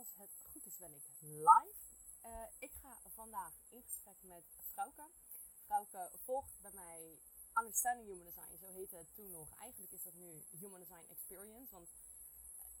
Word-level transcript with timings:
als 0.00 0.14
het 0.16 0.30
goed 0.52 0.66
is 0.66 0.76
ben 0.76 0.94
ik 0.94 1.04
live. 1.20 1.74
Uh, 2.24 2.46
ik 2.58 2.72
ga 2.82 3.00
vandaag 3.14 3.52
in 3.68 3.82
gesprek 3.82 4.16
met 4.22 4.44
Frauke. 4.72 5.06
Frauke 5.66 6.10
volgt 6.24 6.60
bij 6.60 6.72
mij 6.72 7.18
Understanding 7.54 8.08
Human 8.08 8.24
Design, 8.24 8.56
zo 8.56 8.72
heette 8.72 8.96
het 8.96 9.14
toen 9.14 9.30
nog. 9.30 9.58
Eigenlijk 9.58 9.92
is 9.92 10.02
dat 10.02 10.14
nu 10.14 10.44
Human 10.50 10.80
Design 10.80 11.06
Experience, 11.10 11.70
want 11.72 11.88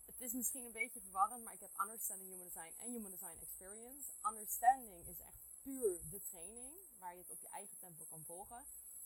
het 0.06 0.20
is 0.20 0.32
misschien 0.32 0.64
een 0.64 0.72
beetje 0.72 1.00
verwarrend, 1.00 1.44
maar 1.44 1.54
ik 1.54 1.60
heb 1.60 1.80
Understanding 1.80 2.30
Human 2.30 2.46
Design 2.46 2.74
en 2.76 2.90
Human 2.90 3.10
Design 3.10 3.38
Experience. 3.40 4.10
Understanding 4.30 5.06
is 5.06 5.20
echt 5.20 5.42
puur 5.62 6.00
de 6.10 6.20
training, 6.20 6.74
waar 6.98 7.14
je 7.14 7.20
het 7.20 7.30
op 7.30 7.40
je 7.40 7.48
eigen 7.48 7.78
tempo 7.78 8.04
kan 8.04 8.24
volgen. 8.24 8.64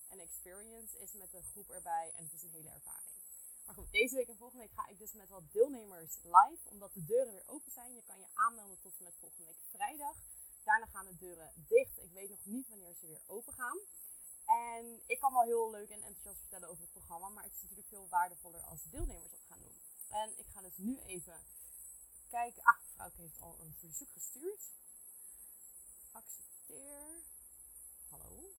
En 0.08 0.18
Experience 0.18 0.98
is 0.98 1.12
met 1.12 1.30
de 1.30 1.42
groep 1.42 1.70
erbij 1.70 2.12
en 2.16 2.24
het 2.24 2.32
is 2.32 2.42
een 2.42 2.50
hele 2.50 2.70
ervaring. 2.70 3.13
Maar 3.64 3.74
goed, 3.74 3.92
deze 3.92 4.14
week 4.14 4.28
en 4.28 4.36
volgende 4.36 4.62
week 4.62 4.74
ga 4.74 4.88
ik 4.88 4.98
dus 4.98 5.12
met 5.12 5.28
wat 5.28 5.52
deelnemers 5.52 6.18
live, 6.22 6.68
omdat 6.70 6.94
de 6.94 7.04
deuren 7.04 7.32
weer 7.32 7.48
open 7.48 7.70
zijn. 7.70 7.94
Je 7.94 8.02
kan 8.02 8.18
je 8.18 8.26
aanmelden 8.34 8.80
tot 8.80 8.96
en 8.98 9.04
met 9.04 9.16
volgende 9.16 9.44
week 9.44 9.60
vrijdag. 9.70 10.16
Daarna 10.64 10.86
gaan 10.86 11.06
de 11.06 11.16
deuren 11.16 11.52
dicht. 11.68 11.98
Ik 11.98 12.12
weet 12.12 12.30
nog 12.30 12.44
niet 12.44 12.68
wanneer 12.68 12.94
ze 12.94 13.06
weer 13.06 13.22
open 13.26 13.52
gaan. 13.52 13.78
En 14.44 15.02
ik 15.06 15.18
kan 15.18 15.32
wel 15.32 15.42
heel 15.42 15.70
leuk 15.70 15.88
en 15.88 16.02
enthousiast 16.02 16.40
vertellen 16.40 16.68
over 16.68 16.82
het 16.82 16.92
programma, 16.92 17.28
maar 17.28 17.44
het 17.44 17.54
is 17.54 17.60
natuurlijk 17.60 17.88
veel 17.88 18.08
waardevoller 18.08 18.60
als 18.60 18.82
deelnemers 18.82 19.30
dat 19.30 19.44
gaan 19.48 19.60
doen. 19.60 19.80
En 20.08 20.38
ik 20.38 20.46
ga 20.46 20.60
dus 20.60 20.76
nu 20.76 20.98
even 20.98 21.40
kijken. 22.28 22.62
Ah, 22.62 22.78
vrouwke 22.94 23.20
heeft 23.20 23.40
al 23.40 23.60
een 23.60 23.74
verzoek 23.74 24.12
gestuurd. 24.12 24.74
Accepteer. 26.12 27.22
Hallo. 28.08 28.54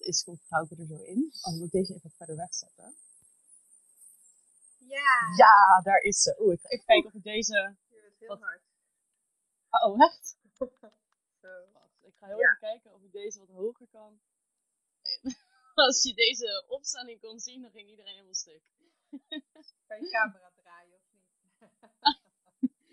Is, 0.00 0.24
komt 0.24 0.42
vrouwke 0.46 0.76
er 0.76 0.86
zo 0.86 1.02
in. 1.02 1.32
Oh, 1.32 1.42
dan 1.42 1.58
moet 1.58 1.70
deze 1.70 1.94
even 1.94 2.10
verder 2.10 2.36
wegzetten. 2.36 2.94
Ja. 4.78 5.34
Ja, 5.36 5.80
daar 5.82 6.00
is 6.00 6.22
ze. 6.22 6.36
Oeh, 6.40 6.52
ik 6.52 6.60
ga 6.60 6.68
even 6.68 6.84
kijken 6.84 7.08
of 7.08 7.14
ik 7.14 7.22
deze... 7.22 7.76
Je 7.88 8.00
bent 8.02 8.18
heel 8.18 8.28
wat... 8.28 8.40
hard. 8.40 8.62
Oh, 9.70 10.02
echt? 10.02 10.36
Wacht, 11.72 11.98
ik 12.02 12.14
ga 12.14 12.26
heel 12.26 12.38
even 12.38 12.56
kijken 12.60 12.94
of 12.94 13.02
ik 13.02 13.12
deze 13.12 13.38
wat 13.38 13.48
hoger 13.48 13.86
kan. 13.86 14.20
Als 15.74 16.02
je 16.02 16.14
deze 16.14 16.64
opstelling 16.68 17.20
kon 17.20 17.38
zien, 17.38 17.62
dan 17.62 17.70
ging 17.70 17.88
iedereen 17.88 18.12
helemaal 18.12 18.34
stuk. 18.34 18.62
Kan 19.88 20.00
je 20.00 20.10
camera 20.10 20.52
draaien 20.56 20.94
of 20.94 21.02
niet? 21.12 21.28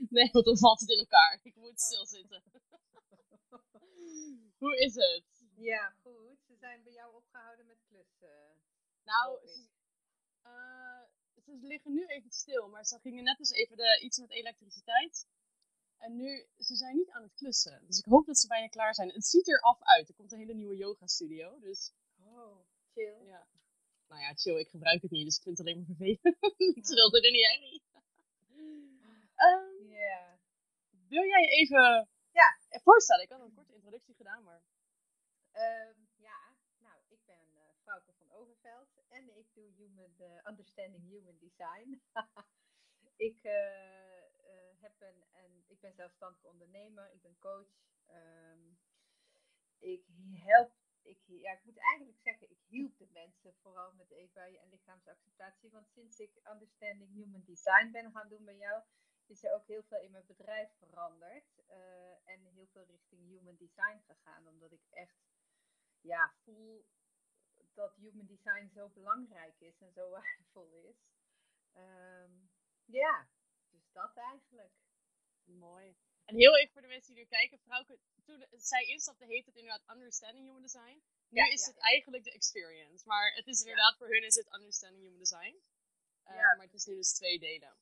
nee, 0.09 0.29
want 0.31 0.45
dan 0.45 0.57
valt 0.57 0.79
het 0.79 0.89
in 0.89 0.97
elkaar. 0.97 1.39
Ik 1.43 1.55
moet 1.55 1.69
oh. 1.69 1.77
stilzitten. 1.77 2.43
Hoe 4.57 4.77
is 4.77 4.95
het? 4.95 5.23
Ja, 5.55 5.93
goed. 6.01 6.37
Ze 6.47 6.55
zijn 6.55 6.83
bij 6.83 6.93
jou 6.93 7.15
opgehouden 7.15 7.65
met 7.65 7.77
klussen. 7.87 8.61
Nou, 9.11 9.47
ze, 9.47 9.69
uh, 10.43 11.03
ze, 11.43 11.57
liggen 11.61 11.93
nu 11.93 12.05
even 12.05 12.31
stil, 12.31 12.67
maar 12.69 12.85
ze 12.85 12.99
gingen 12.99 13.23
net 13.23 13.39
eens 13.39 13.51
even 13.51 13.77
de, 13.77 14.01
iets 14.03 14.17
met 14.17 14.31
elektriciteit. 14.31 15.27
En 15.97 16.15
nu, 16.15 16.47
ze 16.57 16.75
zijn 16.75 16.95
niet 16.95 17.09
aan 17.09 17.23
het 17.23 17.33
klussen. 17.33 17.85
Dus 17.85 17.99
ik 17.99 18.05
hoop 18.05 18.25
dat 18.25 18.37
ze 18.37 18.47
bijna 18.47 18.67
klaar 18.67 18.93
zijn. 18.93 19.09
Het 19.09 19.25
ziet 19.25 19.47
er 19.47 19.61
af 19.61 19.81
uit. 19.81 20.09
Er 20.09 20.15
komt 20.15 20.31
een 20.31 20.39
hele 20.39 20.53
nieuwe 20.53 20.75
yoga 20.75 21.07
studio. 21.07 21.59
Dus... 21.59 21.93
Oh, 22.19 22.57
chill. 22.93 23.25
Ja. 23.25 23.47
Nou 24.07 24.21
ja, 24.21 24.33
chill. 24.33 24.59
Ik 24.59 24.69
gebruik 24.69 25.01
het 25.01 25.11
niet, 25.11 25.25
dus 25.25 25.37
ik 25.37 25.43
vind 25.43 25.57
het 25.57 25.67
alleen 25.67 25.77
maar 25.77 25.95
vervelend. 25.95 26.37
ik 26.77 26.85
schuld 26.85 27.15
er 27.15 27.31
niet 27.31 27.43
echt 27.43 27.87
um, 29.45 29.89
yeah. 29.89 30.33
Wil 31.07 31.23
jij 31.23 31.49
even 31.49 32.09
ja. 32.31 32.57
voorstellen? 32.83 33.23
Ik 33.23 33.31
had 33.31 33.41
een 33.41 33.53
korte 33.53 33.73
introductie 33.73 34.15
gedaan, 34.15 34.43
maar... 34.43 34.61
Um, 35.53 36.07
ja, 36.15 36.39
nou, 36.77 36.97
ik 37.07 37.19
ben 37.25 37.47
uh, 37.53 37.61
Frauke 37.83 38.13
van 38.17 38.31
Overveld 38.31 38.96
en 39.17 39.37
ik 39.37 39.53
doe 39.53 39.71
human, 39.75 40.13
uh, 40.19 40.49
Understanding 40.49 41.03
Human 41.09 41.37
Design. 41.37 42.01
ik, 43.29 43.43
uh, 43.43 44.71
heb 44.79 44.93
een, 45.01 45.23
en 45.31 45.63
ik 45.67 45.79
ben 45.79 45.93
zelfstandig 45.93 46.43
ondernemer, 46.43 47.11
ik 47.11 47.21
ben 47.21 47.39
coach. 47.39 47.71
Um, 48.09 48.79
ik 49.79 50.05
help, 50.33 50.73
ik, 51.01 51.19
ja, 51.25 51.51
ik 51.51 51.63
moet 51.63 51.77
eigenlijk 51.77 52.19
zeggen, 52.19 52.49
ik 52.49 52.59
hielp 52.67 52.97
de 52.97 53.07
mensen 53.13 53.55
vooral 53.61 53.93
met 53.93 54.11
EVA 54.11 54.45
en 54.45 54.69
lichaamsacceptatie. 54.69 55.71
Want 55.71 55.89
sinds 55.89 56.19
ik 56.19 56.39
Understanding 56.51 57.13
Human 57.13 57.43
Design 57.43 57.91
ben 57.91 58.11
gaan 58.11 58.29
doen 58.29 58.45
bij 58.45 58.57
jou, 58.57 58.83
is 59.25 59.43
er 59.43 59.53
ook 59.53 59.67
heel 59.67 59.83
veel 59.83 60.01
in 60.01 60.11
mijn 60.11 60.25
bedrijf 60.25 60.69
veranderd. 60.77 61.65
en 62.23 62.45
heel 62.45 62.67
veel 62.67 62.83
richting 62.83 63.27
human 63.27 63.55
design 63.55 63.99
gegaan, 64.05 64.47
omdat 64.47 64.71
ik 64.71 64.85
echt 64.89 65.17
ja, 66.01 66.33
voel 66.43 66.85
dat 67.77 67.95
human 67.95 68.25
design 68.25 68.67
zo 68.73 68.89
belangrijk 68.89 69.59
is 69.59 69.81
en 69.81 69.91
zo 69.91 70.09
waardevol 70.15 70.71
is. 70.89 70.99
Um, 71.73 72.49
ja, 72.85 73.27
dus 73.71 73.91
dat 73.91 74.15
eigenlijk. 74.15 74.73
Mooi. 75.43 75.95
En 76.25 76.35
heel 76.35 76.57
even 76.57 76.73
voor 76.73 76.81
de 76.81 76.87
mensen 76.87 77.13
die 77.13 77.23
nu 77.23 77.29
kijken, 77.29 77.59
toen 78.25 78.45
zij 78.51 78.83
instapte 78.85 79.25
heet 79.25 79.45
het 79.45 79.55
inderdaad 79.55 79.89
Understanding 79.95 80.45
Human 80.45 80.61
Design. 80.61 81.01
Nu 81.29 81.41
is 81.51 81.65
het 81.65 81.77
eigenlijk 81.77 82.23
de 82.23 82.31
experience, 82.31 83.07
maar 83.07 83.33
het 83.33 83.47
is 83.47 83.59
inderdaad 83.59 83.97
voor 83.97 84.07
hun 84.07 84.23
is 84.23 84.35
het 84.35 84.53
Understanding 84.53 85.03
Human 85.03 85.19
Design. 85.19 85.55
Uh, 86.23 86.35
maar 86.35 86.65
het 86.65 86.73
is 86.73 86.85
nu 86.85 86.95
dus 86.95 87.13
twee 87.13 87.39
delen. 87.39 87.77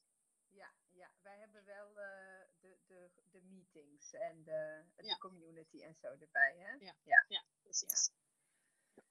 Ja, 0.49 0.73
ja. 0.91 1.11
wij 1.21 1.37
hebben 1.39 1.65
wel 1.65 1.89
uh, 1.89 2.45
de, 2.59 2.77
de, 2.87 3.09
de 3.31 3.41
meetings 3.41 4.13
en 4.13 4.43
de, 4.43 4.83
de 4.95 5.17
community 5.17 5.83
en 5.83 5.95
zo 5.95 6.07
erbij. 6.07 6.55
Hè? 6.57 6.71
Ja, 6.71 6.95
ja. 7.03 7.25
ja 7.27 7.43
precies. 7.61 8.11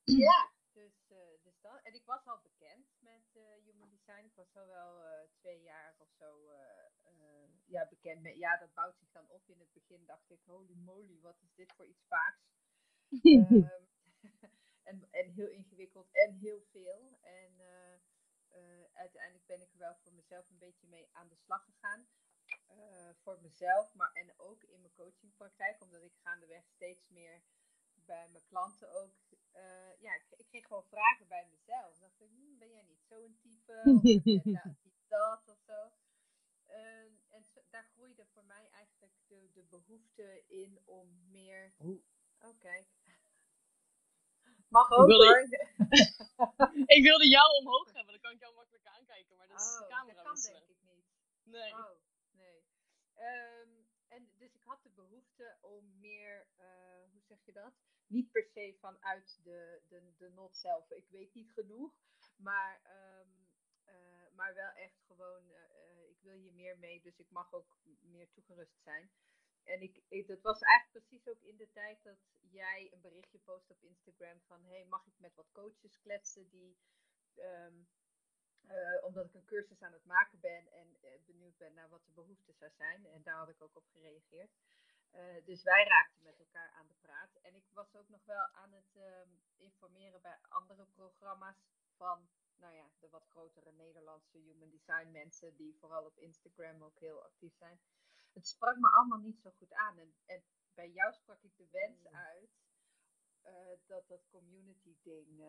Ja, 0.05 0.53
dus, 0.75 1.11
uh, 1.11 1.19
dus 1.43 1.61
dat. 1.61 1.81
En 1.83 1.95
ik 1.95 2.05
was 2.05 2.27
al 2.27 2.41
bekend 2.43 2.87
met 3.01 3.27
uh, 3.35 3.43
Human 3.65 3.89
Design. 3.89 4.25
Ik 4.25 4.35
was 4.35 4.57
al 4.57 4.67
wel 4.67 5.05
uh, 5.05 5.29
twee 5.39 5.63
jaar 5.63 5.95
of 5.99 6.09
zo 6.19 6.53
ja, 7.67 7.87
bekend 7.89 8.23
met. 8.23 8.37
Ja, 8.37 8.57
dat 8.59 8.75
bouwt 8.75 8.99
zich 8.99 9.11
dan 9.13 9.29
op. 9.29 9.49
In 9.49 9.59
het 9.59 9.73
begin 9.73 10.07
dacht 10.07 10.31
ik, 10.31 10.41
holy 10.45 10.75
moly, 10.75 11.21
wat 11.21 11.43
is 11.43 11.55
dit 11.55 11.73
voor 11.73 11.87
iets 11.87 12.05
vaaks. 12.09 12.43
um, 13.23 13.69
en, 14.91 15.09
en 15.11 15.31
heel 15.31 15.49
ingewikkeld 15.49 16.11
en 16.13 16.35
heel 16.35 16.61
veel. 16.61 17.19
En 17.21 17.63
uiteindelijk 18.93 19.47
ben 19.47 19.61
ik 19.61 19.73
er 19.73 19.79
wel 19.79 19.95
voor 19.95 20.13
mezelf 20.13 20.51
een 20.51 20.59
beetje 20.59 20.87
mee 20.87 21.09
aan 21.13 21.29
de 21.29 21.37
slag 21.37 21.65
gegaan. 21.65 22.07
voor 23.23 23.41
mezelf, 23.41 23.95
maar 23.95 24.13
en 24.13 24.35
ook 24.37 24.63
in 24.63 24.81
mijn 24.81 24.93
coachingpraktijk, 24.93 25.83
omdat 25.83 26.03
ik 26.03 26.15
gaandeweg 26.23 26.65
steeds 26.67 27.09
meer 27.09 27.43
bij 28.07 28.29
mijn 28.29 28.45
klanten 28.47 28.89
ook, 28.93 29.15
uh, 29.55 30.01
ja, 30.01 30.15
ik, 30.15 30.25
ik, 30.37 30.47
kreeg 30.47 30.67
gewoon 30.67 30.85
vragen 30.85 31.29
bij 31.29 31.47
mezelf. 31.51 31.99
Dan 31.99 32.09
dacht 32.09 32.21
ik, 32.21 32.31
hm, 32.31 32.59
ben 32.59 32.71
jij 32.71 32.83
niet 32.83 33.05
zo'n 33.09 33.39
type? 33.41 33.83
Of 33.85 34.03
ben 34.03 34.81
dat 35.09 35.49
of 35.49 35.59
zo? 35.67 35.91
Uh, 36.67 37.05
en 37.31 37.45
daar 37.71 37.85
groeide 37.85 38.27
voor 38.27 38.45
mij 38.45 38.69
eigenlijk 38.71 39.15
de, 39.27 39.51
de 39.53 39.63
behoefte 39.63 40.45
in 40.47 40.81
om 40.85 41.31
meer. 41.31 41.75
Oh, 41.79 42.03
oh 42.41 42.59
kijk. 42.59 42.87
Mag 44.69 44.91
ook 44.91 45.01
ik 45.01 45.07
wilde, 45.07 45.27
hoor. 45.27 45.43
ik 46.97 47.03
wilde 47.03 47.29
jou 47.29 47.57
omhoog 47.59 47.93
hebben, 47.93 48.13
dan 48.13 48.21
kan 48.21 48.33
ik 48.33 48.41
jou 48.41 48.55
makkelijk 48.55 48.87
aankijken, 48.87 49.37
maar 49.37 49.49
dat 49.49 49.61
is 49.61 49.75
oh, 49.75 49.79
de 49.79 49.87
camera. 49.87 50.23
Dat 50.23 50.25
kan 50.25 50.53
denk 50.53 50.69
ik 50.69 50.83
niet. 50.83 51.05
Nee. 51.43 51.73
Oh, 51.73 51.91
nee. 52.31 52.65
Um, 53.17 53.87
en 54.09 54.31
dus 54.37 54.55
ik 54.55 54.63
had 54.65 54.83
de 54.83 54.91
behoefte 54.91 55.57
om 55.61 55.99
meer, 56.01 56.47
uh, 56.59 57.11
hoe 57.13 57.23
zeg 57.23 57.45
je 57.45 57.53
dat? 57.53 57.75
Niet 58.07 58.31
per 58.33 58.45
se 58.45 58.77
vanuit 58.81 59.41
de, 59.43 59.81
de, 59.89 60.13
de 60.17 60.31
not 60.31 60.57
zelf. 60.57 60.91
Ik 60.91 61.09
weet 61.09 61.35
niet 61.35 61.53
genoeg, 61.53 61.93
maar, 62.37 62.81
um, 63.21 63.47
uh, 63.87 64.35
maar 64.35 64.55
wel 64.55 64.71
echt 64.71 65.03
gewoon, 65.07 65.51
uh, 65.51 66.09
ik 66.09 66.21
wil 66.21 66.37
hier 66.37 66.53
meer 66.53 66.79
mee, 66.79 67.01
dus 67.01 67.19
ik 67.19 67.31
mag 67.31 67.53
ook 67.53 67.77
meer 68.01 68.31
toegerust 68.31 68.83
zijn. 68.83 69.11
En 69.65 69.83
ik, 69.83 70.27
dat 70.27 70.43
was 70.43 70.61
eigenlijk 70.61 71.07
precies 71.07 71.29
ook 71.29 71.43
in 71.43 71.57
de 71.57 71.71
tijd 71.71 72.03
dat 72.03 72.19
jij 72.41 72.89
een 72.93 73.01
berichtje 73.01 73.39
post 73.39 73.71
op 73.71 73.83
Instagram 73.83 74.41
van, 74.47 74.65
hey, 74.65 74.85
mag 74.85 75.07
ik 75.07 75.19
met 75.19 75.35
wat 75.35 75.53
coaches 75.53 76.01
kletsen 76.01 76.51
die 76.51 76.77
uh, 77.37 79.05
omdat 79.05 79.25
ik 79.27 79.35
een 79.35 79.45
cursus 79.45 79.83
aan 79.83 79.93
het 79.93 80.05
maken 80.05 80.41
ben 80.41 80.73
en 80.73 80.97
benieuwd 81.27 81.57
ben 81.57 81.75
naar 81.75 81.89
wat 81.89 82.05
de 82.05 82.13
behoeften 82.13 82.55
zou 82.55 82.71
zijn. 82.71 83.07
En 83.07 83.23
daar 83.23 83.37
had 83.37 83.49
ik 83.49 83.63
ook 83.63 83.77
op 83.77 83.87
gereageerd. 83.87 84.51
Uh, 85.15 85.45
dus 85.45 85.63
wij 85.63 85.85
raakten 85.85 86.23
met 86.23 86.39
elkaar 86.39 86.71
aan 86.71 86.87
de 86.87 86.95
praat. 87.01 87.35
En 87.43 87.55
ik 87.55 87.65
was 87.73 87.95
ook 87.95 88.09
nog 88.09 88.25
wel 88.25 88.47
aan 88.53 88.73
het 88.73 88.97
ehm, 88.97 89.29
informeren 89.57 90.21
bij 90.23 90.39
andere 90.49 90.87
programma's 90.87 91.57
van 91.97 92.29
nou 92.57 92.75
ja, 92.75 92.91
de 93.01 93.09
wat 93.09 93.27
grotere 93.27 93.73
Nederlandse 93.73 94.39
human 94.39 94.71
design 94.71 95.11
mensen, 95.11 95.57
die 95.57 95.77
vooral 95.79 96.05
op 96.05 96.19
Instagram 96.19 96.83
ook 96.83 96.99
heel 96.99 97.23
actief 97.23 97.55
zijn. 97.55 97.81
Het 98.33 98.47
sprak 98.47 98.77
me 98.77 98.91
allemaal 98.91 99.19
niet 99.19 99.41
zo 99.41 99.51
goed 99.51 99.73
aan. 99.73 99.99
En, 99.99 100.15
en 100.27 100.45
bij 100.75 100.91
jou 100.91 101.13
sprak 101.13 101.43
ik 101.43 101.57
de 101.57 101.69
wens 101.71 102.01
mm. 102.09 102.15
uit 102.15 102.51
dat 103.87 104.09
dat 104.09 104.29
community 104.31 104.97
ding 105.03 105.43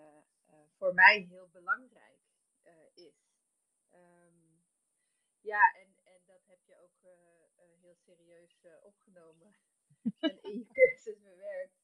voor 0.78 0.94
mij 0.94 1.20
heel 1.30 1.50
belangrijk 1.50 2.20
is. 2.94 3.16
Um, 3.92 4.64
ja, 5.42 5.74
en, 5.74 5.96
en 6.04 6.22
dat 6.26 6.42
heb 6.46 6.60
je 6.64 6.78
ook 6.78 7.04
heel 7.74 7.96
serieus 7.96 8.66
opgenomen 8.82 9.56
en 10.20 10.42
in 10.42 10.58
je 10.58 10.68
cursus 10.68 11.22
bewerkt. 11.22 11.84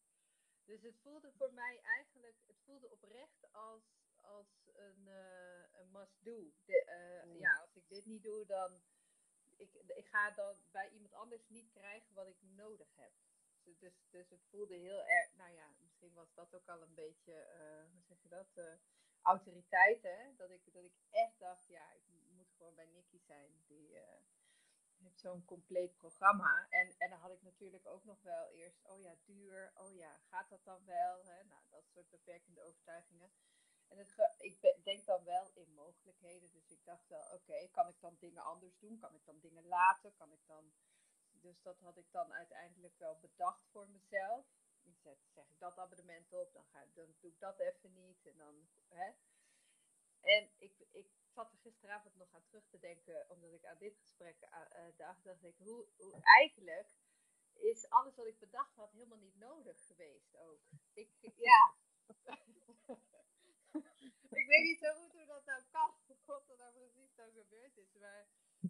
Dus 0.66 0.82
het 0.82 1.00
voelde 1.02 1.32
voor 1.32 1.54
mij 1.54 1.80
eigenlijk, 1.82 2.38
het 2.48 2.62
voelde 2.66 2.90
oprecht 2.90 3.52
als, 3.52 3.84
als 4.16 4.70
een, 4.74 5.08
uh, 5.08 5.64
een 5.72 5.92
must-do. 5.92 6.52
Ja, 7.40 7.56
als 7.62 7.76
ik 7.76 7.88
dit 7.88 8.06
niet 8.06 8.24
doe, 8.24 8.46
dan 8.46 8.82
ik, 9.58 9.74
ik 9.74 10.08
ga 10.08 10.32
dan 10.32 10.56
bij 10.72 10.90
iemand 10.90 11.14
anders 11.14 11.48
niet 11.48 11.70
krijgen 11.72 12.14
wat 12.14 12.28
ik 12.28 12.42
nodig 12.42 12.96
heb. 12.96 13.12
Dus, 13.64 13.80
dus, 13.80 13.94
dus 14.10 14.30
het 14.30 14.46
voelde 14.50 14.76
heel 14.76 15.04
erg, 15.06 15.36
nou 15.36 15.52
ja, 15.52 15.74
misschien 15.80 16.14
was 16.14 16.34
dat 16.34 16.56
ook 16.56 16.68
al 16.68 16.82
een 16.82 16.94
beetje, 16.94 17.34
uh, 17.34 17.92
hoe 17.92 18.04
zeg 18.04 18.22
je 18.22 18.30
dat, 18.30 18.80
autoriteit, 19.22 20.04
hè? 20.04 20.36
Dat 20.36 20.50
ik, 20.50 20.74
dat 20.74 20.84
ik 20.84 20.94
echt 21.10 21.40
dacht, 21.40 21.68
ja, 21.68 21.92
ik 21.92 22.04
moet 22.30 22.52
gewoon 22.58 22.76
bij 22.76 22.86
Nicky 22.86 23.20
zijn. 23.20 23.64
Die 23.68 24.00
heeft 25.02 25.20
zo'n 25.20 25.46
compleet 25.46 25.98
programma. 25.98 26.68
En, 26.70 26.96
en 26.98 27.10
dan 27.10 27.20
had 27.20 27.32
ik 27.32 27.42
natuurlijk 27.42 27.88
ook 27.88 28.04
nog 28.04 28.22
wel 28.22 28.50
eerst, 28.50 28.86
oh 28.86 29.00
ja, 29.00 29.16
duur, 29.26 29.72
oh 29.76 29.96
ja, 29.96 30.18
gaat 30.18 30.50
dat 30.50 30.64
dan 30.64 30.86
wel? 30.86 31.26
Hè? 31.26 31.44
Nou, 31.44 31.62
dat 31.70 31.88
soort 31.88 32.10
beperkende 32.10 32.62
overtuigingen. 32.62 33.32
En 33.88 33.98
het 33.98 34.36
ik 34.40 34.84
denk 34.84 35.06
dan 35.06 35.24
wel 35.24 35.52
in 35.54 35.74
mogelijkheden. 35.74 36.52
Dus 36.52 36.70
ik 36.70 36.86
dacht 36.86 37.08
wel, 37.08 37.34
oké, 37.34 37.68
kan 37.72 37.88
ik 37.88 38.00
dan 38.00 38.16
dingen 38.20 38.44
anders 38.44 38.80
doen? 38.80 39.00
Kan 39.00 39.16
ik 39.16 39.26
dan 39.26 39.40
dingen 39.40 39.68
laten? 39.68 40.14
Kan 40.14 40.32
ik 40.32 40.46
dan... 40.46 40.74
Dus 41.32 41.62
dat 41.62 41.80
had 41.80 41.98
ik 41.98 42.12
dan 42.12 42.34
uiteindelijk 42.34 42.98
wel 42.98 43.20
bedacht 43.20 43.68
voor 43.72 43.90
mezelf. 43.90 44.46
Ik 44.84 44.98
zet, 44.98 45.18
zeg 45.34 45.50
ik 45.50 45.60
dat 45.60 45.78
abonnement 45.78 46.34
op, 46.34 46.54
dan, 46.54 46.66
ga, 46.66 46.86
dan 46.94 47.16
doe 47.20 47.32
ik 47.32 47.40
dat 47.40 47.60
even 47.60 47.94
niet. 47.94 48.26
En 48.26 48.38
dan, 48.38 48.70
hè. 48.88 49.12
En 50.22 50.50
ik, 50.58 50.88
ik 50.92 51.08
zat 51.34 51.52
er 51.52 51.58
gisteravond 51.58 52.16
nog 52.16 52.34
aan 52.34 52.46
terug 52.46 52.68
te 52.70 52.80
denken, 52.80 53.30
omdat 53.30 53.54
ik 53.54 53.66
aan 53.66 53.78
dit 53.78 53.98
gesprek 53.98 54.38
uh, 54.42 54.98
dacht, 54.98 55.24
dacht 55.24 55.44
ik, 55.44 55.56
hoe, 55.58 55.88
hoe 55.98 56.22
eigenlijk 56.24 56.90
is 57.54 57.90
alles 57.90 58.16
wat 58.16 58.26
ik 58.26 58.40
bedacht 58.40 58.76
had 58.76 58.92
helemaal 58.92 59.18
niet 59.18 59.38
nodig 59.38 59.86
geweest 59.86 60.38
ook. 60.38 60.62
Ik, 60.94 61.10
ja. 61.36 61.76
ik 64.40 64.48
weet 64.48 64.64
niet 64.64 64.80
zo 64.80 64.94
goed 64.94 65.12
hoe 65.12 65.26
dat 65.26 65.46
nou 65.46 65.64
kan, 65.72 65.94
wat 66.26 66.50
er 66.50 66.58
nou 66.58 66.74
precies 66.74 67.14
zo 67.14 67.32
gebeurd 67.32 67.78
is. 67.78 67.94
Maar 67.94 68.28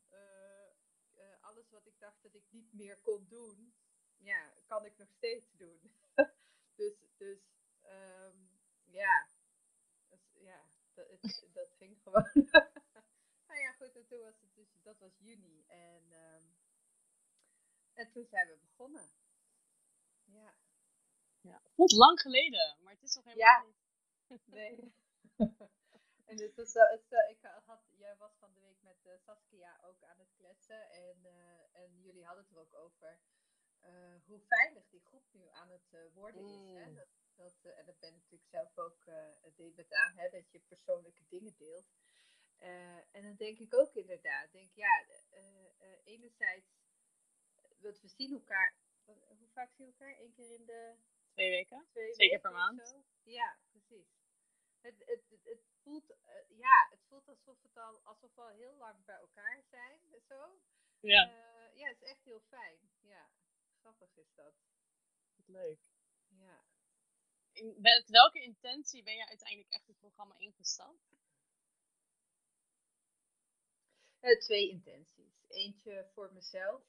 uh, 0.10 0.70
uh, 1.18 1.42
alles 1.42 1.70
wat 1.70 1.86
ik 1.86 2.00
dacht 2.00 2.24
dat 2.24 2.34
ik 2.34 2.46
niet 2.50 2.74
meer 2.74 2.98
kon 2.98 3.28
doen, 3.28 3.74
ja, 4.18 4.54
kan 4.68 4.86
ik 4.86 4.98
nog 4.98 5.10
steeds 5.12 5.52
doen. 5.52 5.96
dus, 6.76 6.94
dus 7.18 7.40
um, 7.84 8.60
ja. 8.86 9.28
Dat, 10.94 11.08
het, 11.10 11.48
dat 11.54 11.74
ging 11.78 12.02
gewoon. 12.04 12.30
nou 13.48 13.60
ja, 13.60 13.72
goed, 13.72 13.96
en 13.96 14.08
toen 14.08 14.20
was 14.20 14.40
het 14.42 14.56
dus, 14.56 14.82
dat 14.84 15.00
was 15.00 15.18
juni. 15.18 15.64
En, 15.68 16.12
um, 16.12 16.58
en 17.94 18.12
toen 18.12 18.26
zijn 18.26 18.48
we 18.48 18.58
begonnen. 18.58 19.12
Ja. 20.26 20.54
Ja, 21.42 21.62
voelt 21.76 21.92
lang 21.92 22.22
geleden, 22.22 22.78
maar 22.80 22.94
het 22.94 23.04
is 23.04 23.16
nog 23.16 23.26
helemaal 23.26 23.48
ja. 23.48 23.66
niet. 23.66 24.48
nee. 24.58 24.94
en 26.30 26.42
het 26.42 26.56
was, 26.56 26.76
uh, 26.76 26.90
het, 26.90 27.06
uh, 27.10 27.30
ik 27.30 27.40
had, 27.66 27.82
jij 27.98 28.16
was 28.18 28.38
van 28.38 28.54
de 28.54 28.60
week 28.60 28.82
met 28.82 28.98
uh, 29.06 29.14
Saskia 29.18 29.80
ook 29.84 30.04
aan 30.04 30.20
het 30.20 30.34
kletsen. 30.36 30.90
En, 30.90 31.26
en 31.72 32.02
jullie 32.02 32.26
hadden 32.26 32.44
het 32.44 32.54
er 32.54 32.60
ook 32.60 32.74
over 32.74 33.20
hoe 34.26 34.40
veilig 34.40 34.90
die 34.90 35.02
groep 35.02 35.26
nu 35.32 35.48
aan 35.50 35.70
het 35.70 36.14
worden 36.14 36.46
is. 36.46 36.74
Hè? 36.74 36.90
Mm. 36.90 37.00
Dat, 37.36 37.54
dat, 37.62 37.74
en 37.74 37.86
dat 37.86 38.00
ben 38.00 38.14
natuurlijk 38.14 38.50
zelf 38.50 38.78
ook 38.78 39.06
uh, 39.06 39.76
met 39.76 39.94
aan, 39.94 40.18
hè, 40.18 40.30
dat 40.30 40.52
je 40.52 40.60
persoonlijke 40.60 41.24
dingen 41.30 41.56
deelt. 41.58 41.86
en 43.12 43.24
dan 43.24 43.36
denk 43.36 43.60
ik 43.60 43.74
ook 43.74 43.96
inderdaad, 43.96 44.52
denk 44.52 44.72
ja, 44.74 45.06
enerzijds, 46.04 46.68
we 47.80 48.08
zien 48.08 48.34
elkaar, 48.34 48.76
hoe 49.06 49.50
vaak 49.54 49.72
zien 49.74 49.88
we 49.88 49.92
elkaar? 49.92 50.20
Eén 50.20 50.34
keer 50.34 50.52
in 50.52 50.66
de... 50.66 50.96
Twee 51.32 51.50
weken? 51.50 51.88
Twee 51.92 52.14
Zeker 52.14 52.40
per 52.40 52.52
maand. 52.52 52.96
Ja, 53.24 53.58
precies 53.70 54.22
het, 54.82 55.04
het, 55.06 55.24
het, 55.44 55.62
voelt, 55.82 56.16
ja, 56.48 56.88
het 56.90 57.04
voelt 57.08 57.28
alsof, 57.28 57.62
het 57.62 57.78
al, 57.78 58.02
alsof 58.04 58.36
we 58.36 58.42
al 58.42 58.50
heel 58.50 58.76
lang 58.76 59.06
bij 59.06 59.16
elkaar 59.16 59.64
zijn. 59.70 60.00
Zo. 60.28 60.60
Ja. 61.00 61.50
Ja, 61.74 61.88
het 61.88 62.02
is 62.02 62.10
echt 62.10 62.24
heel 62.24 62.40
fijn. 62.40 62.80
Ja, 63.00 63.30
grappig 63.80 64.18
is 64.18 64.34
dat. 64.36 64.54
Leuk. 65.46 65.80
Ja. 66.28 66.64
In, 67.52 67.76
met 67.82 68.10
welke 68.10 68.42
intentie 68.42 69.04
ben 69.04 69.16
je 69.16 69.28
uiteindelijk 69.28 69.74
echt 69.74 69.88
het 69.88 70.00
programma 70.00 70.36
ingestapt? 70.38 71.20
Uh, 74.22 74.40
twee 74.40 74.70
intenties. 74.70 75.46
Eentje 75.48 76.10
voor 76.14 76.34
mezelf. 76.34 76.84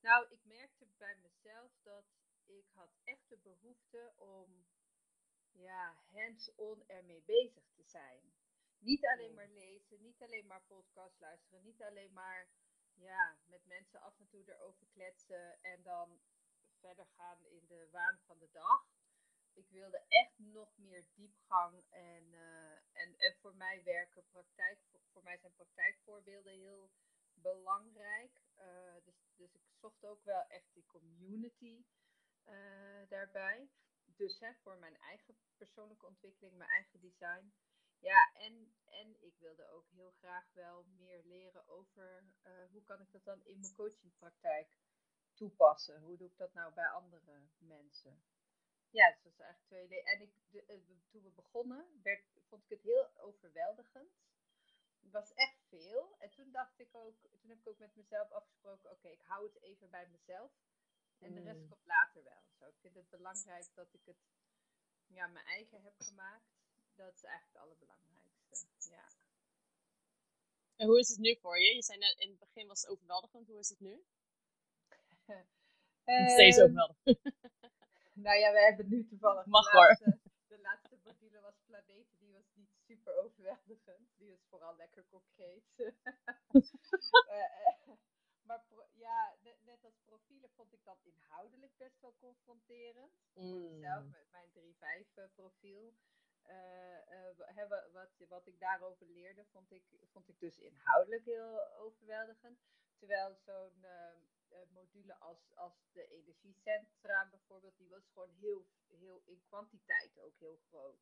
nou, 0.00 0.26
ik 0.30 0.44
merkte 0.44 0.86
bij 0.98 1.16
mezelf 1.22 1.72
dat 1.82 2.04
ik 2.46 2.66
had 2.74 2.90
echt 3.04 3.28
de 3.28 3.38
behoefte 3.38 4.12
om 4.16 4.66
ja, 5.52 5.96
hands-on 6.12 6.84
ermee 6.86 7.22
bezig 7.26 7.64
te 7.74 7.84
zijn. 7.84 8.32
Niet 8.78 9.06
alleen 9.06 9.34
maar 9.34 9.48
lezen, 9.48 10.00
niet 10.00 10.22
alleen 10.22 10.46
maar 10.46 10.62
podcast 10.62 11.20
luisteren, 11.20 11.62
niet 11.62 11.82
alleen 11.82 12.12
maar 12.12 12.48
ja, 12.94 13.38
met 13.46 13.66
mensen 13.66 14.00
af 14.00 14.18
en 14.18 14.28
toe 14.28 14.44
erover 14.46 14.86
kletsen 14.86 15.62
en 15.62 15.82
dan 15.82 16.20
verder 16.82 17.06
gaan 17.16 17.44
in 17.44 17.66
de 17.66 17.88
waan 17.90 18.18
van 18.26 18.38
de 18.38 18.50
dag. 18.50 18.82
Ik 19.52 19.68
wilde 19.68 20.04
echt 20.08 20.38
nog 20.38 20.76
meer 20.76 21.04
diepgang 21.14 21.84
en, 21.90 22.24
uh, 22.32 22.72
en, 22.92 23.18
en 23.18 23.34
voor 23.40 23.54
mij 23.54 23.82
werken 23.84 24.24
praktijk, 24.30 24.78
voor 25.12 25.22
mij 25.22 25.38
zijn 25.38 25.54
praktijkvoorbeelden 25.54 26.52
heel 26.52 26.90
belangrijk. 27.34 28.40
Uh, 28.58 29.04
dus, 29.04 29.14
dus 29.36 29.54
ik 29.54 29.62
zocht 29.80 30.04
ook 30.04 30.24
wel 30.24 30.42
echt 30.48 30.74
die 30.74 30.86
community 30.86 31.84
uh, 32.48 33.08
daarbij 33.08 33.70
dus 34.04 34.38
hè, 34.38 34.54
voor 34.62 34.78
mijn 34.78 34.96
eigen 34.96 35.36
persoonlijke 35.56 36.06
ontwikkeling, 36.06 36.56
mijn 36.56 36.70
eigen 36.70 37.00
design. 37.00 37.52
Ja, 37.98 38.32
en, 38.34 38.74
en 38.84 39.22
ik 39.22 39.38
wilde 39.38 39.68
ook 39.68 39.90
heel 39.90 40.10
graag 40.10 40.52
wel 40.52 40.84
meer 40.84 41.22
leren 41.24 41.68
over 41.68 42.24
hoe 42.70 42.82
kan 42.82 43.00
ik 43.00 43.12
dat 43.12 43.24
dan 43.24 43.44
in 43.44 43.60
mijn 43.60 43.74
coachingpraktijk 43.74 44.68
toepassen. 45.34 46.00
Hoe 46.00 46.16
doe 46.16 46.28
ik 46.28 46.36
dat 46.36 46.54
nou 46.54 46.74
bij 46.74 46.88
andere 46.88 47.40
mensen? 47.58 48.22
Ja, 48.90 49.10
dus 49.10 49.22
dat 49.22 49.32
is 49.32 49.38
eigenlijk 49.38 49.88
twee 49.88 50.02
En 50.02 50.20
ik, 50.20 50.32
de, 50.50 50.64
eh, 50.64 50.76
toen 51.10 51.22
we 51.22 51.30
begonnen, 51.30 52.00
werd, 52.02 52.24
vond 52.48 52.62
ik 52.62 52.68
het 52.68 52.82
heel 52.82 53.16
overweldigend. 53.16 54.12
Het 55.00 55.10
was 55.10 55.32
echt 55.34 55.58
veel. 55.68 56.16
En 56.18 56.30
toen 56.30 56.52
dacht 56.52 56.78
ik 56.78 56.94
ook, 56.94 57.16
toen 57.40 57.50
heb 57.50 57.58
ik 57.58 57.68
ook 57.68 57.78
met 57.78 57.96
mezelf 57.96 58.30
afgesproken, 58.30 58.90
oké, 58.90 59.08
ik 59.08 59.22
hou 59.22 59.46
het 59.46 59.62
even 59.62 59.90
bij 59.90 60.08
mezelf. 60.08 60.52
En 61.18 61.34
de 61.34 61.40
rest 61.40 61.60
mm. 61.60 61.68
komt 61.68 61.86
later 61.86 62.22
wel. 62.22 62.42
Zo, 62.58 62.66
ik 62.66 62.78
vind 62.80 62.94
het 62.94 63.10
belangrijk 63.10 63.74
dat 63.74 63.92
ik 63.92 64.04
het 64.04 64.16
ja, 65.06 65.26
mijn 65.26 65.46
eigen 65.46 65.82
heb 65.82 65.94
gemaakt. 65.98 66.50
Dat 66.94 67.14
is 67.14 67.22
eigenlijk 67.22 67.52
het 67.52 67.62
allerbelangrijkste. 67.62 68.66
Ja. 68.90 69.08
En 70.76 70.86
hoe 70.86 70.98
is 70.98 71.08
het 71.08 71.18
nu 71.18 71.36
voor 71.36 71.58
je? 71.58 71.74
Je 71.74 71.82
zei 71.82 71.98
net 71.98 72.18
in 72.18 72.30
het 72.30 72.38
begin 72.38 72.66
was 72.66 72.80
het 72.80 72.90
overweldigend. 72.90 73.46
Hoe 73.46 73.58
is 73.58 73.68
het 73.68 73.80
nu? 73.80 74.04
Nog 76.20 76.30
steeds 76.30 76.56
ehm, 76.56 76.64
overweldigend. 76.66 76.96
nou 78.26 78.38
ja, 78.38 78.52
we 78.52 78.60
hebben 78.60 78.88
nu 78.88 79.06
toevallig. 79.06 79.46
Mag 79.46 79.70
de 79.70 79.76
laatste, 79.76 80.18
de 80.46 80.60
laatste 80.60 80.98
was 81.40 81.54
Planeten. 81.66 82.18
Die 82.18 82.32
was 82.32 82.52
niet 82.54 82.70
super 82.86 83.16
overweldigend. 83.16 84.08
Die 84.16 84.28
was 84.28 84.44
vooral 84.48 84.76
lekker 84.76 85.04
concreet. 85.08 85.64
uh, 85.76 85.92
maar 88.46 88.64
ja, 88.92 89.34
net, 89.60 89.84
als 89.84 90.00
profielen 90.04 90.50
vond 90.50 90.72
ik 90.72 90.84
dat 90.84 90.98
inhoudelijk 91.02 91.76
best 91.76 92.00
wel 92.00 92.14
confronterend. 92.18 93.12
Mm. 93.34 93.62
Mezelf, 93.62 94.04
met 94.04 94.26
mijn 94.30 94.50
3-5 95.04 95.14
uh, 95.14 95.24
profiel. 95.34 95.94
Uh, 96.46 96.98
uh, 97.56 97.68
wat, 97.92 98.10
wat 98.28 98.46
ik 98.46 98.60
daarover 98.60 99.06
leerde, 99.06 99.44
vond 99.44 99.72
ik, 99.72 99.84
vond 100.10 100.28
ik 100.28 100.40
dus 100.40 100.58
inhoudelijk 100.58 101.24
heel 101.24 101.76
overweldigend. 101.76 102.58
Terwijl 102.98 103.34
zo'n 103.34 103.78
uh, 103.82 104.14
module 104.70 105.14
als, 105.18 105.54
als 105.54 105.72
de 105.92 106.08
energiecentra 106.08 107.28
bijvoorbeeld, 107.30 107.76
die 107.76 107.88
was 107.88 108.08
gewoon 108.12 108.30
heel, 108.30 108.66
heel 108.86 109.22
in 109.24 109.42
kwantiteit 109.48 110.20
ook 110.20 110.38
heel 110.38 110.60
groot. 110.68 111.00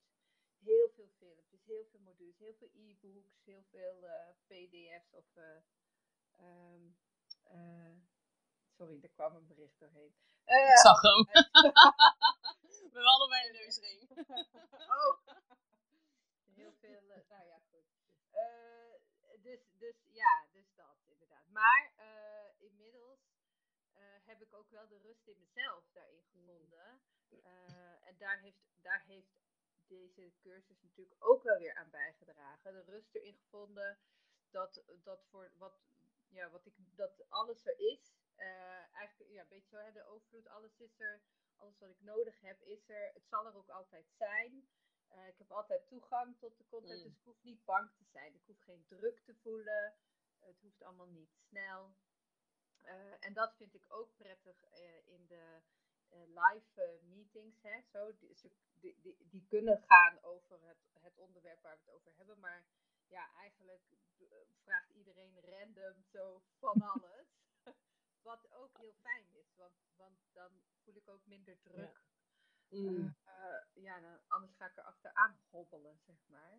Heel 0.59 0.89
veel 0.89 1.09
filmpjes, 1.19 1.65
heel 1.65 1.85
veel 1.85 2.01
modules, 2.01 2.39
heel 2.39 2.55
veel 2.55 2.71
e-books, 2.73 3.45
heel 3.45 3.63
veel 3.63 4.05
pdf's 4.47 5.13
of 5.13 5.37
um, 6.41 6.97
uh, 7.53 7.97
sorry, 8.77 8.99
er 9.03 9.09
kwam 9.09 9.35
een 9.35 9.47
bericht 9.47 9.79
doorheen. 9.79 10.15
Ik 10.45 10.79
zag 10.79 11.01
hem. 11.01 11.27
We 12.93 13.03
allebei 13.03 13.47
een 13.47 13.53
neusring. 13.53 14.11
oh. 14.99 15.19
Heel 16.55 16.73
veel, 16.73 17.01
nou 17.29 17.47
ja, 17.47 17.61
goed. 17.71 17.85
dus, 19.43 19.61
dus 19.73 19.97
ja, 20.07 20.47
dus 20.53 20.75
dat 20.75 20.97
inderdaad. 21.09 21.49
Maar 21.49 21.90
heb 24.31 24.43
ik 24.43 24.55
ook 24.55 24.71
wel 24.71 24.89
de 24.89 24.99
rust 24.99 25.27
in 25.27 25.39
mezelf 25.39 25.85
daarin 25.93 26.25
gevonden. 26.33 27.01
en 28.09 28.17
daar 28.19 28.39
heeft, 28.41 28.63
daar 28.83 29.05
heeft 29.05 29.41
deze 29.87 30.33
cursus 30.43 30.83
natuurlijk 30.83 31.17
ook 31.19 31.43
wel 31.43 31.59
weer 31.59 31.75
aan 31.75 31.91
bijgedragen. 31.91 32.73
De 32.73 32.83
rust 32.83 33.15
erin 33.15 33.37
gevonden 33.37 33.99
dat, 34.51 34.83
dat 35.03 35.25
voor 35.31 35.53
wat, 35.57 35.81
ja, 36.29 36.51
wat 36.51 36.67
ik, 36.67 36.75
dat 36.97 37.29
alles 37.29 37.67
er 37.67 37.79
is. 37.79 38.19
Uh, 38.37 38.95
eigenlijk, 38.95 39.31
ja, 39.31 39.41
een 39.41 39.49
beetje 39.49 39.69
zo, 39.69 39.77
hè, 39.77 39.93
de 39.93 40.05
overvloed, 40.05 40.49
alles 40.49 40.79
is 40.79 41.01
er. 41.01 41.21
Alles 41.57 41.79
wat 41.79 41.91
ik 41.91 42.01
nodig 42.01 42.41
heb, 42.41 42.61
is 42.61 42.89
er. 42.89 43.11
Het 43.13 43.27
zal 43.29 43.47
er 43.47 43.57
ook 43.57 43.69
altijd 43.69 44.07
zijn. 44.17 44.69
Eh, 45.09 45.29
ik 45.29 45.39
heb 45.39 45.51
altijd 45.51 45.89
toegang 45.89 46.39
tot 46.39 46.57
de 46.59 46.67
content, 46.67 46.99
Mm. 46.99 47.03
dus 47.03 47.17
ik 47.17 47.25
hoef 47.25 47.43
niet 47.43 47.65
bang 47.65 47.91
te 47.97 48.05
zijn. 48.05 48.35
Ik 48.35 48.43
hoef 48.47 48.61
geen 48.61 48.85
druk 48.87 49.21
te 49.25 49.35
voelen. 49.35 49.95
Het 50.39 50.61
hoeft 50.61 50.83
allemaal 50.83 51.07
niet 51.07 51.35
snel. 51.49 51.95
Eh, 52.83 53.25
en 53.27 53.33
dat 53.33 53.55
vind 53.57 53.75
ik 53.75 53.85
ook 53.89 54.17
prettig 54.17 54.63
eh, 54.65 55.07
in 55.09 55.27
de 55.27 55.61
eh, 56.09 56.19
live 56.27 56.99
meetings. 57.03 57.63
Hè, 57.63 57.81
zo. 57.93 58.17
Die, 58.19 58.35
ze- 58.35 58.57
die, 58.81 59.01
die, 59.01 59.17
die 59.31 59.47
kunnen 59.49 59.83
gaan 59.87 60.23
over 60.23 60.61
het, 60.67 60.79
het 61.01 61.19
onderwerp 61.19 61.63
waar 61.63 61.75
we 61.75 61.81
het 61.81 61.95
over 61.95 62.13
hebben. 62.17 62.41
Maar 62.41 62.65
ja, 63.07 63.31
eigenlijk 63.37 63.83
vraagt 64.63 64.91
iedereen 64.91 65.41
random 65.41 66.03
zo 66.13 66.43
van 66.59 66.83
alles. 66.93 67.27
Wat 68.23 68.53
ook 68.53 68.79
heel 68.79 68.93
fijn 68.93 69.27
is, 69.33 69.55
want, 69.57 69.75
want 69.97 70.19
dan 70.33 70.63
voel 70.85 70.97
ik 70.97 71.09
ook 71.09 71.27
minder 71.27 71.61
druk. 71.61 72.01
Mm. 72.69 73.17
Ja, 73.75 74.01
dan, 74.01 74.19
anders 74.29 74.55
ga 74.57 74.67
ik 74.67 74.77
er 74.77 74.83
achteraan 74.85 75.41
hobbelen, 75.51 75.99
zeg 76.07 76.17
maar. 76.27 76.59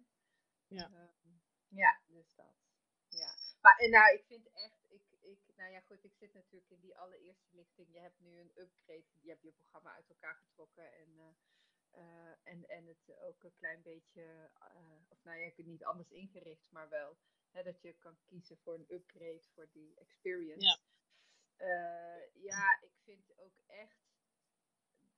Ja. 0.68 0.86
Ehm, 0.86 1.34
ja, 1.68 2.00
dus 2.08 2.36
dat. 2.36 2.56
Ja. 3.10 3.34
Maar 3.62 3.78
en 3.78 3.90
nou, 3.90 4.13
ik 4.13 4.25
vind 4.25 4.50
echt, 4.51 4.81
ik, 5.22 5.40
nou 5.56 5.72
ja, 5.72 5.80
goed, 5.80 6.04
ik 6.04 6.16
zit 6.16 6.34
natuurlijk 6.34 6.72
in 6.72 6.80
die 6.80 6.98
allereerste 6.98 7.56
lichting. 7.56 7.94
Je 7.94 8.00
hebt 8.00 8.20
nu 8.20 8.40
een 8.40 8.51
upgrade, 8.56 9.06
je 9.22 9.30
hebt 9.30 9.42
je 9.42 9.51
programma 9.51 9.94
uit 9.94 10.10
elkaar 10.10 10.36
getrokken 10.36 10.94
en, 10.94 11.20
eh, 11.20 11.34
eh, 11.90 12.34
en, 12.44 12.68
en 12.68 12.86
het 12.86 13.20
ook 13.20 13.44
een 13.44 13.56
klein 13.56 13.82
beetje, 13.82 14.51
eh, 14.54 15.01
of 15.10 15.24
nou 15.24 15.40
ja, 15.40 15.51
niet 15.56 15.84
anders 15.84 16.12
ingericht, 16.12 16.72
maar 16.72 16.90
wel 16.90 17.18
hè, 17.50 17.63
dat 17.63 17.82
je 17.82 17.94
kan 17.94 18.18
kiezen 18.25 18.58
voor 18.58 18.74
een 18.74 18.94
upgrade 18.94 19.44
voor 19.54 19.70
die 19.72 19.96
experience. 19.96 20.66
Ja. 20.66 20.80
Ja, 22.34 22.82
ik 22.82 22.94
vind 23.04 23.38
ook 23.38 23.58
echt 23.68 24.12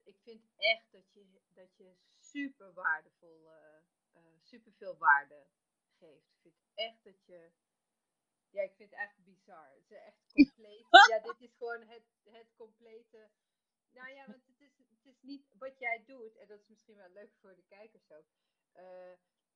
ik 0.04 0.20
vind 0.22 0.46
echt 0.58 0.92
dat 0.92 1.14
je, 1.14 1.42
dat 1.54 1.78
je 1.78 1.96
super 2.20 2.74
waardevol, 2.74 3.50
super 4.42 4.74
veel 4.74 4.98
waarde 4.98 5.48
geeft. 5.98 6.28
Ik 6.32 6.40
vind 6.42 6.56
echt 6.74 7.04
dat 7.04 7.26
je, 7.26 7.52
ja, 8.54 8.62
ik 8.64 8.76
vind 8.76 8.90
het 8.92 9.00
echt 9.00 9.18
bizar. 9.24 9.70
Het 9.74 9.92
is 9.92 9.98
echt 9.98 10.24
compleet. 10.34 10.86
ja, 11.10 11.20
dit 11.20 11.42
is 11.42 11.56
gewoon 11.58 11.82
het, 11.88 12.06
het 12.24 12.54
complete. 12.56 13.30
Nou 13.92 14.10
ja, 14.14 14.28
want 14.28 14.46
het 14.48 14.60
is, 14.62 14.78
het 14.90 15.06
is 15.06 15.22
niet 15.22 15.46
wat 15.58 15.80
jij 15.80 16.04
doet, 16.06 16.36
en 16.38 16.48
dat 16.48 16.60
is 16.60 16.68
misschien 16.68 16.96
wel 16.96 17.10
leuk 17.10 17.34
voor 17.40 17.56
de 17.56 17.64
kijkers 17.68 18.12
ook. 18.12 18.26
eh, 18.72 19.14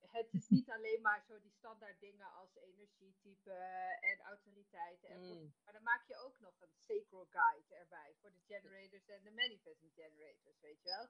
het 0.08 0.34
is 0.34 0.48
niet 0.50 0.70
alleen 0.70 1.02
maar 1.02 1.24
zo 1.28 1.40
die 1.42 1.52
standaard 1.52 2.00
dingen 2.00 2.32
als 2.32 2.56
energietype 2.56 3.52
en 4.00 4.20
autoriteiten. 4.20 5.10
En 5.10 5.20
Mm. 5.20 5.54
maar 5.64 5.74
dan 5.74 5.84
maak 5.84 6.08
je 6.08 6.16
ook 6.18 6.40
nog 6.40 6.62
een 6.62 6.74
sacral 6.78 7.26
guide 7.30 7.76
erbij 7.76 8.16
voor 8.22 8.32
de 8.34 8.42
generators 8.48 9.08
en 9.08 9.24
de 9.24 9.32
manifesting 9.32 9.94
generators, 9.94 10.60
weet 10.60 10.82
je 10.84 10.90
wel. 10.90 11.08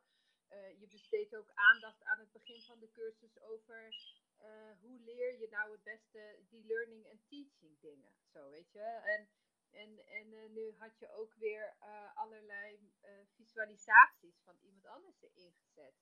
Eh, 0.47 0.79
je 0.79 0.87
besteedt 0.87 1.35
ook 1.35 1.51
aandacht 1.53 2.03
aan 2.03 2.19
het 2.19 2.31
begin 2.31 2.61
van 2.61 2.79
de 2.79 2.91
cursus 2.91 3.39
over 3.41 3.93
eh, 4.37 4.71
hoe 4.79 4.99
leer 4.99 5.39
je 5.39 5.47
nou 5.49 5.71
het 5.71 5.83
beste 5.83 6.39
die 6.49 6.65
learning 6.65 7.05
en 7.05 7.21
teaching 7.27 7.79
dingen. 7.79 8.15
Zo, 8.33 8.49
weet 8.49 8.71
je. 8.71 8.81
En, 8.83 9.29
en, 9.69 10.05
en 10.05 10.33
eh, 10.33 10.49
nu 10.49 10.73
had 10.77 10.99
je 10.99 11.11
ook 11.11 11.33
weer 11.33 11.75
eh, 11.79 12.17
allerlei 12.17 12.91
visualisaties 13.35 14.41
van 14.43 14.57
iemand 14.61 14.85
anders 14.85 15.21
erin 15.21 15.53
gezet. 15.53 15.95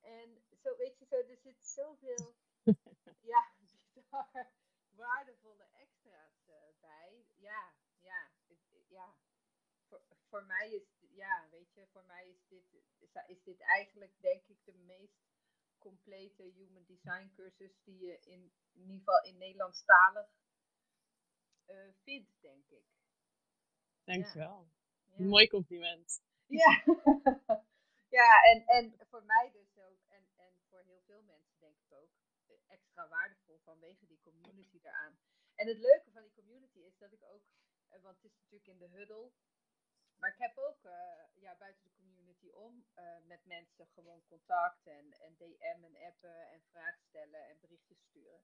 En 0.00 0.42
zo, 0.62 0.76
weet 0.76 0.98
je, 0.98 1.04
zo, 1.04 1.16
er 1.16 1.36
zit 1.36 1.66
zoveel 1.66 2.36
ja, 3.32 3.52
bizar 3.58 4.52
waardevolle 4.90 5.68
extra's 5.72 6.44
bij. 6.80 7.26
Ja, 7.36 7.74
ja, 8.00 8.30
ja. 8.88 9.14
Voor, 9.88 10.02
voor 10.28 10.44
mij 10.44 10.70
is, 10.70 11.06
ja, 11.10 11.48
weet 11.50 11.72
je, 11.74 11.86
voor 11.86 12.04
mij 12.04 12.28
is 12.28 12.46
dit, 12.48 12.72
is, 12.72 13.14
is 13.26 13.42
dit 13.42 13.60
eigenlijk 13.60 14.20
denk 14.20 14.48
ik 14.48 14.64
de 14.64 14.74
meest 14.74 15.29
complete 15.80 16.42
human 16.42 16.84
design 16.86 17.30
cursus 17.36 17.72
die 17.84 17.98
je 17.98 18.18
in, 18.20 18.52
in 18.72 18.80
ieder 18.80 18.96
geval 18.98 19.22
in 19.24 19.38
Nederlandstalig 19.38 20.28
eh 21.66 21.92
vindt, 22.02 22.40
denk 22.40 22.66
ik. 22.68 22.84
Dankjewel. 24.04 24.68
Ja. 25.16 25.24
Mooi 25.24 25.48
compliment. 25.48 26.22
Ja, 26.46 26.82
ja 28.18 28.42
en, 28.42 28.66
en 28.66 28.94
voor 29.10 29.24
mij 29.24 29.50
dus 29.52 29.78
ook, 29.78 30.00
en, 30.08 30.24
en 30.36 30.52
voor 30.68 30.82
heel 30.82 31.02
veel 31.06 31.22
mensen 31.22 31.58
denk 31.58 31.76
ik 31.78 31.92
ook, 31.92 32.10
eh, 32.46 32.54
extra 32.66 33.08
waardevol 33.08 33.58
vanwege 33.64 34.06
die 34.06 34.20
community 34.20 34.80
daaraan. 34.80 35.18
En 35.54 35.66
het 35.66 35.78
leuke 35.78 36.10
van 36.10 36.22
die 36.22 36.32
community 36.32 36.78
is 36.78 36.98
dat 36.98 37.12
ik 37.12 37.22
ook, 37.22 37.42
eh, 37.88 38.02
want 38.02 38.16
het 38.16 38.24
is 38.24 38.38
natuurlijk 38.38 38.70
in 38.70 38.78
de 38.78 38.88
huddle, 38.96 39.30
maar 40.16 40.30
ik 40.30 40.38
heb 40.38 40.58
ook 40.58 40.78
ja, 41.34 41.56
buiten 41.56 41.82
de 41.82 41.90
community 42.40 42.58
om 42.58 42.84
eh, 42.94 43.18
met 43.26 43.44
mensen 43.44 43.86
gewoon 43.86 44.22
contact 44.26 44.86
en, 44.86 45.12
en 45.20 45.36
DM 45.36 45.84
en 45.84 45.96
appen 46.06 46.50
en 46.50 46.62
vragen 46.70 47.02
stellen 47.08 47.48
en 47.48 47.60
berichtjes 47.60 47.98
sturen. 48.08 48.42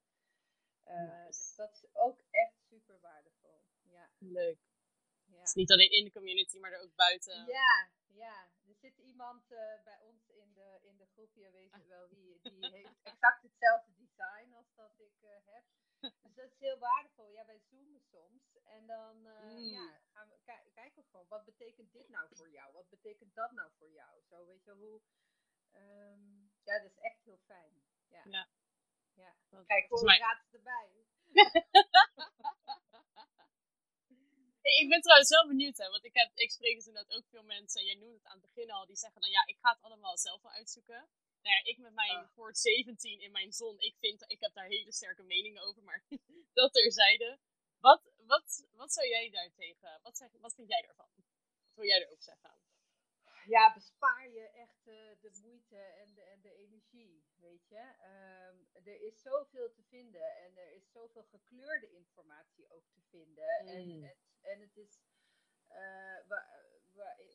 Eh, 0.83 0.95
Nice. 1.01 1.27
Dus 1.27 1.55
dat 1.55 1.73
is 1.73 1.85
ook 1.93 2.21
echt 2.31 2.55
super 2.69 2.99
waardevol. 2.99 3.65
Ja, 3.81 4.09
Leuk. 4.17 4.59
ja. 5.25 5.43
Niet 5.53 5.71
alleen 5.71 5.91
in 5.91 6.03
de 6.03 6.11
community, 6.11 6.59
maar 6.59 6.71
er 6.71 6.81
ook 6.81 6.95
buiten. 6.95 7.45
Ja, 7.45 7.89
ja. 8.07 8.49
Er 8.67 8.75
zit 8.75 8.97
iemand 8.97 9.51
eh, 9.51 9.83
bij 9.83 9.99
ons 9.99 10.29
in 10.29 10.53
de, 10.53 10.79
in 10.81 10.97
de 10.97 11.05
groep, 11.05 11.33
je 11.35 11.51
weet 11.51 11.71
Ah. 11.73 11.87
wel 11.87 12.09
wie, 12.09 12.39
die 12.41 12.69
heeft 12.69 12.99
exact 13.03 13.41
hetzelfde 13.41 13.93
design 13.95 14.53
als 14.53 14.73
dat 14.75 14.99
ik 14.99 15.13
heb. 15.45 15.63
Dus 16.23 16.35
dat 16.35 16.51
is 16.51 16.59
heel 16.59 16.77
waardevol. 16.77 17.31
Ja, 17.31 17.45
wij 17.45 17.59
zoomen 17.59 18.01
soms 18.01 18.57
en 18.63 18.85
dan 18.87 19.17
Mm. 19.21 19.57
ja, 19.57 19.99
gaan 20.13 20.29
we 20.29 20.37
ki- 20.45 20.71
kijken 20.73 21.01
we 21.03 21.09
gewoon, 21.09 21.27
wat 21.27 21.45
betekent 21.45 21.91
dit 21.93 22.09
nou 22.09 22.35
voor 22.35 22.49
jou? 22.49 22.73
Wat 22.73 22.89
betekent 22.89 23.35
dat 23.35 23.51
nou 23.51 23.71
voor 23.77 23.89
jou? 23.91 24.21
Zo, 24.29 24.45
weet 24.45 24.63
je 24.63 24.71
hoe... 24.71 25.01
ehm, 25.71 26.41
ja, 26.63 26.79
dat 26.79 26.91
is 26.91 26.97
echt 26.99 27.23
heel 27.23 27.37
fijn. 27.45 27.83
Ja. 28.09 28.21
Ja. 29.13 29.35
Kijk, 29.65 29.87
volgens 29.87 29.89
gewoon 29.89 30.05
mij- 30.05 30.17
gratis 30.17 30.53
erbij. 30.53 31.05
Ik 34.81 34.89
ben 34.89 35.01
trouwens 35.01 35.29
wel 35.29 35.47
benieuwd, 35.47 35.77
hè, 35.77 35.89
want 35.89 36.03
ik, 36.05 36.13
heb, 36.13 36.31
ik 36.33 36.51
spreek 36.51 36.75
dus 36.75 36.85
inderdaad 36.87 37.17
ook 37.17 37.27
veel 37.27 37.43
mensen, 37.43 37.81
en 37.81 37.87
jij 37.87 37.95
noemde 37.95 38.13
het 38.15 38.25
aan 38.25 38.37
het 38.39 38.45
begin 38.53 38.71
al, 38.71 38.85
die 38.85 38.95
zeggen 38.95 39.21
dan 39.21 39.29
ja, 39.29 39.45
ik 39.45 39.57
ga 39.59 39.69
het 39.71 39.81
allemaal 39.81 40.17
zelf 40.17 40.41
wel 40.41 40.51
uitzoeken. 40.51 41.09
Nou 41.47 41.59
ja, 41.59 41.71
ik 41.71 41.77
met 41.77 41.93
mijn 41.93 42.17
Ah. 42.17 42.29
voor 42.35 42.55
17 42.55 43.21
in 43.21 43.31
mijn 43.31 43.51
zon, 43.53 43.79
ik, 43.79 43.95
vind, 43.99 44.23
ik 44.27 44.39
heb 44.39 44.53
daar 44.53 44.67
hele 44.67 44.91
sterke 44.91 45.23
meningen 45.23 45.61
over, 45.67 45.83
maar 45.83 46.03
dat 46.59 46.73
terzijde. 46.73 47.39
Wat, 47.79 48.01
wat, 48.17 48.67
wat 48.71 48.93
zou 48.93 49.07
jij 49.07 49.29
daar 49.29 49.51
tegen, 49.55 49.99
wat, 50.01 50.17
zeg, 50.17 50.31
wat 50.31 50.53
vind 50.55 50.67
jij 50.69 50.81
daarvan? 50.81 51.09
Wat 51.15 51.75
wil 51.75 51.85
jij 51.85 51.99
erover 52.01 52.23
zeggen? 52.23 52.51
ja, 53.45 53.73
bespaar 53.73 54.29
je 54.29 54.49
echt 54.49 54.87
eh, 54.87 55.21
de 55.21 55.31
moeite 55.43 55.77
en 55.77 56.13
de, 56.13 56.21
en 56.21 56.41
de 56.41 56.53
energie, 56.55 57.25
weet 57.35 57.67
je. 57.67 57.93
Ehm, 57.99 58.87
er 58.87 59.01
is 59.01 59.21
zoveel 59.21 59.71
te 59.71 59.83
vinden 59.83 60.35
en 60.35 60.57
er 60.57 60.71
is 60.71 60.91
zoveel 60.91 61.23
gekleurde 61.23 61.89
informatie 61.91 62.69
ook 62.69 62.85
te 62.93 63.01
vinden. 63.09 63.47
En, 63.47 63.87
Mm. 63.87 64.03
het, 64.03 64.17
en 64.41 64.59
het 64.59 64.77
is, 64.77 64.99
eh, 65.67 66.17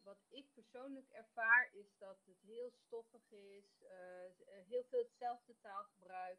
wat 0.03 0.25
ik 0.29 0.53
persoonlijk 0.53 1.09
ervaar, 1.09 1.69
is 1.73 1.97
dat 1.99 2.19
het 2.25 2.41
heel 2.41 2.71
stoffig 2.71 3.31
is, 3.31 3.83
eh, 3.83 4.25
eh, 4.25 4.67
heel 4.67 4.85
veel 4.85 5.03
hetzelfde 5.03 5.59
taalgebruik. 5.61 6.39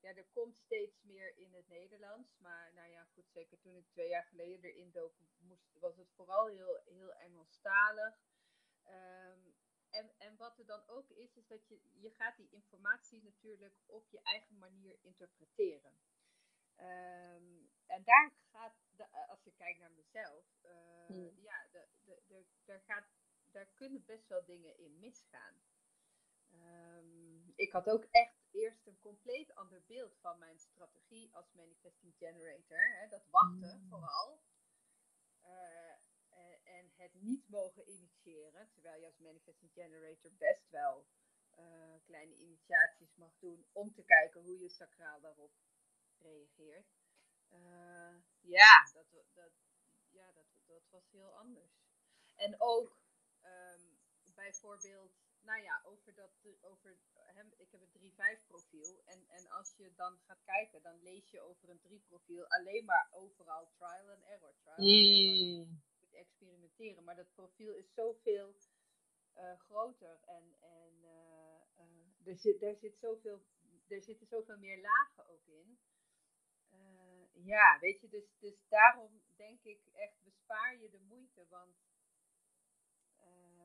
Ja, 0.00 0.14
er 0.14 0.26
komt 0.32 0.58
steeds 0.58 1.02
meer 1.02 1.36
in 1.36 1.54
het 1.54 1.68
Nederlands, 1.68 2.38
maar 2.38 2.72
nou 2.74 2.90
ja, 2.90 3.04
goed, 3.04 3.30
zeker 3.30 3.60
toen 3.60 3.76
ik 3.76 3.88
twee 3.88 4.08
jaar 4.08 4.24
geleden 4.24 4.70
erin 4.70 4.90
dook, 4.90 5.14
moest, 5.38 5.78
was 5.78 5.96
het 5.96 6.12
vooral 6.14 6.46
heel, 6.46 6.80
heel 6.84 7.12
Engelstalig. 7.12 8.20
Ehm, 8.82 9.40
en, 9.90 10.12
en 10.18 10.36
wat 10.36 10.58
er 10.58 10.66
dan 10.66 10.86
ook 10.86 11.10
is, 11.10 11.36
is 11.36 11.46
dat 11.46 11.68
je, 11.68 11.80
je 12.00 12.10
gaat 12.10 12.36
die 12.36 12.50
informatie 12.50 13.22
natuurlijk 13.22 13.74
op 13.86 14.08
je 14.08 14.20
eigen 14.22 14.58
manier 14.58 14.98
interpreteren. 15.00 15.98
Ehm, 16.76 17.61
en 17.86 18.04
daar 18.04 18.32
gaat, 18.50 18.74
de- 18.90 19.26
als 19.28 19.42
je 19.44 19.52
kijkt 19.52 19.78
naar 19.78 19.92
mezelf, 19.92 20.44
eh, 20.60 21.06
Hmm. 21.06 21.40
ja, 21.42 21.66
de, 21.72 21.86
de, 22.04 22.44
daar, 22.64 22.80
gaat, 22.80 23.06
daar 23.50 23.66
kunnen 23.66 24.04
best 24.04 24.28
wel 24.28 24.44
dingen 24.44 24.78
in 24.78 24.98
misgaan. 24.98 25.62
Ehm, 26.50 27.48
ik 27.56 27.72
had 27.72 27.88
ook 27.88 28.04
echt 28.10 28.34
eerst 28.50 28.86
een 28.86 28.98
compleet 28.98 29.54
ander 29.54 29.82
beeld 29.86 30.16
van 30.20 30.38
mijn 30.38 30.58
strategie 30.58 31.34
als 31.34 31.52
manifesting 31.52 32.14
generator. 32.16 32.78
Hè, 32.98 33.08
dat 33.08 33.26
wachten 33.30 33.80
Mm. 33.80 33.88
vooral. 33.88 34.42
Eh, 35.40 35.92
en, 36.64 36.92
het 36.96 37.14
niet 37.14 37.48
mogen 37.48 37.88
initiëren. 37.90 38.70
Terwijl 38.72 39.00
je 39.00 39.06
als 39.06 39.18
manifesting 39.18 39.72
generator 39.72 40.32
best 40.32 40.70
wel 40.70 41.06
eh, 41.50 41.94
kleine 42.04 42.34
initiaties 42.36 43.14
mag 43.14 43.38
doen 43.38 43.66
om 43.72 43.92
te 43.92 44.02
kijken 44.04 44.40
hoe 44.40 44.58
je 44.58 44.68
sacraal 44.68 45.20
daarop 45.20 45.52
reageert. 46.18 46.86
Ja, 48.40 48.90
dat, 48.92 49.06
dat, 49.34 49.52
ja 50.10 50.32
dat, 50.32 50.46
dat 50.66 50.82
was 50.90 51.10
heel 51.10 51.36
anders. 51.36 51.72
En 52.36 52.54
ook 52.60 52.98
ehm, 53.40 53.80
bijvoorbeeld, 54.34 55.12
nou 55.40 55.62
ja, 55.62 55.82
over 55.84 56.14
dat, 56.14 56.30
over 56.60 56.96
hem, 57.12 57.52
ik 57.56 57.70
heb 57.70 57.80
een 57.80 58.12
3-5 58.42 58.46
profiel. 58.46 59.02
En, 59.04 59.26
en 59.28 59.48
als 59.48 59.74
je 59.76 59.92
dan 59.94 60.18
gaat 60.18 60.42
kijken, 60.44 60.82
dan 60.82 61.02
lees 61.02 61.30
je 61.30 61.40
over 61.40 61.68
een 61.68 61.80
3 61.80 62.00
profiel 62.00 62.46
alleen 62.46 62.84
maar 62.84 63.08
overal 63.10 63.70
trial 63.76 64.10
and 64.10 64.24
error. 64.24 64.54
Trial 64.62 64.76
and 64.76 64.86
error 64.86 65.66
Mm. 65.66 65.82
moet 66.00 66.14
experimenteren. 66.14 67.04
Maar 67.04 67.16
dat 67.16 67.32
profiel 67.34 67.74
is 67.74 67.92
zoveel 67.94 68.56
eh, 69.32 69.58
groter 69.58 70.20
en, 70.24 70.56
en 70.60 71.04
eh, 71.04 72.26
er, 72.26 72.36
zit, 72.36 72.62
er, 72.62 72.76
zit 72.76 72.98
zoveel, 72.98 73.42
er 73.88 74.02
zitten 74.02 74.26
zoveel 74.26 74.58
meer 74.58 74.80
lagen 74.80 75.28
ook 75.28 75.46
in. 75.46 75.78
Eh, 77.42 77.48
ja, 77.48 77.78
weet 77.80 78.00
je, 78.00 78.08
dus, 78.08 78.24
dus 78.38 78.68
daarom 78.68 79.22
denk 79.36 79.62
ik 79.62 79.80
echt 79.92 80.22
bespaar 80.22 80.78
je 80.78 80.90
de 80.90 81.00
moeite, 81.00 81.46
want 81.48 81.76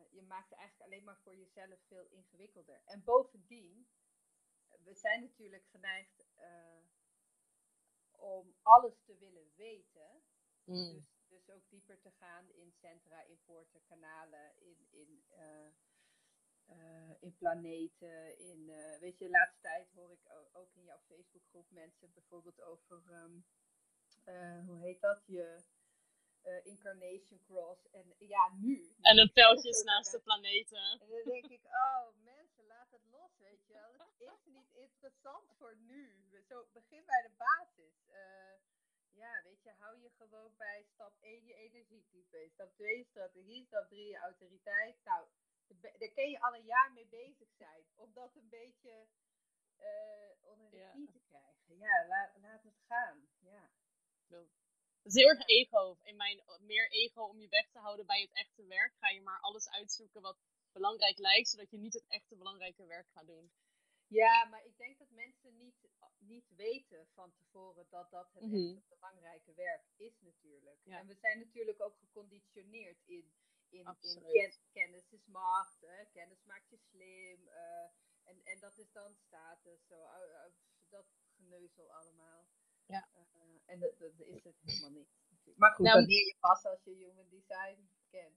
je 0.09 0.23
maakt 0.23 0.49
het 0.49 0.59
eigenlijk 0.59 0.91
alleen 0.91 1.03
maar 1.03 1.19
voor 1.23 1.35
jezelf 1.35 1.79
veel 1.87 2.05
ingewikkelder. 2.09 2.81
En 2.85 3.03
bovendien, 3.03 3.87
we 4.83 4.93
zijn 4.93 5.21
natuurlijk 5.21 5.65
geneigd 5.65 6.25
uh, 6.39 6.83
om 8.11 8.55
alles 8.61 9.01
te 9.05 9.17
willen 9.17 9.51
weten. 9.55 10.23
Mm. 10.63 10.93
Dus, 10.93 11.03
dus 11.27 11.49
ook 11.49 11.69
dieper 11.69 11.99
te 12.01 12.11
gaan 12.11 12.49
in 12.49 12.71
centra, 12.71 13.21
in 13.21 13.39
poorten, 13.45 13.83
kanalen, 13.83 14.59
in, 14.59 14.87
in, 14.91 15.23
uh, 15.29 15.71
in 17.19 17.35
planeten. 17.35 18.39
In, 18.39 18.65
weet 18.99 19.17
je, 19.17 19.25
de 19.25 19.31
laatste 19.31 19.61
tijd 19.61 19.91
hoor 19.91 20.11
ik 20.11 20.29
ook 20.51 20.75
in 20.75 20.83
jouw 20.83 20.99
Facebookgroep 20.99 21.69
mensen 21.69 22.13
bijvoorbeeld 22.13 22.61
over, 22.61 23.23
um, 23.23 23.45
hoe 24.65 24.79
heet 24.81 25.01
dat, 25.01 25.23
je 25.25 25.63
uh, 26.47 26.65
Incarnation 26.65 27.39
Cross. 27.43 27.89
En 27.91 28.15
ja, 28.17 28.51
nu. 28.53 28.95
En 29.01 29.15
de 29.15 29.31
pijltjes 29.31 29.83
naast 29.83 30.11
de 30.11 30.19
planeten. 30.19 30.99
En 30.99 31.09
dan 31.09 31.23
denk 31.23 31.45
ik, 31.45 31.63
oh 31.65 32.07
mensen, 32.23 32.65
laat 32.65 32.91
het 32.91 33.05
los, 33.11 33.37
weet 33.37 33.65
je 33.67 33.73
wel. 33.73 33.91
Het 33.97 34.21
is 34.33 34.45
niet 34.45 34.71
interessant 34.73 35.53
voor 35.57 35.75
nu. 35.77 36.25
Zo, 36.47 36.67
begin 36.73 37.05
bij 37.05 37.21
de 37.21 37.31
basis. 37.37 38.07
Uh, 38.09 38.55
ja, 39.11 39.41
weet 39.43 39.63
je, 39.63 39.71
hou 39.77 39.99
je 39.99 40.09
gewoon 40.09 40.53
bij 40.57 40.83
stap 40.93 41.13
1 41.19 41.45
je 41.45 41.53
energietype, 41.53 42.49
stap 42.49 42.73
2 42.75 43.03
strategie, 43.03 43.65
stap 43.65 43.87
3 43.87 44.07
je 44.07 44.17
autoriteit. 44.17 44.95
Nou, 45.03 45.27
daar 45.81 46.11
kun 46.13 46.29
je 46.29 46.41
al 46.41 46.55
een 46.55 46.65
jaar 46.65 46.91
mee 46.93 47.07
bezig 47.07 47.49
zijn. 47.57 47.85
Om 47.95 48.13
dat 48.13 48.35
een 48.35 48.49
beetje 48.49 49.07
uh, 49.79 50.31
onder 50.41 50.69
de 50.69 50.89
knie 50.91 51.11
te 51.11 51.19
krijgen. 51.19 51.77
Ja, 51.77 52.05
la, 52.07 52.31
laat 52.41 52.63
het 52.63 52.79
gaan. 52.87 53.27
Ja. 53.39 53.69
Het 54.29 55.15
is 55.15 55.21
heel 55.21 55.29
erg 55.29 55.47
ego. 55.47 55.97
In 56.03 56.15
mijn, 56.15 56.43
meer 56.59 56.91
ego 56.91 57.21
om 57.23 57.39
je 57.39 57.47
weg 57.47 57.69
te 57.71 57.79
houden 57.79 58.05
bij 58.05 58.21
het 58.21 58.33
echte 58.33 58.65
werk. 58.65 58.93
Ga 58.99 59.09
je 59.09 59.21
maar 59.21 59.39
alles 59.39 59.69
uitzoeken 59.69 60.21
wat 60.21 60.37
belangrijk 60.71 61.17
lijkt, 61.17 61.49
zodat 61.49 61.71
je 61.71 61.77
niet 61.77 61.93
het 61.93 62.07
echte 62.07 62.35
belangrijke 62.35 62.85
werk 62.85 63.07
gaat 63.09 63.27
doen. 63.27 63.51
Ja, 64.07 64.45
maar 64.45 64.65
ik 64.65 64.77
denk 64.77 64.97
dat 64.97 65.09
mensen 65.09 65.57
niet, 65.57 65.75
niet 66.17 66.45
weten 66.55 67.07
van 67.13 67.33
tevoren 67.33 67.87
dat 67.89 68.11
dat 68.11 68.33
het 68.33 68.43
Mhm. 68.43 68.55
echte 68.75 68.85
belangrijke 68.89 69.53
werk 69.53 69.83
is 69.95 70.19
natuurlijk. 70.21 70.79
Ja. 70.83 70.99
En 70.99 71.07
we 71.07 71.15
zijn 71.15 71.39
natuurlijk 71.39 71.81
ook 71.81 71.97
geconditioneerd 71.97 72.97
in, 73.05 73.33
in, 73.69 73.85
in 74.01 74.23
ken- 74.31 74.59
kennis 74.73 75.11
is 75.11 75.25
macht, 75.25 75.81
hè? 75.81 76.05
kennis 76.05 76.43
maakt 76.43 76.69
je 76.69 76.77
slim. 76.77 77.47
eh, 77.47 77.89
en, 78.23 78.43
en 78.43 78.59
dat 78.59 78.77
is 78.77 78.91
dan 78.91 79.15
status, 79.15 79.85
zo, 79.87 80.07
dat 80.89 81.05
geneuzel 81.35 81.91
allemaal. 81.93 82.45
Ja. 82.87 83.07
Eh, 83.13 83.71
en 83.73 83.79
dat, 83.79 83.99
dat 83.99 84.11
is 84.17 84.43
het 84.43 84.55
helemaal 84.61 84.89
niet. 84.89 85.07
natuurlijk. 85.29 85.57
Maar 85.57 85.71
goed, 85.75 85.85
Nou, 85.85 85.97
dan 85.97 86.07
leer 86.07 86.25
je 86.25 86.35
pas 86.39 86.65
als 86.65 86.83
je 86.83 86.91
human 86.95 87.29
design 87.29 87.89
kent. 88.09 88.35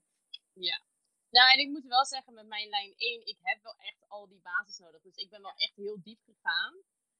Nou, 1.29 1.51
en 1.53 1.59
ik 1.59 1.69
moet 1.69 1.85
wel 1.85 2.05
zeggen, 2.05 2.33
met 2.33 2.47
mijn 2.47 2.69
lijn 2.69 2.93
1, 2.97 3.25
ik 3.25 3.37
heb 3.41 3.63
wel 3.63 3.75
echt 3.77 4.03
al 4.07 4.27
die 4.27 4.39
basis 4.41 4.77
nodig. 4.77 5.01
Dus 5.01 5.15
ik 5.15 5.29
ben 5.29 5.41
wel 5.41 5.55
echt 5.55 5.75
heel 5.75 6.01
diep 6.03 6.19
gegaan. 6.25 6.73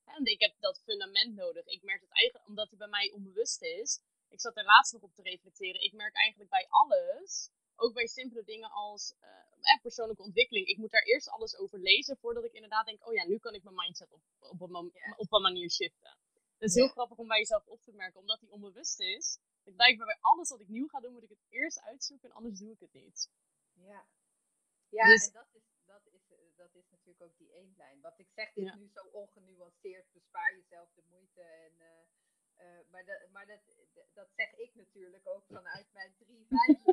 En 0.06 0.26
ik 0.26 0.40
heb 0.42 0.56
dat 0.60 0.82
fundament 0.84 1.36
nodig. 1.36 1.66
Ik 1.66 1.82
merk 1.84 2.02
het 2.02 2.10
eigenlijk, 2.12 2.48
omdat 2.48 2.70
het 2.70 2.80
bij 2.80 2.88
mij 2.88 3.12
onbewust 3.12 3.62
is. 3.62 4.00
Ik 4.30 4.40
zat 4.42 4.58
er 4.58 4.64
laatst 4.64 4.94
nog 4.94 5.02
op 5.02 5.14
te 5.16 5.22
reflecteren. 5.22 5.82
Ik 5.82 5.94
merk 5.94 6.16
eigenlijk 6.16 6.50
bij 6.50 6.66
alles, 6.70 7.50
ook 7.76 7.94
bij 7.94 8.08
simpele 8.08 8.44
dingen 8.44 8.70
als 8.72 9.16
eh, 9.20 9.30
eh, 9.74 9.82
persoonlijke 9.82 10.24
ontwikkeling. 10.24 10.68
Ik 10.68 10.78
moet 10.78 10.92
daar 10.92 11.04
eerst 11.04 11.30
alles 11.30 11.58
over 11.58 11.80
lezen 11.80 12.18
voordat 12.18 12.44
ik 12.44 12.52
inderdaad 12.54 12.86
denk, 12.86 13.08
oh 13.08 13.14
ja, 13.14 13.26
nu 13.26 13.38
kan 13.38 13.54
ik 13.54 13.64
mijn 13.64 13.76
mindset 13.76 14.12
op, 14.12 14.22
op, 14.40 14.62
een, 14.62 14.72
man- 14.72 14.92
Ja. 14.94 15.14
op 15.18 15.32
een 15.34 15.42
manier 15.42 15.70
shiften. 15.72 16.18
Het 16.62 16.70
is 16.70 16.76
heel 16.76 16.86
Ja. 16.86 16.92
grappig 16.92 17.18
om 17.18 17.28
bij 17.28 17.38
jezelf 17.38 17.66
op 17.68 17.82
te 17.82 17.92
merken, 17.94 18.20
omdat 18.20 18.40
die 18.40 18.50
onbewust 18.52 19.00
is. 19.00 19.40
Ik 19.64 19.76
blijkbaar 19.76 20.06
bij 20.06 20.18
alles 20.22 20.50
wat 20.50 20.60
ik 20.60 20.68
nieuw 20.68 20.88
ga 20.88 21.00
doen, 21.00 21.14
moet 21.14 21.24
ik 21.24 21.30
het 21.30 21.46
eerst 21.50 21.82
uitzoeken 21.82 22.30
en 22.30 22.36
anders 22.36 22.60
doe 22.60 22.72
ik 22.74 22.80
het 22.80 22.94
niet. 22.94 23.30
Ja, 23.74 24.06
ja 24.90 25.06
Dus- 25.06 25.26
en 25.28 25.34
dat 25.34 25.48
is, 25.54 25.64
dat, 25.86 26.06
is, 26.06 26.30
eh, 26.32 26.38
dat 26.56 26.76
is 26.76 26.90
natuurlijk 26.90 27.22
ook 27.22 27.38
die 27.38 27.52
eenlijn. 27.54 28.02
Wat 28.02 28.20
ik 28.20 28.30
zeg 28.36 28.56
is 28.56 28.64
Ja. 28.64 28.76
nu 28.76 28.90
zo 28.94 29.02
ongenuanceerd, 29.12 30.12
bespaar 30.12 30.56
jezelf 30.56 30.90
de 30.94 31.04
moeite. 31.10 31.42
En, 31.42 31.80
eh, 31.80 32.06
eh, 32.80 32.88
maar 32.90 33.06
dat, 33.06 33.30
maar 33.32 33.46
dat, 33.48 33.60
dat 34.14 34.30
zeg 34.36 34.52
ik 34.54 34.76
natuurlijk 34.76 35.28
ook 35.28 35.46
vanuit 35.46 35.88
mijn 35.92 36.16
drie 36.18 36.46
vijf 36.50 36.84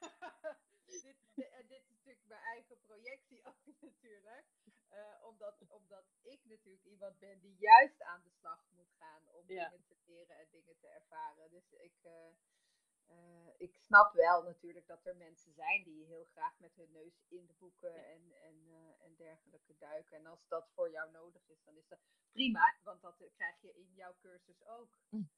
dit, 0.86 1.16
dit, 1.34 1.50
en 1.50 1.66
dit 1.66 1.82
is 1.82 1.88
natuurlijk 1.88 2.26
mijn 2.26 2.42
eigen 2.42 2.78
projectie 2.80 3.44
ook 3.48 3.80
natuurlijk. 3.80 4.46
Eh, 4.96 5.24
omdat, 5.24 5.64
omdat 5.68 6.04
ik 6.22 6.44
natuurlijk 6.44 6.84
iemand 6.84 7.18
ben 7.18 7.40
die 7.40 7.56
juist 7.58 8.02
aan 8.02 8.22
de 8.22 8.30
slag 8.30 8.66
moet 8.70 8.92
gaan 8.98 9.28
om 9.28 9.44
Ja. 9.48 9.68
dingen 9.68 9.84
te 9.86 9.96
leren 10.04 10.36
en 10.36 10.48
dingen 10.50 10.78
te 10.78 10.88
ervaren. 10.88 11.50
Dus 11.50 11.72
ik, 11.72 11.98
eh, 12.02 12.28
eh, 13.06 13.48
ik 13.56 13.74
snap 13.74 14.12
wel 14.12 14.42
natuurlijk 14.42 14.86
dat 14.86 15.06
er 15.06 15.16
mensen 15.16 15.52
zijn 15.52 15.82
die 15.82 16.04
heel 16.06 16.24
graag 16.24 16.58
met 16.58 16.76
hun 16.76 16.92
neus 16.92 17.24
in 17.28 17.46
de 17.46 17.52
boeken 17.52 18.04
en, 18.06 18.32
en, 18.32 18.68
en 18.98 19.16
dergelijke 19.16 19.76
duiken. 19.78 20.16
En 20.16 20.26
als 20.26 20.46
dat 20.48 20.68
voor 20.74 20.90
jou 20.90 21.10
nodig 21.10 21.48
is, 21.48 21.62
dan 21.64 21.76
is 21.76 21.88
dat 21.88 22.00
prima, 22.32 22.76
want 22.82 23.00
dat 23.02 23.16
krijg 23.34 23.60
je 23.60 23.74
in 23.74 23.94
jouw 23.94 24.16
cursus 24.18 24.64
ook. 24.64 24.98
Mm. 25.08 25.30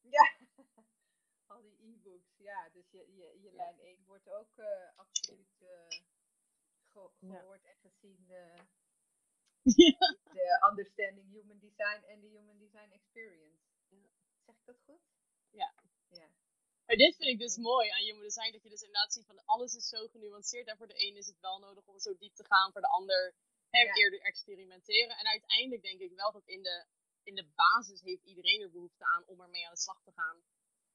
Ja, 0.00 0.36
al 1.52 1.62
die 1.62 1.92
e-books. 1.92 2.36
Ja, 2.36 2.68
dus 2.68 2.90
je, 2.90 3.14
je, 3.14 3.40
je 3.40 3.52
lijn 3.52 3.80
1 3.80 4.04
wordt 4.04 4.28
ook 4.28 4.58
absoluut 4.96 5.62
eh, 5.62 5.88
gehoord 6.92 7.64
en 7.64 7.76
gezien. 7.76 8.30
Ja. 9.74 9.98
de 10.32 10.66
Understanding 10.70 11.30
Human 11.32 11.58
Design 11.58 12.02
en 12.12 12.20
de 12.20 12.26
Human 12.26 12.58
Design 12.58 12.90
Experience. 12.92 13.62
Zeg 14.44 14.54
ik 14.56 14.64
dat 14.64 14.80
goed? 14.84 15.00
Ja. 15.50 15.74
Ja. 16.08 16.28
Maar 16.86 16.96
dit 16.96 17.16
vind 17.16 17.28
ik 17.28 17.38
dus 17.38 17.56
mooi 17.56 17.88
aan 17.90 18.02
Human 18.02 18.22
Design, 18.22 18.52
dat 18.52 18.62
je 18.62 18.68
dus 18.68 18.80
inderdaad 18.82 19.12
ziet 19.12 19.26
van 19.26 19.44
alles 19.44 19.74
is 19.74 19.88
zo 19.88 20.06
genuanceerd. 20.06 20.66
En 20.68 20.76
voor 20.76 20.86
de 20.86 21.06
een 21.06 21.16
is 21.16 21.26
het 21.26 21.40
wel 21.40 21.58
nodig 21.58 21.86
om 21.86 21.98
zo 21.98 22.16
diep 22.16 22.34
te 22.34 22.44
gaan, 22.44 22.72
voor 22.72 22.80
de 22.80 22.88
ander 22.98 23.34
hè, 23.70 23.80
Ja. 23.80 23.94
eerder 23.94 24.20
experimenteren. 24.20 25.16
En 25.16 25.26
uiteindelijk 25.26 25.82
denk 25.82 26.00
ik 26.00 26.12
wel 26.12 26.32
dat 26.32 26.46
in 26.46 26.62
de, 26.62 26.86
in 27.22 27.34
de 27.34 27.46
basis 27.54 28.00
heeft 28.00 28.24
iedereen 28.24 28.60
er 28.60 28.70
behoefte 28.70 29.04
aan 29.04 29.26
om 29.26 29.40
ermee 29.40 29.66
aan 29.66 29.74
de 29.74 29.80
slag 29.80 30.02
te 30.02 30.12
gaan. 30.12 30.44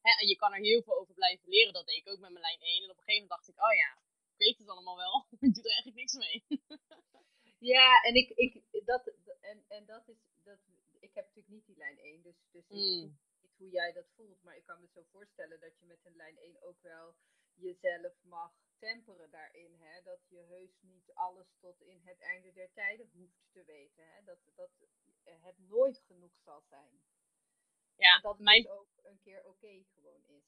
Hè, 0.01 0.12
en 0.19 0.27
je 0.27 0.36
kan 0.36 0.53
er 0.53 0.60
heel 0.60 0.81
veel 0.81 0.99
over 0.99 1.13
blijven 1.13 1.49
leren, 1.49 1.73
dat 1.73 1.86
deed 1.86 1.97
ik 1.97 2.07
ook 2.07 2.19
met 2.19 2.31
mijn 2.31 2.43
lijn 2.43 2.62
1. 2.62 2.84
En 2.84 2.89
op 2.89 2.97
een 2.97 3.03
gegeven 3.03 3.21
moment 3.21 3.29
dacht 3.29 3.47
ik, 3.47 3.63
oh 3.63 3.73
ja, 3.73 3.91
ik 4.31 4.38
weet 4.38 4.57
het 4.57 4.69
allemaal 4.69 4.97
wel, 4.97 5.27
ik 5.47 5.53
doe 5.53 5.63
er 5.63 5.71
eigenlijk 5.71 5.95
niks 5.95 6.13
mee. 6.13 6.43
Ja, 7.62 8.02
en 8.02 8.15
ik, 8.15 8.30
ik 8.30 8.63
dat, 8.86 9.12
en, 9.41 9.65
en 9.67 9.86
dat 9.86 10.08
is, 10.08 10.17
dat, 10.43 10.60
ik 11.00 11.13
heb 11.13 11.26
natuurlijk 11.26 11.54
niet 11.54 11.65
die 11.65 11.78
lijn 11.78 12.00
1, 12.00 12.21
dus, 12.21 12.36
dus 12.52 12.63
ik 12.69 12.78
Mm. 12.78 13.02
weet 13.02 13.12
niet 13.41 13.58
hoe 13.58 13.69
jij 13.69 13.91
dat 13.93 14.10
voelt, 14.15 14.43
maar 14.43 14.56
ik 14.56 14.65
kan 14.65 14.82
me 14.82 14.88
zo 14.88 15.04
voorstellen 15.12 15.60
dat 15.60 15.80
je 15.80 15.86
met 15.86 16.06
een 16.06 16.15
lijn 16.15 16.38
1 16.38 16.62
ook 16.62 16.82
wel 16.82 17.15
jezelf 17.54 18.13
mag 18.24 18.54
temperen 18.80 19.32
daarin, 19.32 19.76
hè? 19.80 20.02
dat 20.02 20.19
je 20.28 20.39
heus 20.39 20.82
niet 20.82 21.13
alles 21.13 21.47
tot 21.60 21.82
in 21.82 22.02
het 22.04 22.19
einde 22.19 22.52
der 22.52 22.71
tijden 22.74 23.10
hoeft 23.13 23.52
te 23.52 23.63
weten, 23.63 24.04
hè? 24.13 24.24
Dat, 24.24 24.39
dat 24.56 24.71
het 25.24 25.60
nooit 25.60 26.02
genoeg 26.08 26.38
zal 26.43 26.62
zijn. 26.62 27.02
Ja, 27.95 28.19
dat 28.19 28.39
mijn 28.39 28.62
het 28.62 28.71
ook 28.71 28.89
een 29.04 29.19
keer 29.19 29.45
oké 29.45 29.84
gewoon 29.93 30.24
is. 30.28 30.43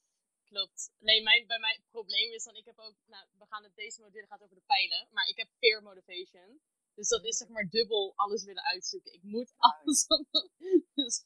Klopt. 0.45 0.91
Nee, 0.99 1.23
mijn, 1.23 1.47
bij 1.47 1.59
mij 1.59 1.73
het 1.73 1.89
probleem 1.89 2.31
is 2.31 2.43
dan, 2.43 2.55
ik 2.55 2.65
heb 2.65 2.79
ook, 2.79 2.95
nou, 3.05 3.27
we 3.37 3.45
gaan 3.45 3.63
het 3.63 3.75
deze 3.75 4.01
module 4.01 4.27
gaat 4.27 4.41
over 4.41 4.55
de 4.55 4.61
pijlen, 4.65 5.07
maar 5.11 5.27
ik 5.27 5.37
heb 5.37 5.47
peer 5.59 5.83
motivation. 5.83 6.61
Dus 6.95 7.07
dat 7.07 7.23
is 7.25 7.37
zeg 7.37 7.47
maar 7.47 7.69
dubbel 7.69 8.13
alles 8.15 8.43
willen 8.43 8.63
uitzoeken. 8.63 9.13
Ik 9.13 9.23
moet 9.23 9.53
alles. 9.57 10.07
dus, 10.99 11.25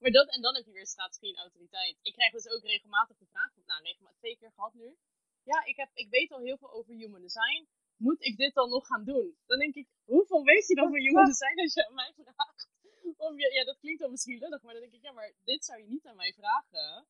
maar 0.00 0.10
dat, 0.10 0.28
en 0.34 0.42
dan 0.42 0.54
heb 0.54 0.64
je 0.64 0.72
weer 0.72 0.86
strategie 0.86 1.34
en 1.34 1.40
autoriteit. 1.40 1.98
Ik 2.02 2.12
krijg 2.12 2.32
dus 2.32 2.48
ook 2.48 2.62
regelmatig 2.62 3.16
de 3.18 3.26
vraag, 3.26 3.50
nou, 3.66 3.82
regelmatig 3.82 4.18
twee 4.18 4.36
keer 4.36 4.52
gehad 4.54 4.74
nu. 4.74 4.96
Ja, 5.42 5.64
ik, 5.64 5.76
heb, 5.76 5.90
ik 5.94 6.10
weet 6.10 6.32
al 6.32 6.40
heel 6.40 6.58
veel 6.58 6.72
over 6.72 6.94
human 6.94 7.20
design. 7.20 7.68
Moet 7.96 8.24
ik 8.24 8.36
dit 8.36 8.54
dan 8.54 8.68
nog 8.68 8.86
gaan 8.86 9.04
doen? 9.04 9.36
Dan 9.46 9.58
denk 9.58 9.74
ik, 9.74 9.88
hoeveel 10.04 10.44
weet 10.44 10.66
je 10.66 10.74
dan 10.74 10.90
van 10.90 11.00
human 11.00 11.24
design 11.24 11.60
als 11.60 11.74
je 11.74 11.86
aan 11.86 11.94
mij 11.94 12.12
vraagt? 12.14 12.68
Of 13.16 13.36
je, 13.36 13.52
ja, 13.52 13.64
dat 13.64 13.78
klinkt 13.78 14.00
dan 14.00 14.10
misschien 14.10 14.38
lullig, 14.38 14.62
maar 14.62 14.72
dan 14.72 14.82
denk 14.82 14.94
ik, 14.94 15.02
ja, 15.02 15.12
maar 15.12 15.32
dit 15.44 15.64
zou 15.64 15.80
je 15.80 15.86
niet 15.86 16.06
aan 16.06 16.16
mij 16.16 16.32
vragen 16.32 17.06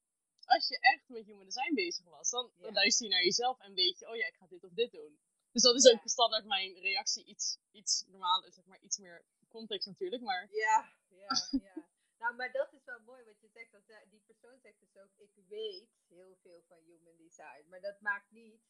als 0.47 0.69
je 0.69 0.79
echt 0.81 1.09
met 1.09 1.27
human 1.27 1.45
design 1.45 1.75
bezig 1.75 2.05
was, 2.05 2.31
dan, 2.31 2.51
dan 2.57 2.73
luister 2.73 3.07
je 3.07 3.13
naar 3.13 3.25
jezelf 3.25 3.61
en 3.61 3.75
weet 3.75 3.99
je, 3.99 4.09
oh 4.09 4.17
ja, 4.17 4.27
ik 4.27 4.37
ga 4.37 4.47
dit 4.47 4.65
of 4.65 4.73
dit 4.73 4.93
doen. 4.93 5.19
Dus 5.53 5.63
dat 5.63 5.75
is 5.75 5.85
Ja. 5.85 5.93
ook 5.93 6.09
standaard 6.09 6.45
mijn 6.45 6.79
reactie, 6.81 7.25
iets, 7.25 7.59
iets 7.71 8.05
normaal, 8.09 8.43
zeg 8.51 8.65
maar, 8.67 8.81
iets 8.81 8.99
meer 8.99 9.25
context 9.49 9.87
natuurlijk, 9.87 10.23
maar 10.23 10.49
Ja, 10.51 10.93
ja, 11.09 11.27
ja. 11.51 11.75
Nou, 12.19 12.35
maar 12.37 12.53
dat 12.53 12.73
is 12.73 12.85
wel 12.85 13.01
mooi 13.01 13.25
wat 13.25 13.41
je 13.41 13.49
zegt. 13.49 13.73
Dat 13.73 13.85
zij- 13.87 14.07
die 14.11 14.21
persoon 14.27 14.59
zegt 14.61 14.81
dus 14.81 14.97
ook, 14.97 15.11
ik 15.17 15.31
weet 15.49 15.89
heel 16.09 16.37
veel 16.43 16.63
van 16.69 16.79
human 16.85 17.17
design. 17.17 17.69
Maar 17.69 17.81
dat 17.81 18.01
maakt 18.01 18.31
niet 18.31 18.61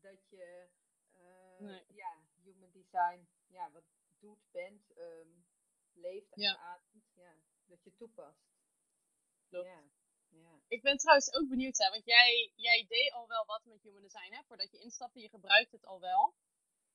dat 0.00 0.28
je, 0.30 0.68
eh, 1.12 1.58
Nee. 1.60 1.84
ja, 1.94 2.18
human 2.42 2.70
design, 2.72 3.28
ja, 3.46 3.70
wat 3.70 3.84
doet, 4.18 4.50
bent, 4.50 4.92
ehm, 4.92 5.28
leeft 5.92 6.34
Ja. 6.34 6.56
ademt. 6.58 7.04
Ja, 7.14 7.34
dat 7.64 7.84
je 7.84 7.94
toepast. 7.94 8.44
Klopt. 9.48 9.66
Ja, 9.66 9.82
ja. 10.42 10.60
ik 10.68 10.82
ben 10.82 10.96
trouwens 10.96 11.34
ook 11.34 11.48
benieuwd, 11.48 11.78
hè, 11.78 11.90
want 11.90 12.04
jij, 12.04 12.52
jij 12.54 12.86
deed 12.88 13.12
al 13.12 13.28
wel 13.28 13.46
wat 13.46 13.64
met 13.64 13.82
human 13.82 14.02
design, 14.02 14.32
hè, 14.32 14.42
voordat 14.46 14.70
je 14.70 14.78
instapte, 14.78 15.20
je 15.20 15.28
gebruikt 15.28 15.72
het 15.72 15.86
al 15.86 16.00
wel. 16.00 16.34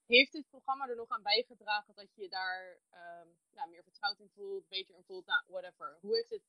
heeft 0.05 0.31
dit 0.31 0.49
programma 0.49 0.87
er 0.87 0.95
nog 0.95 1.09
aan 1.09 1.23
bijgedragen 1.23 1.95
dat 1.95 2.15
je 2.15 2.29
daar 2.29 2.79
ehm, 2.89 3.27
ja, 3.49 3.65
meer 3.65 3.83
vertrouwd 3.83 4.19
in 4.19 4.31
voelt, 4.35 4.67
beter 4.67 4.95
in 4.95 5.03
voelt, 5.03 5.25
nou, 5.25 5.43
whatever. 5.47 5.97
Hoe 6.01 6.15
heeft 6.15 6.29
dit, 6.29 6.43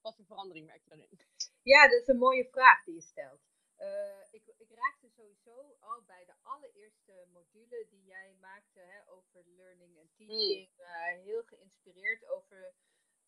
wat 0.00 0.16
voor 0.16 0.24
verandering 0.24 0.66
merk 0.66 0.82
je 0.82 0.88
daarin? 0.88 1.20
Ja, 1.62 1.88
dat 1.88 2.00
is 2.00 2.08
een 2.08 2.18
mooie 2.18 2.48
vraag 2.50 2.84
die 2.84 2.94
je 2.94 3.00
stelt. 3.00 3.40
Uh, 3.78 4.22
ik, 4.30 4.42
ik, 4.56 4.70
raakte 4.70 5.08
sowieso 5.08 5.76
al 5.80 6.02
bij 6.02 6.24
de 6.24 6.34
allereerste 6.42 7.26
module 7.32 7.86
die 7.90 8.04
jij 8.04 8.34
maakte 8.40 8.80
hè, 8.80 9.10
over 9.10 9.44
learning 9.56 9.98
en 9.98 10.10
teaching, 10.16 10.68
mm. 10.76 10.84
uh, 10.84 11.22
heel 11.22 11.42
geïnspireerd 11.42 12.28
over 12.28 12.74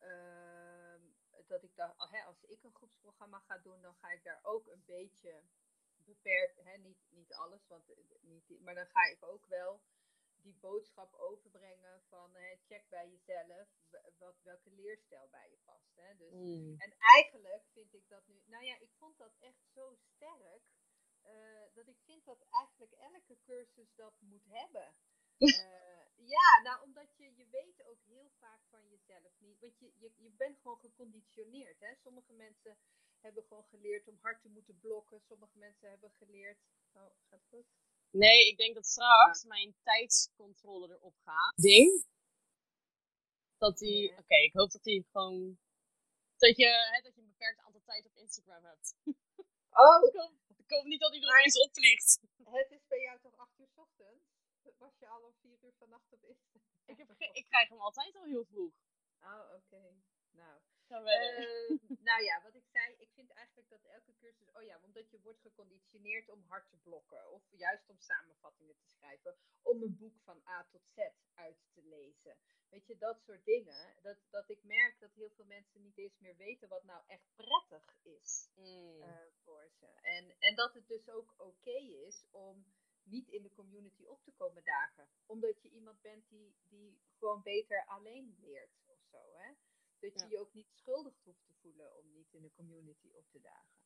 uh, 0.01 0.80
dat 1.51 1.63
ik 1.63 1.77
dacht, 1.77 2.11
hè, 2.11 2.23
als 2.23 2.43
ik 2.43 2.63
een 2.63 2.75
groepsprogramma 2.75 3.39
ga 3.39 3.59
doen, 3.59 3.81
dan 3.81 3.95
ga 3.95 4.11
ik 4.11 4.25
daar 4.25 4.41
ook 4.43 4.67
een 4.67 4.85
beetje 4.87 5.43
beperkt, 5.95 6.57
hè, 6.57 6.77
niet, 6.79 6.99
niet 7.09 7.33
alles, 7.33 7.67
want, 7.67 7.91
eh, 7.91 7.97
niet, 8.21 8.61
maar 8.61 8.75
dan 8.75 8.87
ga 8.87 9.03
ik 9.05 9.23
ook 9.23 9.47
wel 9.47 9.83
die 10.43 10.55
boodschap 10.55 11.15
overbrengen 11.15 12.03
van 12.09 12.35
hè, 12.35 12.57
check 12.67 12.89
bij 12.89 13.09
jezelf 13.11 13.69
wat, 14.19 14.37
welke 14.43 14.71
leerstijl 14.71 15.29
bij 15.29 15.51
je 15.51 15.59
past. 15.65 15.97
Hè? 15.97 16.17
Dus, 16.17 16.33
mm. 16.33 16.75
En 16.79 16.95
eigenlijk 16.99 17.65
vind 17.73 17.95
ik 17.95 18.09
dat 18.09 18.27
nu, 18.27 18.43
nou 18.47 18.65
ja, 18.65 18.79
ik 18.79 18.91
vond 18.99 19.19
dat 19.19 19.33
echt 19.39 19.69
zo 19.75 19.95
sterk, 19.95 20.63
uh, 21.25 21.75
dat 21.75 21.87
ik 21.87 21.99
vind 22.05 22.25
dat 22.25 22.47
eigenlijk 22.51 22.93
elke 22.93 23.39
cursus 23.43 23.95
dat 23.95 24.21
moet 24.21 24.45
hebben. 24.45 24.95
Uh, 25.39 25.49
ja, 26.37 26.61
nou 26.63 26.83
omdat 26.83 27.17
je, 27.17 27.27
je 27.37 27.47
weet 27.51 27.85
ook 27.85 28.03
heel 28.05 28.31
vaak 28.39 28.61
van 28.71 28.89
jezelf 28.89 29.33
niet, 29.39 29.61
want 29.61 29.79
je, 29.79 29.93
je, 29.97 30.11
je 30.17 30.31
bent 30.31 30.59
gewoon 30.61 30.79
geconditioneerd. 30.79 31.81
Hè? 31.81 31.95
Sommige 31.95 32.33
mensen 32.33 32.79
hebben 33.21 33.45
gewoon 33.49 33.65
geleerd 33.65 34.09
om 34.09 34.19
hard 34.21 34.43
te 34.43 34.49
moeten 34.49 34.79
blokken, 34.79 35.21
sommige 35.21 35.59
mensen 35.59 35.89
hebben 35.91 36.11
geleerd, 36.11 36.59
oh, 36.93 37.11
gaat 37.29 37.45
goed? 37.49 37.67
Nee, 38.11 38.49
ik 38.49 38.57
denk 38.57 38.75
dat 38.75 38.87
straks 38.87 39.45
mijn 39.45 39.75
tijdscontrole 39.83 40.89
erop 40.89 41.17
gaat. 41.25 41.53
Ding. 41.57 42.07
Dat 43.59 43.79
die. 43.79 44.19
Oké, 44.19 44.37
ik 44.37 44.53
hoop 44.53 44.71
dat 44.71 44.83
die 44.83 45.07
gewoon. 45.11 45.59
Dat 46.37 46.57
je, 46.57 46.67
hè, 46.67 47.01
dat 47.03 47.15
je 47.15 47.21
een 47.21 47.29
beperkt 47.29 47.59
aantal 47.59 47.83
tijd 47.85 48.07
op 48.07 48.17
Instagram 48.17 48.65
hebt. 48.65 48.95
Oh! 49.71 50.05
ik, 50.57 50.71
hoop, 50.71 50.85
niet 50.85 51.01
dat 51.01 51.11
hij 51.13 51.21
er 51.21 51.29
opeens 51.29 51.59
opvliegt. 51.59 52.21
Het 52.45 52.71
is 52.71 52.87
bij 52.89 53.01
jou 53.01 53.21
toch 53.21 53.37
8 53.37 53.59
uur 53.59 53.60
s 53.60 53.60
ochtends? 53.60 53.60
Was 54.81 54.99
je 54.99 55.09
al 55.09 55.23
om 55.23 55.35
4 55.35 55.59
uur 55.65 55.75
vannacht 55.79 56.13
op 56.13 56.25
Instagram? 56.25 56.63
Ik, 56.85 56.97
heb 56.97 57.11
ik 57.41 57.47
krijg 57.49 57.69
hem 57.69 57.81
altijd 57.81 58.17
al 58.17 58.25
heel 58.25 58.45
vroeg. 58.45 58.75
Oh, 59.21 59.53
oké. 59.55 59.95
Nou. 60.31 60.61
Uh, 60.91 61.79
nou 62.09 62.23
ja, 62.23 62.43
wat 62.43 62.55
ik 62.55 62.67
zei, 62.73 62.95
ik 62.99 63.11
vind 63.15 63.31
eigenlijk 63.31 63.69
dat 63.69 63.85
elke 63.85 64.15
cursus, 64.17 64.53
oh 64.53 64.63
ja, 64.63 64.81
omdat 64.83 65.11
je 65.11 65.21
wordt 65.21 65.41
geconditioneerd 65.41 66.29
om 66.29 66.43
hard 66.43 66.71
te 66.71 66.77
blokken, 66.77 67.31
of 67.31 67.43
juist 67.51 67.91
om 67.91 67.99
samenvattingen 67.99 68.77
te 68.77 68.87
schrijven, 68.87 69.37
om 69.63 69.83
een 69.83 69.97
boek 69.97 70.19
van 70.25 70.43
A 70.47 70.67
tot 70.71 70.89
Z 70.95 70.99
uit 71.35 71.59
te 71.73 71.83
lezen. 71.83 72.37
Weet 72.69 72.87
je, 72.87 72.99
dat 72.99 73.23
soort 73.23 73.45
dingen. 73.45 74.03
Dat, 74.03 74.17
dat 74.31 74.49
ik 74.49 74.65
merk 74.65 75.01
dat 75.01 75.15
heel 75.15 75.31
veel 75.31 75.45
mensen 75.45 75.83
niet 75.83 75.99
eens 75.99 76.19
meer 76.19 76.37
weten 76.37 76.69
wat 76.69 76.85
nou 76.85 77.03
echt 77.07 77.27
prettig 77.37 77.99
is 78.03 78.49
mm. 78.55 79.03
uh, 79.03 79.17
voor 79.43 79.71
ze. 79.79 79.87
En, 80.03 80.37
en 80.39 80.55
dat 80.55 80.75
het 80.75 80.89
dus 80.89 81.09
ook 81.09 81.35
oké 81.37 81.79
is 82.07 82.27
om 82.31 82.65
niet 83.11 83.29
in 83.29 83.43
de 83.43 83.53
community 83.53 84.05
op 84.05 84.23
te 84.25 84.33
komen 84.33 84.65
dagen. 84.65 85.09
Omdat 85.27 85.63
je 85.63 85.71
iemand 85.71 86.01
bent 86.01 86.29
die, 86.29 86.55
die 86.69 87.01
gewoon 87.19 87.43
beter 87.43 87.85
alleen 87.87 88.37
leert 88.41 88.83
of 88.87 89.01
zo. 89.11 89.33
Hè? 89.33 89.53
Dat 89.99 90.21
je 90.21 90.29
je 90.29 90.39
ook 90.39 90.53
niet 90.53 90.71
schuldig 90.73 91.15
hoeft 91.23 91.47
te 91.47 91.55
voelen 91.61 91.97
om 91.97 92.13
niet 92.13 92.33
in 92.33 92.43
de 92.43 92.53
community 92.53 93.11
op 93.13 93.31
te 93.31 93.41
dagen. 93.41 93.79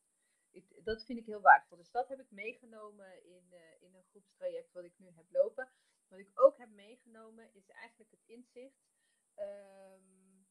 Ik, 0.50 0.84
dat 0.84 1.04
vind 1.04 1.18
ik 1.18 1.26
heel 1.26 1.40
waardevol. 1.40 1.76
Dus 1.76 1.90
dat 1.90 2.08
heb 2.08 2.20
ik 2.20 2.30
meegenomen 2.30 3.24
in, 3.24 3.46
uh, 3.50 3.82
in 3.82 3.94
een 3.94 4.04
groepstraject 4.04 4.72
wat 4.72 4.84
ik 4.84 4.98
nu 4.98 5.10
heb 5.10 5.30
lopen. 5.30 5.68
Wat 6.08 6.18
ik 6.18 6.30
ook 6.34 6.58
heb 6.58 6.68
meegenomen 6.68 7.54
is 7.54 7.68
eigenlijk 7.68 8.10
het 8.10 8.22
inzicht. 8.26 8.92
Um, 9.36 10.46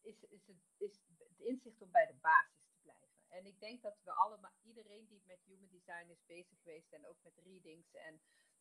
is, 0.00 0.24
is, 0.24 0.46
het, 0.46 0.56
is 0.76 1.00
het 1.18 1.38
inzicht 1.38 1.82
om 1.82 1.90
bij 1.90 2.06
de 2.06 2.14
basis. 2.20 2.59
En 3.30 3.46
ik 3.46 3.60
denk 3.60 3.82
dat 3.82 4.02
we 4.04 4.12
allemaal, 4.12 4.52
iedereen 4.62 5.06
die 5.06 5.22
met 5.26 5.44
human 5.44 5.68
design 5.70 6.10
is 6.10 6.24
bezig 6.26 6.58
geweest 6.62 6.92
en 6.92 7.06
ook 7.06 7.22
met 7.22 7.38
readings 7.38 7.94
en 7.94 8.20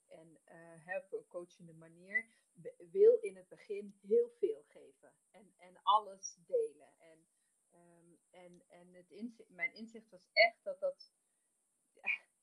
en 0.09 0.39
uh, 0.87 0.95
op 0.95 1.13
een 1.13 1.27
coachende 1.27 1.73
manier, 1.73 2.25
wil 2.91 3.17
in 3.17 3.35
het 3.35 3.47
begin 3.47 3.99
heel 4.01 4.29
veel 4.29 4.63
geven 4.67 5.13
en, 5.31 5.53
en 5.57 5.83
alles 5.83 6.37
delen. 6.45 6.93
En, 6.97 7.27
um, 7.73 8.19
en, 8.29 8.63
en 8.67 8.93
het 8.93 9.09
inzicht, 9.09 9.49
mijn 9.49 9.73
inzicht 9.73 10.09
was 10.09 10.29
echt 10.33 10.63
dat 10.63 10.79
dat. 10.79 11.11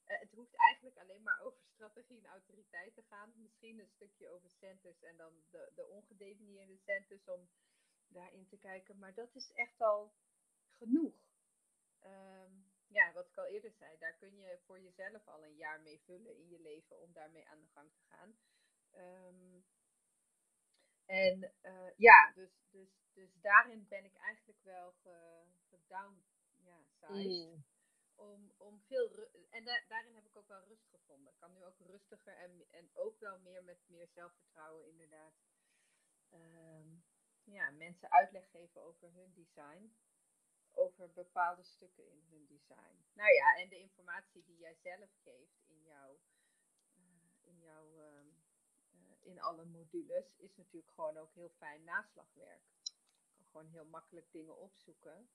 het 0.05 0.33
hoeft 0.33 0.55
eigenlijk 0.55 0.99
alleen 0.99 1.23
maar 1.23 1.41
over 1.41 1.65
strategie 1.65 2.19
en 2.19 2.27
autoriteit 2.27 2.95
te 2.95 3.03
gaan. 3.03 3.33
Misschien 3.37 3.81
een 3.81 3.89
stukje 3.89 4.29
over 4.29 4.51
centers 4.51 5.03
en 5.03 5.17
dan 5.17 5.33
de, 5.51 5.73
de 5.75 5.87
ongedefinieerde 5.87 6.77
centers 6.77 7.29
om 7.29 7.49
daarin 8.09 8.47
te 8.47 8.59
kijken. 8.59 8.99
Maar 8.99 9.15
dat 9.15 9.35
is 9.35 9.53
echt 9.53 9.81
al 9.81 10.15
genoeg. 10.69 11.26
Um, 12.07 12.71
ja, 12.87 13.12
wat 13.12 13.29
ik 13.29 13.37
al 13.37 13.47
eerder 13.47 13.73
zei, 13.73 13.99
daar 13.99 14.16
kun 14.16 14.37
je 14.37 14.59
voor 14.64 14.81
jezelf 14.81 15.29
al 15.29 15.45
een 15.45 15.57
jaar 15.57 15.81
mee 15.81 16.01
vullen 16.01 16.37
in 16.37 16.49
je 16.49 16.61
leven 16.61 17.01
om 17.01 17.12
daarmee 17.12 17.47
aan 17.49 17.61
de 17.61 17.66
gang 17.66 17.92
te 17.92 18.03
gaan. 18.09 18.38
Um, 18.92 19.64
en 21.05 21.53
uh, 21.62 21.90
ja, 21.97 22.33
dus, 22.33 22.51
dus, 22.71 22.88
dus 23.12 23.40
daarin 23.40 23.88
ben 23.88 24.05
ik 24.05 24.16
eigenlijk 24.16 24.62
wel 24.62 24.95
gedown, 25.69 26.25
ja, 26.57 26.85
mm. 27.09 27.64
Om, 28.14 28.53
om 28.57 28.81
veel 28.81 29.29
en 29.51 29.64
da 29.64 29.83
daarin 29.88 30.14
heb 30.14 30.27
ik 30.27 30.37
ook 30.37 30.49
wel 30.49 30.64
rust 30.64 30.88
gevonden. 30.88 31.33
Ik 31.33 31.38
kan 31.38 31.53
nu 31.53 31.64
ook 31.64 31.79
rustiger 31.79 32.37
en, 32.37 32.69
en 32.71 32.90
ook 32.95 33.19
wel 33.19 33.38
meer 33.38 33.64
met 33.64 33.88
meer 33.88 34.09
zelfvertrouwen 34.09 34.87
inderdaad. 34.87 35.35
Um, 36.33 37.05
ja, 37.45 37.71
mensen 37.71 38.11
uitleg 38.11 38.51
geven 38.51 38.83
over 38.83 39.12
hun 39.12 39.33
design 39.35 39.97
over 40.77 41.12
bepaalde 41.12 41.65
stukken 41.65 42.11
in 42.11 42.23
hun 42.31 42.47
design. 42.47 43.05
Nou 43.12 43.33
ja, 43.33 43.57
en 43.57 43.69
de 43.69 43.79
informatie 43.79 44.45
die 44.45 44.59
jij 44.59 44.75
zelf 44.75 45.11
geeft 45.25 45.65
in 45.67 45.83
jouw, 45.83 46.19
uh, 46.95 47.05
in, 47.43 47.61
jouw 47.61 47.87
uh, 48.01 48.25
in 49.23 49.41
alle 49.41 49.65
modules 49.65 50.37
is 50.37 50.57
natuurlijk 50.57 50.93
gewoon 50.93 51.17
ook 51.17 51.35
heel 51.35 51.51
fijn 51.51 51.85
naslagwerk. 51.85 52.62
Je 52.83 53.35
kan 53.37 53.47
gewoon 53.47 53.67
heel 53.67 53.85
makkelijk 53.85 54.33
dingen 54.33 54.59
opzoeken. 54.59 55.29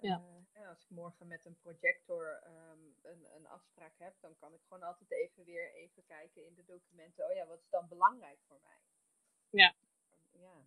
Ja. 0.00 0.24
Uh, 0.52 0.68
als 0.68 0.82
ik 0.82 0.90
morgen 0.90 1.26
met 1.26 1.44
een 1.44 1.58
projector 1.58 2.42
um, 2.46 2.96
een, 3.02 3.34
een 3.34 3.46
afspraak 3.46 3.98
heb, 3.98 4.14
dan 4.20 4.36
kan 4.36 4.54
ik 4.54 4.60
gewoon 4.62 4.82
altijd 4.82 5.10
even 5.10 5.44
weer 5.44 5.74
even 5.74 6.04
kijken 6.04 6.46
in 6.46 6.54
de 6.54 6.64
documenten. 6.64 7.26
Oh 7.28 7.34
ja, 7.34 7.46
wat 7.46 7.60
is 7.60 7.70
dan 7.70 7.88
belangrijk 7.88 8.38
voor 8.46 8.60
mij? 8.62 8.80
Ja. 9.50 9.74
Ja. 10.32 10.66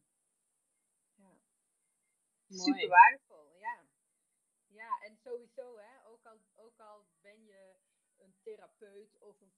ja. 1.16 1.38
Super 2.50 2.88
waardevol. 2.88 3.29
Sowieso, 5.24 5.78
hè, 5.78 6.08
ook, 6.08 6.26
al, 6.26 6.40
ook 6.56 6.80
al 6.80 7.06
ben 7.22 7.46
je 7.46 7.76
een 8.18 8.36
therapeut 8.44 9.18
of 9.20 9.42
een 9.42 9.54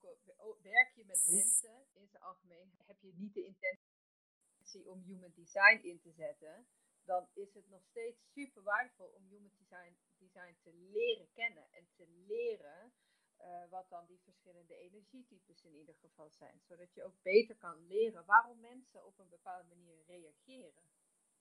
werk 0.62 0.92
je 0.94 1.04
met 1.04 1.26
mensen 1.26 1.86
in 1.92 2.08
zijn 2.08 2.22
algemeen, 2.22 2.72
heb 2.86 3.00
je 3.00 3.12
niet 3.14 3.34
de 3.34 3.44
intentie 3.44 4.88
om 4.88 5.02
human 5.02 5.32
design 5.34 5.80
in 5.82 6.00
te 6.00 6.12
zetten, 6.12 6.66
dan 7.04 7.28
is 7.32 7.54
het 7.54 7.68
nog 7.68 7.82
steeds 7.84 8.32
super 8.32 8.62
waardevol 8.62 9.06
om 9.06 9.26
human 9.26 9.52
design, 9.58 9.96
design 10.18 10.56
te 10.62 10.72
leren 10.72 11.32
kennen 11.32 11.72
en 11.72 11.88
te 11.96 12.06
leren 12.08 12.92
uh, 13.38 13.70
wat 13.70 13.88
dan 13.88 14.06
die 14.06 14.20
verschillende 14.20 14.76
energietypes 14.76 15.64
in 15.64 15.74
ieder 15.74 15.94
geval 15.94 16.30
zijn. 16.30 16.60
Zodat 16.60 16.94
je 16.94 17.04
ook 17.04 17.22
beter 17.22 17.56
kan 17.56 17.86
leren 17.86 18.24
waarom 18.24 18.60
mensen 18.60 19.06
op 19.06 19.18
een 19.18 19.28
bepaalde 19.28 19.68
manier 19.68 20.04
reageren. 20.06 20.82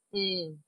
Mm. 0.10 0.64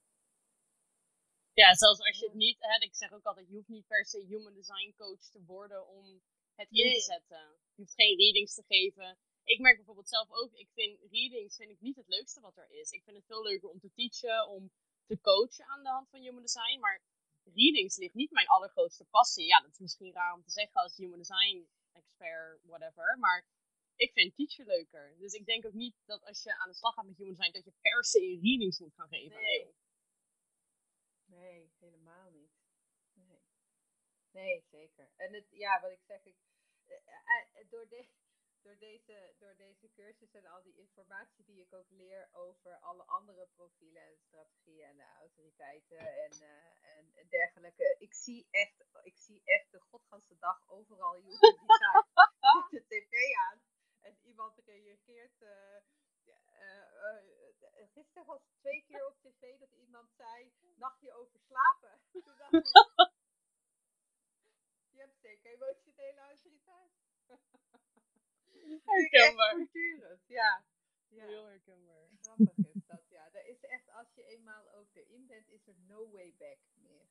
Ja, 1.53 1.73
zelfs 1.73 1.99
als 1.99 2.19
je 2.19 2.25
het 2.25 2.35
niet, 2.35 2.57
hè, 2.59 2.75
ik 2.79 2.95
zeg 2.95 3.11
ook 3.11 3.25
altijd, 3.25 3.47
je 3.47 3.55
hoeft 3.55 3.67
niet 3.67 3.87
per 3.87 4.05
se 4.05 4.25
human 4.25 4.53
design 4.53 4.93
coach 4.97 5.23
te 5.31 5.43
worden 5.45 5.87
om 5.87 6.21
het 6.55 6.71
in 6.71 6.93
te 6.93 7.01
zetten. 7.01 7.57
Je 7.75 7.81
hoeft 7.81 7.93
geen 7.93 8.17
readings 8.17 8.53
te 8.53 8.63
geven. 8.67 9.17
Ik 9.43 9.59
merk 9.59 9.75
bijvoorbeeld 9.75 10.09
zelf 10.09 10.31
ook, 10.31 10.53
ik 10.53 10.69
vind 10.73 10.99
readings 11.11 11.55
vind 11.55 11.71
ik 11.71 11.79
niet 11.79 11.95
het 11.95 12.07
leukste 12.07 12.41
wat 12.41 12.57
er 12.57 12.71
is. 12.71 12.91
Ik 12.91 13.03
vind 13.03 13.17
het 13.17 13.25
veel 13.25 13.43
leuker 13.43 13.69
om 13.69 13.79
te 13.79 13.91
teachen, 13.93 14.47
om 14.47 14.71
te 15.05 15.19
coachen 15.21 15.65
aan 15.65 15.83
de 15.83 15.89
hand 15.89 16.09
van 16.09 16.21
human 16.21 16.41
design. 16.41 16.79
Maar 16.79 17.01
readings 17.43 17.97
ligt 17.97 18.13
niet 18.13 18.31
mijn 18.31 18.47
allergrootste 18.47 19.05
passie. 19.05 19.45
Ja, 19.45 19.59
dat 19.61 19.71
is 19.71 19.79
misschien 19.79 20.13
raar 20.13 20.33
om 20.33 20.43
te 20.43 20.51
zeggen 20.51 20.81
als 20.81 20.97
human 20.97 21.17
design 21.17 21.67
expert, 21.91 22.59
whatever. 22.63 23.17
Maar 23.19 23.45
ik 23.95 24.11
vind 24.11 24.35
teachen 24.35 24.65
leuker. 24.65 25.15
Dus 25.17 25.33
ik 25.33 25.45
denk 25.45 25.65
ook 25.65 25.73
niet 25.73 25.95
dat 26.05 26.25
als 26.25 26.43
je 26.43 26.57
aan 26.57 26.69
de 26.69 26.75
slag 26.75 26.93
gaat 26.93 27.05
met 27.05 27.17
human 27.17 27.33
design, 27.33 27.51
dat 27.51 27.65
je 27.65 27.73
per 27.81 28.03
se 28.03 28.39
readings 28.41 28.79
moet 28.79 28.93
gaan 28.93 29.07
geven. 29.07 29.41
Nee. 29.41 29.73
Nee, 31.33 31.73
helemaal 31.79 32.29
niet. 32.29 32.51
Nee. 33.13 33.41
Nee, 34.31 34.65
zeker. 34.71 35.09
En 35.15 35.33
het, 35.33 35.47
ja, 35.49 35.81
wat 35.81 35.91
ik 35.91 36.03
zeg, 36.03 36.25
ik, 36.25 36.37
eh, 36.85 36.95
eh, 37.05 37.61
eh, 37.61 37.69
door, 37.69 37.87
de, 37.87 38.07
door, 38.61 38.77
deze, 38.77 39.33
door 39.37 39.55
deze 39.55 39.91
cursus 39.91 40.33
en 40.33 40.45
al 40.45 40.61
die 40.61 40.75
informatie 40.75 41.45
die 41.45 41.61
ik 41.61 41.73
ook 41.73 41.89
leer 41.89 42.29
over 42.31 42.75
alle 42.75 43.03
andere 43.03 43.47
profielen 43.55 44.01
en 44.01 44.17
strategieën 44.17 44.85
en 44.85 44.97
de 44.97 45.07
autoriteiten 45.19 45.97
en, 45.97 46.31
en, 46.81 47.11
en, 47.15 47.27
dergelijke. 47.29 47.95
Ik 47.99 48.13
zie 48.13 48.47
echt, 48.51 48.85
ik 49.03 49.17
zie 49.17 49.41
echt 49.43 49.71
de 49.71 49.79
godganse 49.79 50.37
dag 50.37 50.69
overal 50.69 51.15
human 51.15 51.39
design 51.39 52.05
de 52.75 52.83
tv 52.87 53.35
aan. 53.49 53.61
En 54.01 54.17
iemand 54.21 54.57
reageert 54.65 55.41
ja, 57.03 57.69
eh, 57.71 57.87
gisteren 57.93 58.25
was 58.25 58.43
het 58.43 58.55
twee 58.59 58.83
keer 58.87 59.05
op 59.05 59.17
tv 59.21 59.59
dat 59.59 59.71
iemand 59.71 60.11
zei, 60.17 60.51
nachtje 60.75 61.13
over 61.13 61.39
slapen. 61.39 62.01
Toen 62.11 62.37
dacht 62.37 62.53
ik, 62.53 63.11
je 64.89 64.99
hebt 64.99 65.19
zeker 65.21 65.51
emotionele 65.51 66.19
autoriteit. 66.19 66.91
Herkenbaar. 68.85 69.67
Ja. 70.27 70.65
ja. 71.07 71.25
Heel 71.25 71.45
herkenbaar. 71.45 72.09
Grappig 72.21 72.57
is 72.57 72.85
dat, 72.85 73.09
ja. 73.09 73.31
Er 73.31 73.45
is 73.45 73.63
echt, 73.63 73.89
als 73.89 74.13
je 74.13 74.25
eenmaal 74.25 74.71
ook 74.71 74.95
erin 74.95 75.27
bent, 75.27 75.49
is 75.49 75.67
er 75.67 75.75
no 75.87 76.11
way 76.11 76.33
back 76.37 76.57
meer. 76.73 77.07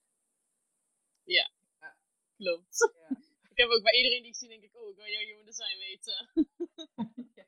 Klopt. 2.37 2.93
Ja. 2.95 3.09
Ik 3.53 3.59
heb 3.59 3.69
ook 3.69 3.83
bij 3.83 3.97
iedereen 3.97 4.23
die 4.23 4.31
ik 4.31 4.37
zie, 4.37 4.49
denk 4.49 4.63
ik, 4.63 4.77
oh, 4.77 4.89
ik 4.91 4.97
wil 4.97 5.07
jouw 5.07 5.25
human 5.25 5.45
design 5.45 5.79
weten. 5.79 6.31
ja. 7.35 7.47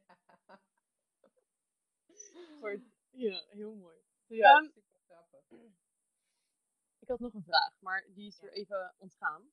Ja, 3.10 3.44
heel 3.48 3.74
mooi. 3.74 3.98
Ja, 4.26 4.56
Ehm, 4.56 4.64
super 4.64 5.00
grappig. 5.06 5.50
Ik 6.98 7.08
had 7.08 7.18
nog 7.18 7.34
een 7.34 7.44
vraag, 7.44 7.80
maar 7.80 8.06
die 8.08 8.26
is 8.26 8.40
weer 8.40 8.52
even 8.52 8.94
ontgaan. 8.98 9.52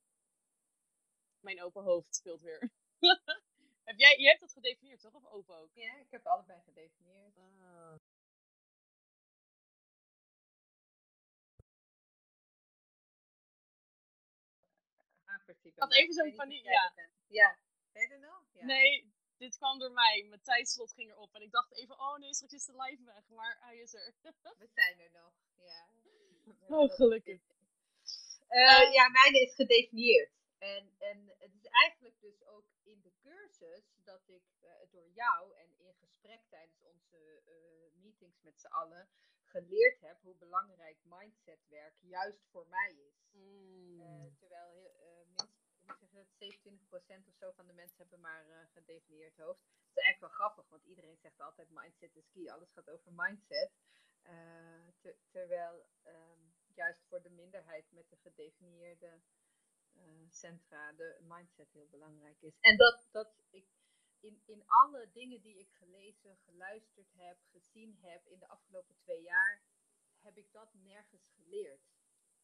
Mijn 1.40 1.62
open 1.62 1.82
hoofd 1.82 2.14
speelt 2.14 2.40
weer. 2.40 2.70
heb 3.88 3.98
jij, 3.98 4.18
jij 4.18 4.28
hebt 4.28 4.40
dat 4.40 4.52
gedefinieerd, 4.52 5.00
toch? 5.00 5.14
Of 5.14 5.26
open 5.26 5.56
ook? 5.56 5.70
Ja, 5.74 5.96
ik 5.96 6.10
heb 6.10 6.26
allebei 6.26 6.60
gedefinieerd. 6.62 7.36
Ah. 7.36 7.94
Bij 15.46 15.72
had 15.76 15.92
even 15.92 16.08
Ik 16.08 16.12
zo'n 16.12 16.34
paniek, 16.34 16.64
jij 16.64 16.72
ja. 16.72 16.92
Ja, 17.26 17.58
ben 17.92 18.02
je 18.02 18.08
er 18.08 18.20
nog? 18.20 18.44
Ja. 18.52 18.64
Nee, 18.64 19.12
dit 19.44 19.56
kwam 19.56 19.78
door 19.78 19.92
mij. 19.92 20.26
Mijn 20.28 20.40
tijdslot 20.40 20.92
ging 20.92 21.10
erop. 21.10 21.34
En 21.34 21.42
ik 21.42 21.50
dacht 21.50 21.72
even, 21.72 21.98
oh 21.98 22.16
nee, 22.18 22.34
straks 22.34 22.52
is 22.52 22.64
de 22.64 22.76
live 22.82 23.02
weg. 23.04 23.28
Maar 23.28 23.56
hij 23.60 23.78
is 23.78 23.94
er. 23.94 24.14
We 24.62 24.68
zijn 24.74 25.00
er 25.00 25.10
nog. 25.10 25.32
Ja. 25.70 25.80
Oh, 26.76 26.90
gelukkig. 26.90 27.40
Eh, 28.48 28.92
ja, 28.92 29.08
mijne 29.08 29.40
is 29.46 29.54
gedefinieerd. 29.54 30.30
En, 30.58 30.94
en 30.98 31.18
het 31.38 31.54
is 31.54 31.66
eigenlijk 31.66 32.20
dus 32.20 32.44
ook 32.44 32.66
in 32.82 33.00
de 33.02 33.12
cursus 33.22 33.84
dat 34.04 34.22
ik 34.26 34.42
eh, 34.60 34.70
door 34.90 35.08
jou 35.14 35.56
en 35.56 35.68
in 35.78 35.94
gesprek 36.00 36.40
tijdens 36.48 36.82
onze 36.82 37.42
eh, 37.46 38.02
meetings 38.02 38.40
met 38.42 38.60
z'n 38.60 38.66
allen 38.66 39.08
geleerd 39.44 40.00
heb 40.00 40.18
hoe 40.22 40.36
belangrijk 40.36 40.98
mindsetwerk 41.02 41.94
juist 42.00 42.44
voor 42.50 42.66
mij 42.68 42.92
is. 43.08 43.18
Mm. 43.32 44.00
Eh, 44.00 44.26
terwijl 44.38 44.70
heel, 44.70 44.94
eh, 45.00 45.46
hoe 45.86 45.96
zeg 45.96 46.10
dat, 46.10 46.26
27% 47.24 47.28
of 47.28 47.34
zo 47.34 47.50
van 47.52 47.66
de 47.66 47.72
mensen 47.72 47.96
hebben 47.96 48.20
maar 48.20 48.48
eh, 48.50 48.66
gedefinieerd 48.72 49.36
hoofd. 49.36 49.60
Het 49.60 49.96
is 49.96 50.02
eigenlijk 50.04 50.20
wel 50.20 50.46
grappig, 50.46 50.68
want 50.68 50.84
iedereen 50.84 51.16
zegt 51.16 51.40
altijd 51.40 51.70
mindset 51.70 52.16
is 52.16 52.30
key. 52.30 52.50
Alles 52.50 52.70
gaat 52.70 52.90
over 52.90 53.12
mindset. 53.12 53.72
Eh, 54.22 54.86
te- 55.00 55.18
terwijl 55.30 55.86
ehm, 56.02 56.40
juist 56.74 57.04
voor 57.08 57.22
de 57.22 57.30
minderheid 57.30 57.92
met 57.92 58.10
de 58.10 58.16
gedefinieerde 58.16 59.20
eh, 59.92 60.02
centra 60.28 60.92
de 60.92 61.18
mindset 61.22 61.72
heel 61.72 61.88
belangrijk 61.88 62.42
is. 62.42 62.56
En 62.60 62.76
dat, 62.76 63.08
dat 63.10 63.32
ik 63.50 63.66
in, 64.20 64.42
in 64.46 64.62
alle 64.66 65.10
dingen 65.12 65.40
die 65.40 65.58
ik 65.58 65.72
gelezen, 65.72 66.36
geluisterd 66.44 67.12
heb, 67.16 67.38
gezien 67.50 67.98
heb 68.00 68.26
in 68.26 68.38
de 68.38 68.48
afgelopen 68.48 68.96
twee 68.98 69.22
jaar, 69.22 69.62
heb 70.20 70.36
ik 70.36 70.52
dat 70.52 70.74
nergens 70.74 71.28
geleerd. 71.34 71.80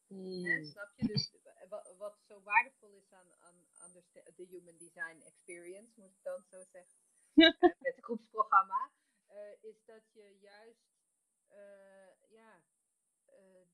Mm. 0.09 0.45
Hè, 0.45 0.63
snap 0.63 0.91
je? 0.95 1.07
Dus 1.07 1.31
wat, 1.69 1.95
wat 1.97 2.17
zo 2.27 2.41
waardevol 2.41 2.93
is 2.93 3.11
aan, 3.13 3.31
aan, 3.39 3.67
aan 3.77 3.91
de, 3.93 4.45
Human 4.49 4.77
Design 4.77 5.21
Experience, 5.21 5.99
moet 5.99 6.11
ik 6.11 6.23
dan 6.23 6.43
zo 6.43 6.63
zeggen, 6.63 6.97
eh, 7.35 7.59
met 7.59 7.95
het 7.95 8.03
groepsprogramma, 8.03 8.91
eh, 9.27 9.63
is 9.63 9.85
dat 9.85 10.03
je 10.13 10.37
juist, 10.39 10.87
eh, 11.47 12.29
ja, 12.29 12.61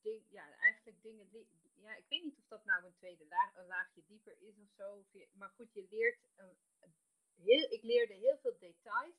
ding, 0.02 0.26
ja, 0.30 0.58
eigenlijk 0.58 1.02
dingen, 1.02 1.30
ja, 1.74 1.96
ik 1.96 2.06
weet 2.10 2.24
niet 2.24 2.38
of 2.38 2.48
dat 2.48 2.66
nou 2.66 2.86
een 2.86 2.96
tweede 2.96 3.26
een 3.54 3.66
laagje 3.68 4.04
dieper 4.06 4.42
is 4.42 4.58
of 4.58 4.70
zo, 4.78 5.06
maar 5.34 5.50
goed, 5.50 5.74
je 5.74 5.88
leert, 5.90 6.20
een- 6.36 6.58
heel, 7.36 7.72
ik 7.72 7.84
leerde 7.84 8.14
heel 8.14 8.38
veel 8.38 8.58
details 8.60 9.16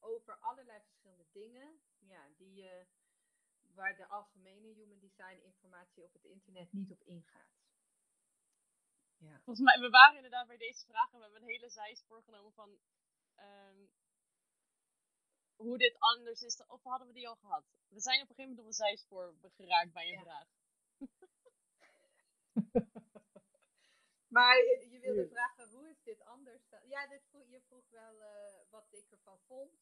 over 0.00 0.34
allerlei 0.34 0.80
verschillende 0.80 1.26
dingen, 1.32 1.80
ja, 1.98 2.28
die 2.36 2.54
je 2.54 2.86
waar 3.74 3.96
de 3.96 4.06
algemene 4.06 4.72
human 4.74 4.98
design 4.98 5.40
informatie 5.42 6.04
op 6.04 6.12
het 6.12 6.24
internet 6.24 6.72
niet 6.72 6.90
op 6.90 7.02
ingaat. 7.02 7.50
Ja. 9.16 9.40
Volgens 9.44 9.60
mij, 9.66 9.80
we 9.80 9.90
waren 9.90 10.16
inderdaad 10.16 10.46
bij 10.46 10.56
deze 10.56 10.86
vraag 10.86 11.12
en 11.12 11.16
we 11.18 11.22
hebben 11.24 11.42
een 11.42 11.48
hele 11.48 11.68
zijspoor 11.70 12.22
genomen 12.22 12.52
van 12.52 12.78
ehm, 13.34 13.86
hoe 15.56 15.78
dit 15.78 15.96
anders 15.98 16.42
is. 16.42 16.64
Of 16.66 16.82
hadden 16.82 17.06
we 17.06 17.12
die 17.14 17.28
al 17.28 17.36
gehad? 17.36 17.64
We 17.88 18.00
zijn 18.00 18.22
op 18.22 18.28
een 18.28 18.34
gegeven 18.34 18.56
moment 18.56 18.60
op 18.60 18.66
een 18.66 18.86
zijspoor 18.86 19.34
geraakt 19.56 19.92
bij 19.92 20.06
een 20.06 20.12
Ja. 20.12 20.22
vraag. 20.22 20.48
Maar 24.28 24.56
je, 24.56 24.86
je 24.90 24.98
wilde 25.00 25.22
Ja. 25.22 25.28
vragen, 25.28 25.68
hoe 25.70 25.88
is 25.90 26.02
dit 26.02 26.24
anders? 26.24 26.68
dan- 26.68 26.88
Ja, 26.88 27.06
dit 27.06 27.22
vroeg, 27.28 27.48
je 27.48 27.60
vroeg 27.60 27.88
wel 27.90 28.22
eh, 28.22 28.70
wat 28.70 28.86
ik 28.90 29.10
ervan 29.10 29.38
vond 29.46 29.72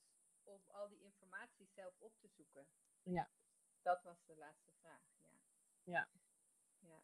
om 0.43 0.63
al 0.67 0.89
die 0.89 1.01
informatie 1.03 1.67
zelf 1.67 1.95
op 1.99 2.13
te 2.21 2.29
zoeken. 2.29 2.67
Ja. 3.03 3.31
Dat 3.83 4.03
was 4.03 4.25
de 4.27 4.37
laatste 4.37 4.73
vraag, 4.73 5.03
ja. 5.17 5.29
Ja. 5.83 6.09
ja. 6.79 7.03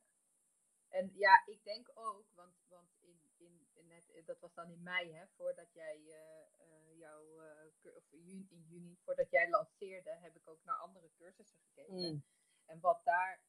En 0.88 1.12
ja, 1.14 1.46
ik 1.46 1.64
denk 1.64 1.90
ook, 1.94 2.32
want, 2.34 2.54
want 2.68 2.90
in, 3.00 3.32
in, 3.36 3.68
in 3.72 3.86
net, 3.86 4.22
dat 4.24 4.40
was 4.40 4.54
dan 4.54 4.70
in 4.70 4.82
mei, 4.82 5.12
hè, 5.12 5.26
voordat 5.26 5.72
jij 5.72 5.96
eh, 6.06 6.60
eh, 6.60 6.98
jouw, 6.98 7.40
cur- 7.78 7.96
of 7.96 8.10
juni, 8.10 8.46
in 8.50 8.62
juni, 8.68 8.96
voordat 9.04 9.30
jij 9.30 9.50
lanceerde, 9.50 10.10
heb 10.10 10.36
ik 10.36 10.48
ook 10.48 10.64
naar 10.64 10.76
andere 10.76 11.10
cursussen 11.14 11.60
gekeken. 11.60 12.12
Mm. 12.12 12.24
En 12.64 12.80
wat 12.80 13.04
daar 13.04 13.40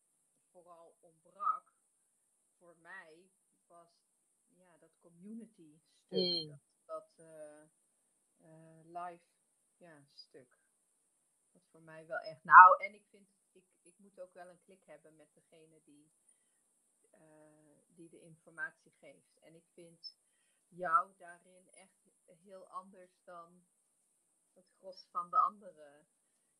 vooral 0.52 0.98
ontbrak 1.00 1.74
voor 2.58 2.78
mij 2.78 3.32
was 3.68 4.08
ja, 4.48 4.78
dat 4.78 4.98
community 5.00 5.80
stuk. 6.06 6.20
Mm. 6.20 6.60
Dat, 6.86 7.16
dat 7.16 7.70
live 8.86 9.26
ja, 9.78 10.06
stuk. 10.14 10.58
Voor 11.78 11.86
mij 11.86 12.08
wel 12.08 12.20
echt. 12.20 12.44
Nou, 12.44 12.84
en 12.84 12.94
ik 12.94 13.06
vind, 13.10 13.30
ik, 13.52 13.66
ik 13.82 13.98
moet 13.98 14.20
ook 14.20 14.34
wel 14.34 14.50
een 14.50 14.62
klik 14.62 14.86
hebben 14.86 15.16
met 15.16 15.34
degene 15.34 15.82
die, 15.84 16.12
eh, 17.10 17.78
die 17.88 18.10
de 18.10 18.22
informatie 18.22 18.92
geeft. 18.92 19.40
En 19.40 19.56
ik 19.56 19.68
vind 19.74 20.18
jou 20.68 21.14
daarin 21.18 21.70
echt 21.70 22.10
heel 22.26 22.68
anders 22.68 23.24
dan 23.24 23.66
het 24.54 24.70
gros 24.70 25.08
van 25.12 25.30
de 25.30 25.38
andere 25.38 26.06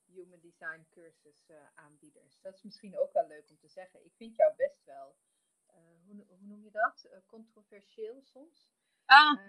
human 0.06 0.40
design 0.40 0.88
cursus 0.90 1.50
eh, 1.50 1.68
aanbieders. 1.76 2.42
Dat 2.42 2.56
is 2.56 2.64
misschien 2.64 2.98
ook 2.98 3.14
wel 3.14 3.28
leuk 3.28 3.50
om 3.50 3.58
te 3.58 3.70
zeggen. 3.70 4.06
Ik 4.06 4.16
vind 4.16 4.36
jou 4.36 4.56
best 4.56 4.84
wel, 4.84 5.18
eh, 5.66 6.02
hoe, 6.06 6.26
hoe 6.28 6.46
noem 6.46 6.64
je 6.64 6.72
dat? 6.72 7.10
Controversieel 7.26 8.22
soms. 8.22 8.70
Ah, 9.06 9.48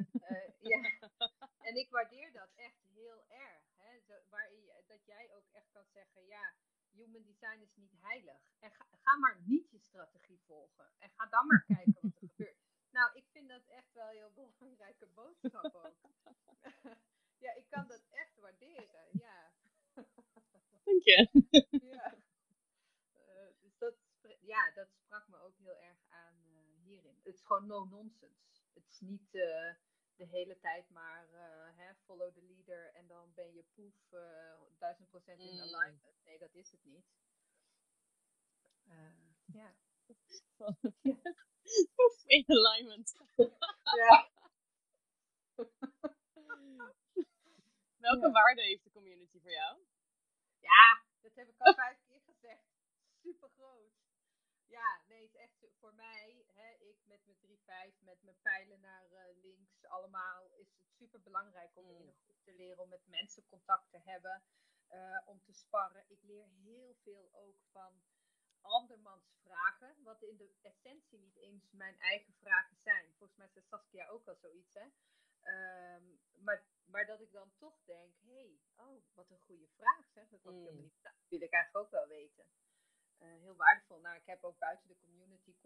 ja. 0.59 0.81
En 1.69 1.75
ik 1.77 1.91
waardeer 1.91 2.33
dat 2.33 2.51
echt 2.55 2.83
heel 2.83 3.25
erg. 3.29 3.63
Hè? 3.77 4.01
Zo, 4.01 4.15
waarin 4.29 4.65
je- 4.65 4.83
dat 4.87 5.05
jij 5.05 5.33
ook 5.35 5.49
echt 5.53 5.71
kan 5.71 5.87
zeggen, 5.93 6.27
ja, 6.27 6.55
human 6.91 7.23
design 7.23 7.61
is 7.61 7.75
niet 7.77 7.93
heilig. 8.01 8.41
En 8.59 8.71
ga, 8.71 8.87
ga 8.91 9.17
maar 9.17 9.41
niet 9.45 9.71
je 9.71 9.79
strategie 9.79 10.41
volgen. 10.47 10.93
En 10.99 11.11
ga 11.11 11.27
dan 11.27 11.47
maar 11.47 11.65
kijken 11.67 11.93
wat 12.01 12.03
er 12.15 12.19
gebeurt. 12.29 12.57
Nou, 12.91 13.17
ik 13.17 13.25
vind 13.33 13.49
dat 13.49 13.67
echt 13.67 13.93
wel 13.93 14.09
een 14.11 14.17
heel 14.17 14.33
belangrijke 14.33 15.07
boodschap 15.07 15.75
ook. 15.75 15.97
ja, 17.45 17.55
ik 17.55 17.67
kan 17.69 17.87
dat 17.89 18.03
echt 18.11 18.37
waarderen. 18.41 19.09
Ja. 19.13 19.53
dank 20.85 21.03
je. 21.03 21.29
ja. 21.71 22.15
Eh, 23.13 23.47
dus 23.61 23.77
dat, 23.79 23.95
ja, 24.41 24.71
dat 24.75 24.89
sprak 24.93 25.29
me 25.29 25.37
ook 25.39 25.57
heel 25.59 25.77
erg 25.79 25.99
aan 26.09 26.45
eh, 26.45 26.83
hierin. 26.85 27.17
Het 27.17 27.35
is 27.35 27.43
gewoon 27.43 27.67
no 27.67 27.85
nonsense. 27.85 28.63
Het 28.75 28.87
is 28.89 29.01
niet 29.01 29.35
eh, 29.35 29.75
de 30.19 30.27
hele 30.27 30.59
tijd 30.59 30.89
maar 30.91 31.29
eh, 31.33 31.77
hè, 31.77 31.95
follow 31.95 32.33
the 32.35 32.43
leader 32.43 32.95
en 32.95 33.07
dan 33.07 33.33
ben 33.35 33.53
je 33.55 33.65
poef 33.75 34.13
eh, 34.13 34.61
duizend 34.79 35.09
procent 35.09 35.41
in 35.41 35.55
Mm. 35.55 35.61
alignment. 35.61 36.25
Nee, 36.25 36.39
dat 36.39 36.55
is 36.55 36.71
het 36.71 36.85
niet. 36.85 37.07
Eh, 38.85 39.13
ja. 39.53 39.75
In 42.27 42.45
alignment. 42.47 43.15
ja. 43.97 44.31
Welke 48.07 48.27
Ja. 48.27 48.33
waarde 48.33 48.63
heeft 48.63 48.85
de 48.85 48.91
community 48.91 49.41
voor 49.41 49.51
jou? 49.51 49.79
Ja, 50.61 51.03
dat 51.21 51.35
heb 51.35 51.49
ik 51.49 51.59
al 51.61 51.75
vijf 51.75 51.99
keer 52.07 52.21
gezegd. 52.21 52.65
Super 53.23 53.49
groot. 53.49 53.93
Ja, 54.67 55.01
nee, 55.07 55.23
het 55.23 55.35
is 55.35 55.41
echt 55.41 55.58
voor 55.81 55.95
mij, 55.95 56.45
hè, 56.55 56.71
ik 56.71 56.99
met 57.05 57.25
mijn 57.25 57.39
3-5, 57.39 58.01
met 58.01 58.23
mijn 58.23 58.41
pijlen 58.43 58.81
naar 58.81 59.11
eh, 59.11 59.37
links, 59.43 59.85
allemaal, 59.85 60.51
is 60.53 60.73
het 60.73 60.91
super 60.97 61.23
belangrijk 61.23 61.77
om 61.77 61.91
in 61.91 62.03
Mm. 62.03 62.09
een 62.09 62.15
groep 62.15 62.43
te 62.43 62.53
leren, 62.53 62.83
om 62.83 62.89
met 62.89 63.07
mensen 63.07 63.47
contact 63.47 63.91
te 63.91 63.99
hebben, 63.99 64.43
eh, 64.87 65.21
om 65.25 65.43
te 65.43 65.53
sparren. 65.53 66.05
Ik 66.09 66.23
leer 66.23 66.49
heel 66.49 66.95
veel 66.95 67.29
ook 67.33 67.61
van 67.71 68.03
andermans 68.61 69.37
vragen, 69.43 70.03
wat 70.03 70.23
in 70.23 70.37
de 70.37 70.55
essentie 70.63 71.19
niet 71.19 71.37
eens 71.37 71.71
mijn 71.71 71.99
eigen 71.99 72.35
vragen 72.35 72.77
zijn. 72.77 73.15
Volgens 73.17 73.39
mij 73.39 73.49
zei 73.49 73.65
Saskia 73.65 74.09
ook 74.09 74.29
al 74.29 74.37
zoiets, 74.37 74.75
hè. 74.75 74.87
Ehm, 75.43 76.05
maar 76.33 76.65
maar 76.85 77.07
dat 77.07 77.21
ik 77.21 77.33
dan 77.33 77.53
toch 77.57 77.79
denk, 77.85 78.15
hé, 78.21 78.33
hey, 78.33 78.61
oh, 78.77 79.03
wat 79.15 79.31
een 79.31 79.41
goede 79.47 79.69
vraag 79.77 80.07
zeg. 80.15 80.29
Dat, 80.29 80.53
mm. 80.53 80.77
niet, 80.77 81.03
dat 81.03 81.13
wil 81.29 81.41
ik 81.41 81.53
eigenlijk 81.53 81.85
ook 81.85 81.91
wel 81.91 82.07
weten. 82.07 82.47
Uh, 83.19 83.41
heel 83.41 83.57
waardevol. 83.57 84.01
Nou, 84.01 84.17
ik 84.17 84.27
heb 84.27 84.45
ook 84.45 84.59
buiten 84.59 84.89
de 84.89 84.99
community 84.99 85.18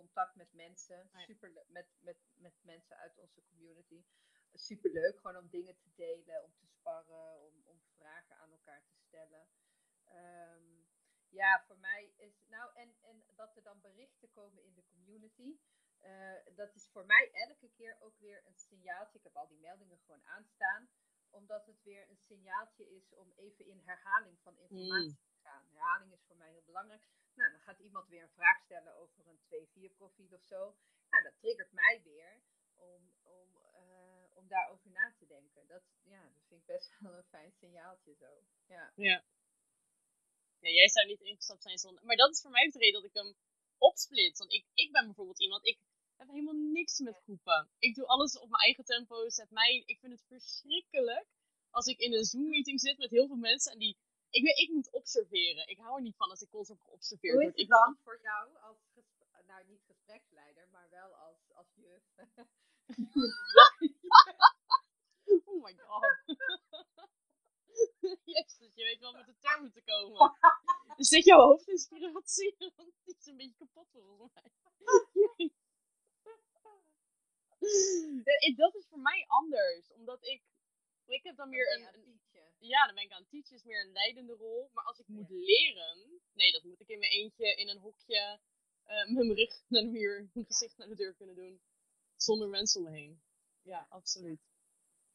contact 0.03 0.35
met 0.35 0.53
mensen. 0.53 1.11
Super 1.27 1.51
met, 1.69 1.87
met, 2.01 2.17
met 2.35 2.55
mensen 2.63 2.97
uit 2.97 3.19
onze 3.19 3.43
community. 3.51 4.05
Super 4.53 4.91
leuk, 4.91 5.17
gewoon 5.21 5.37
om 5.37 5.49
dingen 5.49 5.77
te 5.79 5.91
delen, 5.95 6.43
om 6.43 6.53
te 6.59 6.67
sparren, 6.67 7.41
om, 7.41 7.55
om 7.65 7.79
vragen 7.97 8.37
aan 8.37 8.51
elkaar 8.51 8.83
te 8.85 8.97
stellen. 9.07 9.49
Um, 10.09 10.91
ja, 11.29 11.65
voor 11.67 11.79
mij 11.79 12.13
is. 12.17 12.45
Nou, 12.49 12.75
en, 12.75 12.95
en 13.03 13.23
dat 13.37 13.57
er 13.57 13.63
dan 13.63 13.81
berichten 13.81 14.31
komen 14.31 14.63
in 14.65 14.75
de 14.75 14.85
community. 14.85 15.59
Uh, 16.03 16.57
dat 16.57 16.75
is 16.75 16.89
voor 16.93 17.07
mij 17.07 17.31
elke 17.33 17.69
keer 17.71 17.97
ook 18.01 18.19
weer 18.19 18.47
een 18.47 18.59
signaaltje. 18.59 19.19
Ik 19.19 19.25
heb 19.25 19.37
al 19.37 19.49
die 19.49 19.59
meldingen 19.59 19.99
gewoon 19.99 20.25
aanstaan. 20.25 20.89
Omdat 21.31 21.67
het 21.67 21.83
weer 21.83 22.11
een 22.11 22.23
signaaltje 22.29 22.91
is 22.91 23.15
om 23.15 23.33
even 23.37 23.67
in 23.67 23.81
herhaling 23.85 24.39
van 24.41 24.59
informatie 24.59 25.09
mm. 25.09 25.27
te 25.27 25.41
gaan. 25.43 25.67
Herhaling 25.71 26.13
is 26.13 26.25
voor 26.27 26.37
mij 26.37 26.51
heel 26.51 26.65
belangrijk. 26.65 27.03
Nou, 27.35 27.51
dan 27.51 27.61
gaat 27.61 27.79
iemand 27.79 28.09
weer 28.09 28.23
een 28.23 28.39
vraag 28.41 28.63
stellen 28.65 28.95
over 28.95 29.27
een 29.27 29.41
2-4 29.91 29.97
profiel 29.97 30.33
of 30.33 30.43
zo. 30.43 30.77
Nou, 31.11 31.23
dat 31.23 31.39
triggert 31.39 31.73
mij 31.73 32.01
weer 32.05 32.43
om, 32.77 33.13
om, 33.23 33.49
uh, 33.75 34.37
om 34.37 34.49
daarover 34.49 34.91
na 34.91 35.15
te 35.19 35.27
denken. 35.27 35.67
Dat, 35.67 35.83
ja, 36.03 36.23
dat 36.23 36.45
vind 36.49 36.61
ik 36.61 36.67
best 36.67 36.99
wel 37.01 37.17
een 37.17 37.25
fijn 37.25 37.53
signaaltje 37.53 38.15
zo. 38.15 38.45
Ja. 38.67 38.93
ja. 38.97 39.25
Jij 40.59 40.89
zou 40.89 41.07
niet 41.07 41.21
ingestapt 41.21 41.63
zijn 41.63 41.79
zonder. 41.79 42.05
Maar 42.05 42.17
dat 42.17 42.31
is 42.31 42.41
voor 42.41 42.51
mij 42.51 42.71
de 42.71 42.79
reden 42.79 43.01
dat 43.01 43.11
ik 43.11 43.15
hem 43.15 43.35
opsplit. 43.79 44.39
Want 44.39 44.53
ik, 44.53 44.67
ik 44.75 44.93
ben 44.93 45.05
bijvoorbeeld 45.05 45.41
iemand, 45.41 45.67
ik 45.67 45.79
heb 46.17 46.29
helemaal 46.29 46.55
niks 46.55 46.99
met 46.99 47.17
groepen. 47.23 47.71
Ik 47.79 47.95
doe 47.95 48.07
alles 48.07 48.39
op 48.39 48.49
mijn 48.49 48.63
eigen 48.63 48.85
tempo. 48.85 49.29
Zet 49.29 49.51
mij, 49.51 49.83
ik 49.87 49.99
vind 49.99 50.13
het 50.13 50.25
verschrikkelijk 50.27 51.27
als 51.71 51.87
ik 51.87 51.99
in 51.99 52.13
een 52.13 52.25
Zoom-meeting 52.25 52.81
zit 52.81 52.99
met 52.99 53.11
heel 53.11 53.27
veel 53.27 53.37
mensen 53.37 53.73
en 53.73 53.79
die. 53.79 53.97
Ik, 54.33 54.43
weet, 54.43 54.59
ik 54.59 54.71
moet 54.71 54.91
observeren. 54.91 55.69
Ik 55.69 55.79
hou 55.79 55.97
er 55.97 56.03
niet 56.03 56.17
van 56.17 56.31
als 56.31 56.43
ik 56.43 56.49
constant 56.49 56.81
geobserveerd 56.81 57.35
word. 57.35 57.45
Hoe 57.45 57.55
is 57.55 57.61
het 57.61 57.71
dan 57.71 57.99
voor 58.05 58.19
jou 58.23 58.57
als 58.57 58.77
nou 59.53 59.65
niet 59.67 59.85
gespreksleider, 59.87 60.69
maar 60.71 60.89
wel 60.91 61.15
als, 61.15 61.53
als 61.55 61.67
juf? 61.75 62.03
oh 65.45 65.63
my 65.63 65.77
god. 65.77 66.05
Jezus, 68.25 68.75
je 68.75 68.85
weet 68.85 69.01
wel 69.01 69.13
met 69.13 69.27
de 69.27 69.37
termen 69.39 69.73
te 69.73 69.83
komen. 69.83 70.37
Is 71.03 71.09
dit 71.09 71.25
jouw 71.25 71.39
hoofdinspiratie? 71.39 72.57
die 73.05 73.17
is 73.19 73.27
een 73.27 73.37
beetje 73.37 73.57
kapot 73.57 73.89
volgens 73.91 74.33
mij. 74.33 74.51
dat 78.57 78.75
is 78.75 78.87
voor 78.89 79.01
mij 79.01 79.25
anders, 79.27 79.93
omdat 79.93 80.25
ik. 80.25 80.43
Ik 81.07 81.23
heb 81.23 81.37
dan 81.37 81.49
meer 81.49 81.73
een. 81.73 82.21
ja, 82.59 82.87
dan 82.87 82.95
ben 82.95 83.05
ik 83.05 83.13
aan 83.13 83.21
het 83.21 83.31
teachen, 83.31 83.57
is 83.57 83.65
meer 83.65 83.81
een 83.81 83.93
leidende 83.93 84.33
rol. 84.33 84.71
Maar 84.73 84.85
als 84.85 84.99
ik 84.99 85.09
moet 85.09 85.31
leren, 85.31 86.21
nee, 86.33 86.53
dat 86.53 86.65
moet 86.65 86.81
ik 86.81 86.89
in 86.89 86.99
mijn 86.99 87.13
eentje 87.13 87.55
in 87.55 87.69
een 87.69 87.79
hokje 87.79 88.39
uh, 88.87 89.07
met 89.07 89.27
mijn 89.27 89.35
rug 89.35 89.63
naar 89.69 89.83
de 89.83 89.89
muur, 89.89 90.29
mijn 90.33 90.47
gezicht 90.47 90.77
naar 90.77 90.89
de 90.89 90.95
deur 90.95 91.15
kunnen 91.15 91.35
doen. 91.35 91.61
Zonder 92.17 92.49
mensen 92.49 92.81
om 92.81 92.91
me 92.91 92.99
heen. 92.99 93.23
Ja, 93.63 93.87
absoluut. 93.89 94.41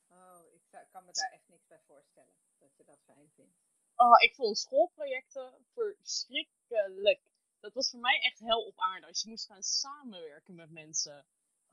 Oh, 0.09 0.53
ik 0.53 0.87
kan 0.91 1.05
me 1.05 1.11
daar 1.11 1.31
echt 1.31 1.47
niks 1.47 1.67
bij 1.67 1.81
voorstellen 1.85 2.33
dat 2.59 2.77
je 2.77 2.83
dat 2.83 2.99
fijn 3.05 3.31
vindt. 3.35 3.55
Oh, 3.95 4.21
ik 4.21 4.35
vond 4.35 4.57
schoolprojecten 4.57 5.65
verschrikkelijk. 5.73 7.21
Dat 7.59 7.73
was 7.73 7.89
voor 7.89 7.99
mij 7.99 8.19
echt 8.19 8.39
hel 8.39 8.65
op 8.65 8.79
aarde. 8.79 9.07
Als 9.07 9.21
je 9.21 9.29
moest 9.29 9.45
gaan 9.45 9.63
samenwerken 9.63 10.55
met 10.55 10.71
mensen. 10.71 11.25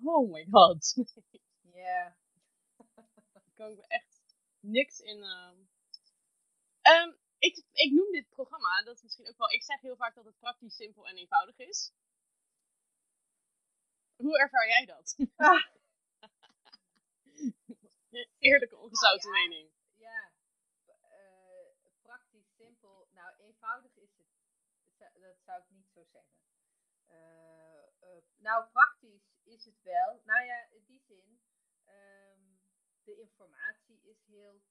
Oh 0.03 0.31
my 0.31 0.47
god. 0.51 0.95
Ja. 1.73 2.03
Daar 2.05 2.24
kan 3.55 3.71
ik 3.71 3.77
me 3.77 3.87
echt 3.87 4.23
niks 4.61 5.01
in. 5.01 5.19
Uh... 5.19 7.13
ik, 7.39 7.65
ik 7.73 7.93
noem 7.93 8.11
dit 8.13 8.29
programma, 8.29 8.83
dat 8.83 8.97
is 8.97 9.03
misschien 9.03 9.29
ook 9.29 9.39
wel. 9.39 9.51
Ik 9.51 9.63
zeg 9.63 9.81
heel 9.81 9.97
vaak 9.97 10.15
dat 10.15 10.25
het 10.25 10.39
praktisch, 10.39 10.77
simpel 10.77 11.07
en 11.07 11.17
eenvoudig 11.17 11.59
is. 11.59 11.93
Hoe 14.17 14.39
ervaar 14.39 14.69
jij 14.69 14.85
dat? 14.85 15.17
Ah. 15.37 15.67
Eerlijke, 18.39 18.77
ongezouten 18.77 19.31
nou 19.31 19.49
mening. 19.49 19.71
Ja, 19.95 20.33
uh, 20.89 21.67
praktisch, 22.03 22.55
simpel. 22.57 23.09
Nou, 23.11 23.37
eenvoudig 23.39 23.97
is 23.97 24.17
het. 24.17 24.27
Dat 25.13 25.37
zou 25.45 25.61
ik 25.61 25.71
niet 25.71 25.91
zo 25.95 26.05
zeggen. 26.05 26.43
Uh, 27.11 28.09
uh, 28.09 28.23
nou, 28.37 28.65
praktisch 28.73 29.35
is 29.43 29.65
het 29.65 29.83
wel. 29.83 30.21
Nou 30.25 30.45
ja, 30.45 30.67
in 30.71 30.85
die 30.87 31.01
zin. 31.01 31.34
De 33.05 33.17
informatie 33.19 34.01
is 34.03 34.25
heel 34.27 34.63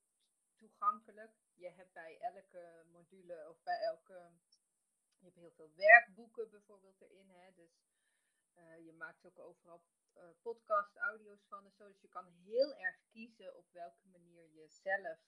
toegankelijk. 0.55 1.33
Je 1.53 1.69
hebt 1.69 1.93
bij 1.93 2.19
elke 2.19 2.85
module 2.91 3.49
of 3.49 3.63
bij 3.63 3.79
elke. 3.81 4.31
Je 5.17 5.25
hebt 5.25 5.35
heel 5.35 5.51
veel 5.51 5.71
werkboeken 5.75 6.49
bijvoorbeeld 6.49 7.01
erin. 7.01 7.29
Hè? 7.29 7.53
Dus 7.53 7.71
uh, 8.55 8.85
je 8.85 8.93
maakt 8.93 9.25
ook 9.25 9.39
overal 9.39 9.83
uh, 10.15 10.29
podcast, 10.41 10.95
audio's 10.95 11.45
van 11.47 11.65
en 11.65 11.71
zo. 11.71 11.87
Dus 11.87 12.01
je 12.01 12.07
kan 12.09 12.27
heel 12.27 12.75
erg 12.75 12.97
kiezen 13.11 13.55
op 13.55 13.71
welke 13.71 14.07
manier 14.07 14.49
je 14.53 14.67
zelf 14.67 15.19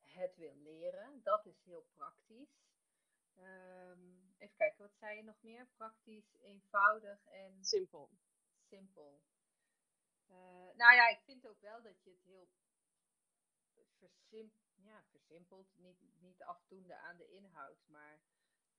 het 0.00 0.36
wil 0.36 0.54
leren. 0.54 1.22
Dat 1.22 1.46
is 1.46 1.62
heel 1.64 1.86
praktisch. 1.92 2.68
Um, 3.36 4.34
even 4.38 4.56
kijken, 4.56 4.82
wat 4.82 4.96
zei 4.96 5.16
je 5.16 5.22
nog 5.22 5.42
meer? 5.42 5.66
Praktisch, 5.66 6.36
eenvoudig 6.40 7.26
en 7.26 7.64
simpel. 7.64 8.10
Simpel. 8.68 9.20
Uh, 10.30 10.76
nou 10.76 10.94
ja, 10.94 11.08
ik 11.08 11.20
vind 11.24 11.46
ook 11.46 11.60
wel 11.60 11.82
dat 11.82 12.02
je 12.02 12.10
het 12.10 12.22
heel 12.24 12.48
versim 13.98 14.52
ja, 14.74 15.02
versimpelt. 15.10 15.76
Niet, 15.76 15.98
niet 16.20 16.42
afdoende 16.42 16.94
aan 16.94 17.16
de 17.16 17.28
inhoud, 17.28 17.86
maar 17.86 18.20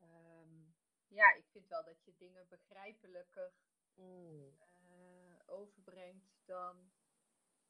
um, 0.01 0.75
ja, 1.07 1.33
ik 1.33 1.47
vind 1.51 1.67
wel 1.67 1.83
dat 1.83 2.03
je 2.03 2.15
dingen 2.17 2.47
begrijpelijker 2.47 3.53
mm. 3.93 4.57
uh, 4.83 5.39
overbrengt 5.45 6.41
dan 6.45 6.91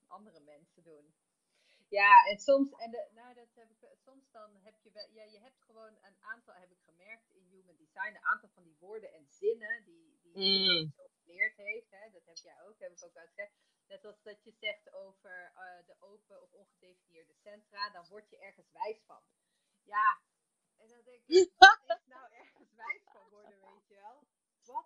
andere 0.07 0.39
mensen 0.39 0.83
doen. 0.83 1.13
Ja, 1.87 2.25
en 2.25 2.39
soms, 2.39 2.71
en 2.71 2.91
de, 2.91 3.09
nou, 3.13 3.33
dat 3.33 3.53
heb 3.53 3.69
ik, 3.69 3.97
soms 3.97 4.31
dan 4.31 4.55
heb 4.55 4.75
je 4.81 4.91
wel, 4.91 5.09
ja, 5.09 5.23
je 5.23 5.39
hebt 5.39 5.61
gewoon 5.61 5.95
een 6.01 6.17
aantal, 6.19 6.53
heb 6.53 6.71
ik 6.71 6.81
gemerkt 6.81 7.29
in 7.29 7.43
Human 7.43 7.75
Design, 7.75 8.15
een 8.15 8.25
aantal 8.25 8.49
van 8.49 8.63
die 8.63 8.77
woorden 8.79 9.11
en 9.13 9.25
zinnen 9.27 9.83
die, 9.83 10.19
die 10.21 10.33
mm. 10.35 10.91
zo 10.95 11.07
geleerd 11.07 11.57
heeft. 11.57 11.91
Hè, 11.91 12.09
dat 12.11 12.25
heb 12.25 12.37
jij 12.37 12.61
ook, 12.61 12.79
heb 12.79 12.91
ik 12.91 13.03
ook 13.03 13.15
uitgezegd. 13.15 13.53
Net 13.91 14.05
als 14.05 14.21
dat 14.21 14.43
je 14.43 14.51
zegt 14.51 14.93
over 14.93 15.51
uh, 15.55 15.85
de 15.85 15.95
open 15.99 16.41
of 16.41 16.51
ongedefinieerde 16.51 17.33
centra, 17.33 17.89
dan 17.89 18.07
word 18.07 18.29
je 18.29 18.37
ergens 18.37 18.71
wijs 18.71 19.01
van. 19.05 19.23
Ja, 19.83 20.21
en 20.77 20.87
dan 20.87 21.01
denk 21.03 21.23
ik, 21.27 21.53
wat 21.57 21.81
is 21.87 22.05
nou 22.05 22.31
ergens 22.31 22.73
wijs 22.73 23.03
van 23.03 23.29
worden, 23.29 23.59
weet 23.59 23.87
je 23.87 23.95
wel? 23.95 24.27
Wat, 24.63 24.85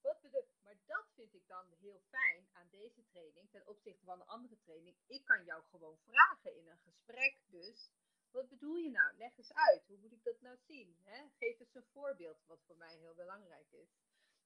wat 0.00 0.20
bedoel, 0.20 0.48
maar 0.62 0.76
dat 0.86 1.06
vind 1.14 1.34
ik 1.34 1.46
dan 1.46 1.72
heel 1.72 2.00
fijn 2.00 2.48
aan 2.52 2.68
deze 2.70 3.06
training 3.06 3.50
ten 3.50 3.66
opzichte 3.66 4.04
van 4.04 4.18
de 4.18 4.24
andere 4.24 4.58
training. 4.58 4.96
Ik 5.06 5.24
kan 5.24 5.44
jou 5.44 5.62
gewoon 5.70 5.98
vragen 5.98 6.56
in 6.56 6.68
een 6.68 6.80
gesprek 6.80 7.38
dus. 7.46 7.90
Wat 8.30 8.48
bedoel 8.48 8.76
je 8.76 8.90
nou? 8.90 9.16
Leg 9.16 9.38
eens 9.38 9.54
uit. 9.54 9.86
Hoe 9.86 9.98
moet 9.98 10.12
ik 10.12 10.24
dat 10.24 10.40
nou 10.40 10.56
zien? 10.56 10.98
Hè? 11.02 11.28
Geef 11.38 11.60
eens 11.60 11.74
een 11.74 11.90
voorbeeld, 11.92 12.46
wat 12.46 12.62
voor 12.66 12.76
mij 12.76 12.96
heel 12.96 13.14
belangrijk 13.14 13.72
is. 13.72 13.88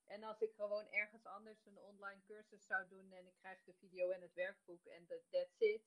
En 0.08 0.22
als 0.22 0.40
ik 0.40 0.54
gewoon 0.54 0.90
ergens 0.90 1.24
anders 1.24 1.66
een 1.66 1.78
online 1.78 2.22
cursus 2.22 2.66
zou 2.66 2.88
doen 2.88 3.12
en 3.12 3.26
ik 3.26 3.34
krijg 3.38 3.64
de 3.64 3.74
video 3.74 4.10
en 4.10 4.22
het 4.22 4.34
werkboek 4.34 4.86
en 4.86 5.06
dat 5.06 5.20
that's 5.30 5.58
it. 5.58 5.82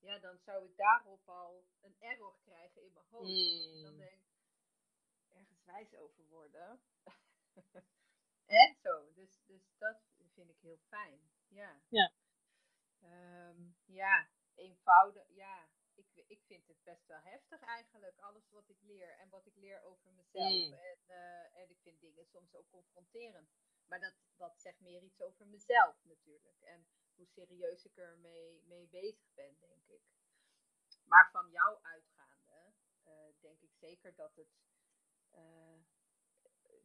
Ja, 0.00 0.18
dan 0.18 0.38
zou 0.38 0.64
ik 0.64 0.76
daarop 0.76 1.28
al 1.28 1.66
een 1.80 1.96
error 1.98 2.38
krijgen 2.44 2.82
in 2.82 2.92
mijn 2.92 3.06
hoofd. 3.10 3.28
Hmm. 3.28 3.82
Dan 3.82 3.96
denk 3.96 4.20
ik, 4.20 4.36
ergens 5.28 5.64
wijs 5.64 5.94
over 5.94 6.24
worden. 6.28 6.80
En 8.46 8.76
zo. 8.82 9.12
Dus, 9.12 9.42
dus 9.46 9.62
dat 9.78 9.98
vind 10.34 10.50
ik 10.50 10.58
heel 10.60 10.78
fijn. 10.88 11.20
Ja. 11.48 11.80
Ja. 11.88 12.12
Um, 13.02 13.76
ja, 13.84 14.28
eenvoudig. 14.54 15.28
Ja, 15.28 15.68
ik, 16.16 16.28
ik 16.28 16.42
vind 16.46 16.66
het 16.68 16.82
best 16.82 17.06
wel 17.06 17.20
heftig 17.20 17.60
eigenlijk. 17.60 18.18
Alles 18.18 18.50
wat 18.50 18.68
ik 18.68 18.82
leer 18.82 19.10
en 19.18 19.28
wat 19.28 19.46
ik 19.46 19.56
leer 19.56 19.82
over 19.82 20.12
mezelf. 20.12 20.52
Mm. 20.52 20.72
En, 20.72 20.98
uh, 21.08 21.56
en 21.56 21.70
ik 21.70 21.78
vind 21.82 22.00
dingen 22.00 22.26
soms 22.26 22.54
ook 22.54 22.68
confronterend. 22.68 23.48
Maar 23.86 24.00
dat, 24.00 24.14
dat 24.36 24.60
zegt 24.60 24.80
meer 24.80 25.02
iets 25.02 25.20
over 25.22 25.46
mezelf 25.46 26.04
natuurlijk. 26.04 26.60
En 26.60 26.86
hoe 27.14 27.26
serieus 27.26 27.84
ik 27.84 27.96
ermee 27.96 28.62
mee 28.64 28.88
bezig 28.88 29.34
ben, 29.34 29.56
denk 29.60 29.86
ik. 29.86 30.02
Maar 31.04 31.30
van 31.30 31.50
jou 31.50 31.78
uitgaande, 31.82 32.72
uh, 33.06 33.40
denk 33.40 33.60
ik 33.60 33.74
zeker 33.74 34.14
dat 34.14 34.36
het 34.36 34.48
uh, 35.34 35.78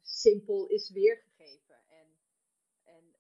simpel 0.02 0.68
is 0.68 0.90
weergegeven. 0.90 1.88
En, 1.88 2.20
en 2.84 3.16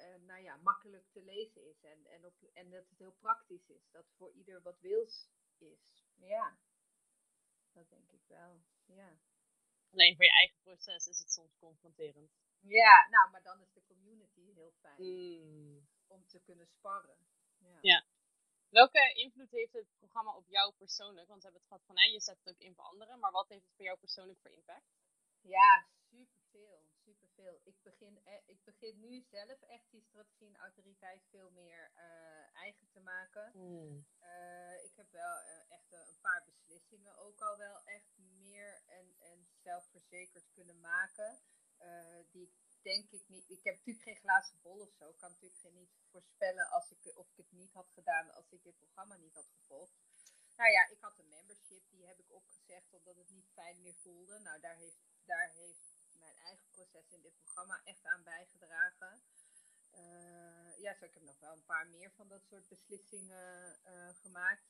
uh, 0.00 0.26
nou 0.26 0.42
ja, 0.42 0.49
makkelijk 0.62 1.06
te 1.12 1.22
lezen 1.22 1.68
is. 1.68 1.82
En, 1.82 2.06
en, 2.06 2.24
op, 2.24 2.34
en 2.52 2.70
dat 2.70 2.88
het 2.88 2.98
heel 2.98 3.16
praktisch 3.20 3.68
is. 3.68 3.90
Dat 3.90 4.06
voor 4.16 4.32
ieder 4.32 4.62
wat 4.62 4.80
wils 4.80 5.28
is. 5.58 6.04
Ja, 6.16 6.58
dat 7.72 7.90
denk 7.90 8.12
ik 8.12 8.22
wel. 8.26 8.62
Ja. 8.86 9.18
Alleen 9.92 10.16
voor 10.16 10.24
je 10.24 10.32
eigen 10.32 10.60
proces 10.62 11.06
is 11.06 11.18
het 11.18 11.32
soms 11.32 11.56
confronterend. 11.58 12.30
Ja, 12.60 13.08
nou, 13.10 13.30
maar 13.30 13.42
dan 13.42 13.60
is 13.60 13.72
de 13.72 13.84
community 13.84 14.52
heel 14.52 14.72
fijn. 14.80 15.02
Mm. 15.02 15.88
Om 16.06 16.26
te 16.26 16.40
kunnen 16.40 16.66
sparren. 16.66 17.26
Ja. 17.58 17.78
ja. 17.80 18.04
Welke 18.68 19.12
invloed 19.14 19.50
heeft 19.50 19.72
het 19.72 19.86
programma 19.98 20.36
op 20.36 20.48
jou 20.48 20.74
persoonlijk? 20.74 21.28
Want 21.28 21.42
we 21.42 21.48
hebben 21.48 21.60
het 21.60 21.68
gehad 21.68 21.86
van, 21.86 21.98
hè, 21.98 22.04
je 22.04 22.20
zet 22.20 22.38
het 22.38 22.54
ook 22.54 22.60
in 22.60 22.74
voor 22.74 22.84
anderen. 22.84 23.18
Maar 23.18 23.32
wat 23.32 23.48
heeft 23.48 23.64
het 23.64 23.74
voor 23.74 23.84
jou 23.84 23.98
persoonlijk 23.98 24.38
voor 24.40 24.50
impact? 24.50 24.86
Ja, 25.40 25.86
superveel. 26.10 26.89
Superveel. 27.10 27.60
Ik 27.64 27.82
begin, 27.82 28.24
eh, 28.24 28.40
ik 28.46 28.64
begin 28.64 29.00
nu 29.00 29.20
zelf 29.20 29.60
echt 29.62 29.90
die 29.90 30.02
strategie 30.02 30.48
en 30.48 30.56
autoriteit 30.56 31.26
veel 31.30 31.50
meer 31.50 31.90
eh, 31.94 32.56
eigen 32.56 32.88
te 32.90 33.00
maken. 33.00 33.50
Hmm. 33.52 34.06
Eh, 34.18 34.84
ik 34.84 34.96
heb 34.96 35.10
wel 35.10 35.36
echt 35.68 35.92
een 35.92 36.20
paar 36.20 36.44
beslissingen 36.44 37.16
ook 37.16 37.40
al 37.40 37.56
wel 37.58 37.84
echt 37.84 38.18
meer 38.18 38.82
en, 38.86 39.16
en 39.18 39.48
zelfverzekerd 39.62 40.50
kunnen 40.52 40.80
maken. 40.80 41.40
die 42.30 42.42
ik 42.42 42.82
denk 42.82 43.10
ik 43.10 43.28
niet. 43.28 43.50
Ik 43.50 43.64
heb 43.64 43.74
natuurlijk 43.76 44.04
geen 44.04 44.16
glazen 44.16 44.60
bol 44.62 44.80
of 44.80 44.92
zo. 44.98 45.08
Ik 45.08 45.18
kan 45.18 45.30
natuurlijk 45.30 45.60
geen 45.60 45.74
niet 45.74 45.94
voorspellen 46.10 46.68
als 46.68 46.90
ik, 46.90 47.16
of 47.16 47.28
ik 47.30 47.36
het 47.36 47.52
niet 47.52 47.72
had 47.72 47.90
gedaan 47.90 48.30
als 48.30 48.50
ik 48.50 48.62
dit 48.62 48.78
programma 48.78 49.16
niet 49.16 49.34
had 49.34 49.50
gevolgd. 49.58 49.92
Nou 50.56 50.70
ja, 50.70 50.88
ik 50.88 51.00
had 51.00 51.18
een 51.18 51.28
membership, 51.28 51.82
die 51.90 52.06
heb 52.06 52.18
ik 52.18 52.32
opgezegd 52.32 52.94
omdat 52.94 53.16
het 53.16 53.30
niet 53.30 53.50
fijn 53.52 53.82
meer 53.82 53.94
voelde. 53.94 54.38
Nou, 54.38 54.60
daar 54.60 54.76
heeft, 54.76 55.00
daar 55.24 55.50
heeft 55.54 55.89
mijn 56.20 56.36
eigen 56.36 56.68
proces 56.70 57.10
in 57.10 57.22
dit 57.22 57.36
programma 57.42 57.80
echt 57.84 58.04
aan 58.04 58.22
bijgedragen. 58.22 59.22
Eh, 59.90 60.78
ja, 60.78 60.94
zo 60.94 61.04
ik 61.04 61.14
heb 61.14 61.22
nog 61.22 61.38
wel 61.40 61.52
een 61.52 61.64
paar 61.64 61.86
meer 61.86 62.10
van 62.10 62.28
dat 62.28 62.44
soort 62.44 62.68
beslissingen 62.68 63.80
eh, 63.84 64.08
gemaakt. 64.14 64.64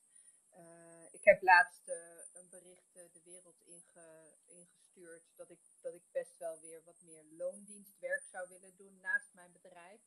Eh, 0.50 1.12
ik 1.12 1.24
heb 1.24 1.42
laatst 1.42 1.88
een 2.32 2.48
bericht 2.48 2.92
de 2.94 3.20
wereld 3.24 3.60
inge, 3.60 4.36
ingestuurd 4.46 5.24
dat 5.36 5.50
ik, 5.50 5.60
dat 5.80 5.94
ik 5.94 6.02
best 6.12 6.36
wel 6.38 6.60
weer 6.60 6.82
wat 6.84 7.00
meer 7.00 7.24
loondienstwerk 7.24 8.24
zou 8.24 8.48
willen 8.48 8.76
doen 8.76 9.00
naast 9.00 9.32
mijn 9.32 9.52
bedrijf. 9.52 10.00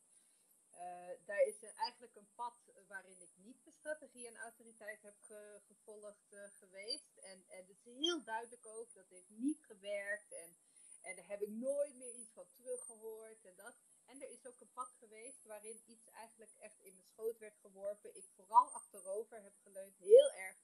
Daar 1.24 1.42
is 1.42 1.62
eigenlijk 1.62 2.14
een 2.14 2.34
pad 2.34 2.72
waarin 2.88 3.20
ik 3.20 3.30
niet 3.36 3.64
de 3.64 3.70
strategie 3.70 4.26
en 4.26 4.36
autoriteit 4.36 5.02
heb 5.02 5.14
ge- 5.20 5.60
gevolgd 5.66 6.36
geweest. 6.58 7.16
En, 7.16 7.44
en 7.48 7.58
het 7.58 7.68
is 7.68 7.84
heel 7.84 8.24
duidelijk 8.24 8.66
ook, 8.66 8.94
dat 8.94 9.08
heeft 9.08 9.28
niet 9.30 9.64
gewerkt. 9.64 10.32
En, 10.32 10.56
en 11.04 11.16
daar 11.16 11.28
heb 11.28 11.40
ik 11.42 11.48
nooit 11.48 11.94
meer 11.94 12.14
iets 12.14 12.32
van 12.32 12.46
teruggehoord 12.52 13.44
en 13.44 13.56
dat. 13.56 13.74
En 14.06 14.22
er 14.22 14.28
is 14.30 14.46
ook 14.46 14.60
een 14.60 14.72
pad 14.72 14.92
geweest 14.98 15.44
waarin 15.44 15.82
iets 15.86 16.10
eigenlijk 16.10 16.54
echt 16.58 16.80
in 16.80 16.92
mijn 16.94 17.06
schoot 17.06 17.38
werd 17.38 17.56
geworpen. 17.58 18.16
Ik 18.16 18.28
vooral 18.36 18.72
achterover 18.72 19.42
heb 19.42 19.56
geleund, 19.62 19.96
heel 19.96 20.30
erg 20.32 20.56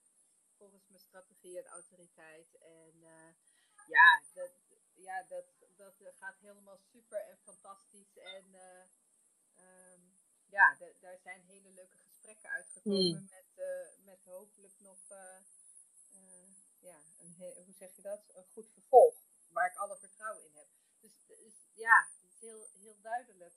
volgens 0.57 0.87
mijn 0.87 1.01
strategie 1.01 1.59
en 1.59 1.65
autoriteit. 1.67 2.55
En 2.57 3.03
eh, 3.03 3.33
ja, 3.87 4.23
dat, 4.33 4.51
ja 4.95 5.23
dat, 5.23 5.45
dat 5.75 5.93
gaat 6.15 6.39
helemaal 6.39 6.77
super 6.77 7.19
en 7.19 7.37
fantastisch. 7.37 8.17
En 8.17 8.53
eh, 8.53 8.83
ehm, 9.55 10.01
ja, 10.49 10.75
da- 10.79 10.93
daar 10.99 11.19
zijn 11.19 11.41
hele 11.41 11.69
leuke 11.69 11.97
gesprekken 11.97 12.49
uitgekomen 12.49 13.27
met, 13.29 13.51
eh, 13.55 14.03
met 14.05 14.25
hopelijk 14.25 14.79
nog, 14.79 14.99
ja, 16.79 17.01
een 17.17 17.35
hoe 17.65 17.73
zeg 17.73 17.95
je 17.95 18.01
dat? 18.01 18.23
Een 18.35 18.45
goed 18.53 18.69
vervolg, 18.73 19.15
waar 19.51 19.69
ik 19.71 19.77
alle 19.77 19.97
vertrouwen 19.97 20.45
in 20.45 20.55
heb. 20.55 20.67
Dus, 20.99 21.11
dus 21.27 21.53
ja, 21.73 22.07
het 22.13 22.23
is 22.31 22.39
heel, 22.39 22.69
heel 22.73 23.01
duidelijk. 23.01 23.53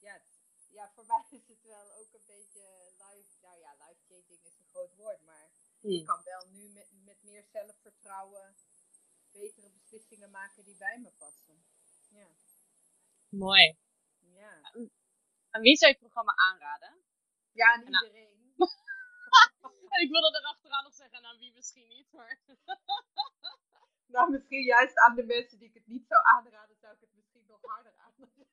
Ja, 0.00 0.12
het- 0.12 0.40
ja, 0.68 0.90
voor 0.94 1.06
mij 1.12 1.24
is 1.30 1.48
het 1.48 1.62
wel 1.62 1.92
ook 1.92 2.12
een 2.12 2.26
beetje 2.26 2.92
life, 2.98 3.30
nou 3.40 3.58
ja, 3.60 3.72
life-changing 3.72 4.44
is 4.44 4.58
een 4.58 4.68
groot 4.70 4.94
woord, 4.94 5.20
maar 5.22 5.44
ik 5.80 5.96
Hmm. 5.96 6.04
kan 6.04 6.22
wel 6.24 6.46
nu 6.48 6.68
met, 6.68 6.88
met 7.04 7.22
meer 7.22 7.44
zelfvertrouwen 7.44 8.56
betere 9.32 9.70
beslissingen 9.70 10.30
maken 10.30 10.64
die 10.64 10.76
bij 10.76 10.98
me 10.98 11.10
passen. 11.12 11.64
Ja, 12.10 12.28
Mooi. 13.28 13.76
ja. 14.18 14.60
En 15.50 15.60
wie 15.60 15.76
zou 15.76 15.90
je 15.90 15.96
het 15.98 15.98
programma 15.98 16.36
aanraden? 16.36 17.02
Ja, 17.52 17.72
aan 17.72 17.90
nou- 17.90 18.04
iedereen. 18.06 18.54
En 19.88 20.00
ik 20.04 20.10
wilde 20.10 20.36
er 20.38 20.44
achteraan 20.44 20.84
nog 20.84 20.94
zeggen, 20.94 21.22
nou 21.22 21.38
wie 21.38 21.52
misschien 21.52 21.88
niet, 21.88 22.12
maar... 22.12 22.40
Nou, 24.12 24.30
misschien 24.30 24.64
juist 24.64 24.98
aan 24.98 25.14
de 25.16 25.24
mensen 25.24 25.58
die 25.58 25.68
ik 25.68 25.74
het 25.74 25.86
niet 25.86 26.06
zou 26.06 26.20
aanraden, 26.24 26.76
zou 26.76 26.94
ik 26.94 27.00
het 27.00 27.14
misschien 27.14 27.44
nog 27.46 27.60
harder 27.62 27.94
aanraden. 27.96 28.30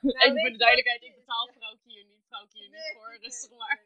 Nou, 0.00 0.16
Even 0.18 0.32
weet 0.34 0.40
voor 0.42 0.50
de 0.50 0.56
duidelijkheid, 0.66 1.02
ik 1.02 1.14
betaal 1.14 1.48
vrouwtje 1.52 1.90
hier 1.90 2.04
niet, 2.04 2.24
vrouwtje 2.26 2.58
hier 2.58 2.68
niet 2.70 2.92
voor, 2.96 3.08
nee, 3.08 3.18
rustig 3.18 3.50
nee, 3.50 3.58
maar. 3.58 3.82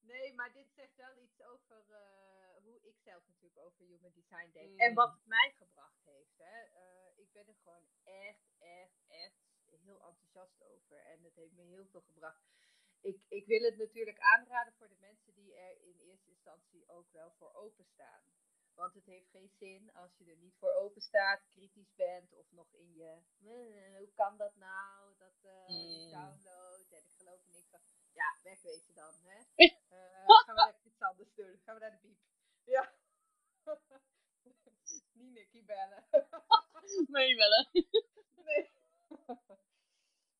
Nee, 0.00 0.34
maar 0.34 0.52
dit 0.52 0.68
zegt 0.74 0.96
wel 0.96 1.16
iets 1.16 1.42
over 1.42 1.84
eh, 1.90 2.62
hoe 2.62 2.78
ik 2.82 2.96
zelf 2.98 3.22
natuurlijk 3.26 3.58
over 3.58 3.84
human 3.84 4.12
design 4.14 4.50
denk. 4.52 4.78
En 4.80 4.88
Mm. 4.88 4.94
wat 4.94 5.12
het 5.12 5.26
mij 5.26 5.54
gebracht 5.58 6.00
heeft. 6.04 6.36
Hè. 6.38 6.56
Eh, 6.82 7.18
ik 7.18 7.32
ben 7.32 7.46
er 7.48 7.54
gewoon 7.62 7.86
echt, 8.04 8.46
echt, 8.58 8.98
echt 9.08 9.40
heel 9.84 10.00
enthousiast 10.02 10.62
over. 10.62 10.96
En 10.96 11.22
het 11.22 11.34
heeft 11.34 11.52
me 11.52 11.62
heel 11.62 11.86
veel 11.86 12.00
gebracht. 12.00 12.42
Ik, 13.00 13.20
ik 13.28 13.46
wil 13.46 13.62
het 13.62 13.76
natuurlijk 13.76 14.18
aanraden 14.18 14.72
voor 14.78 14.88
de 14.88 14.96
mensen 15.00 15.34
die 15.34 15.54
er 15.54 15.80
in 15.80 15.98
eerste 15.98 16.31
instantie 16.42 16.88
ook 16.88 17.12
wel 17.12 17.30
voor 17.38 17.54
openstaan. 17.54 18.22
Want 18.74 18.94
het 18.94 19.04
heeft 19.06 19.30
geen 19.30 19.48
zin 19.58 19.92
als 19.92 20.16
je 20.18 20.24
er 20.30 20.36
niet 20.36 20.56
voor 20.58 20.72
open 20.72 21.02
staat, 21.02 21.42
kritisch 21.48 21.94
bent 21.94 22.32
of 22.34 22.50
nog 22.50 22.72
in 22.74 22.92
je, 22.94 23.22
"Eh, 23.40 23.96
hoe 23.98 24.12
kan 24.14 24.36
dat 24.36 24.56
nou, 24.56 25.16
dat 25.18 25.40
die 25.66 26.04
Mm. 26.04 26.10
download 26.10 26.90
en 26.90 27.04
ik 27.04 27.12
geloof 27.16 27.46
niks 27.46 27.68
van. 27.70 27.80
Ja, 28.12 28.38
wegwezen 28.42 28.94
dan, 28.94 29.14
hè. 29.22 29.38
Eh, 29.92 30.24
gaan 30.44 30.54
we 30.54 30.68
even 30.68 30.86
iets 30.86 31.00
anders 31.02 31.34
doen, 31.34 31.60
gaan 31.64 31.74
we 31.74 31.80
naar 31.80 31.90
de 31.90 31.96
piep. 31.96 32.18
Ja. 32.64 32.94
niet 35.12 35.32
Nicky 35.32 35.64
bellen. 35.64 36.04
Nee. 38.36 38.70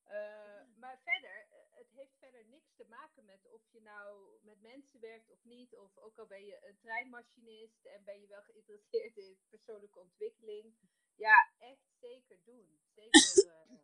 Eh, 0.05 0.62
maar 0.76 0.98
verder, 1.05 1.46
eh, 1.50 1.59
het 1.70 1.90
heeft 1.92 2.16
verder 2.18 2.44
niks 2.46 2.74
te 2.76 2.82
maken 2.99 3.24
met 3.24 3.49
of 3.49 3.62
je 3.70 3.80
nou 3.80 4.38
met 4.43 4.61
mensen 4.61 5.01
werkt 5.01 5.30
of 5.30 5.45
niet. 5.45 5.76
Of 5.76 5.99
ook 5.99 6.18
al 6.18 6.26
ben 6.26 6.45
je 6.45 6.66
een 6.66 6.78
treinmachinist 6.78 7.84
en 7.84 8.05
ben 8.05 8.20
je 8.20 8.26
wel 8.26 8.43
geïnteresseerd 8.43 9.16
in 9.16 9.38
persoonlijke 9.49 9.99
ontwikkeling. 9.99 10.74
Ja, 11.14 11.53
echt 11.59 11.86
zeker 12.01 12.38
doen. 12.45 12.80
Zeker, 12.95 13.20
eh, 13.53 13.78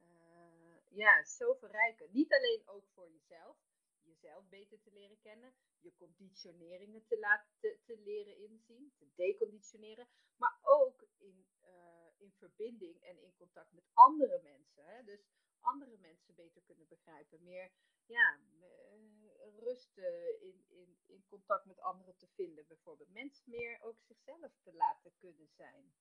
eh, 0.00 0.76
ja, 0.90 1.24
zo 1.24 1.54
verrijken. 1.54 2.12
Niet 2.12 2.32
alleen 2.32 2.62
ook 2.66 2.88
voor 2.94 3.10
jezelf. 3.10 3.56
Jezelf 4.02 4.48
beter 4.48 4.80
te 4.80 4.92
leren 4.92 5.20
kennen. 5.20 5.54
Je 5.80 5.94
conditioneringen 5.94 7.06
te, 7.06 7.18
laten, 7.18 7.50
te, 7.60 7.78
te 7.84 7.98
leren 7.98 8.36
inzien. 8.36 8.92
Te 8.98 9.06
deconditioneren. 9.14 10.08
Maar 10.36 10.58
ook 10.62 11.06
in, 11.16 11.46
eh, 11.60 12.08
in 12.16 12.32
verbinding 12.32 13.02
en 13.02 13.18
in 13.18 13.34
contact 13.34 13.72
met 13.72 13.84
andere 13.92 14.40
mensen. 14.42 14.84
Hè? 14.84 15.04
Dus 15.04 15.20
andere 15.60 15.96
mensen 15.96 16.34
beter 16.34 16.62
kunnen 16.62 16.88
begrijpen. 16.88 17.42
Meer 17.42 17.70
ja, 18.06 18.38
eh, 18.60 19.58
rust 19.58 19.98
eh, 19.98 20.42
in, 20.42 20.64
in, 20.68 20.98
in 21.06 21.24
contact 21.28 21.64
met 21.64 21.80
anderen 21.80 22.16
te 22.16 22.28
vinden. 22.28 22.66
Bijvoorbeeld 22.66 23.12
mensen 23.12 23.50
meer 23.50 23.80
ook 23.82 24.00
zichzelf 24.00 24.52
te 24.62 24.72
laten 24.72 25.12
kunnen 25.18 25.48
zijn. 25.48 25.94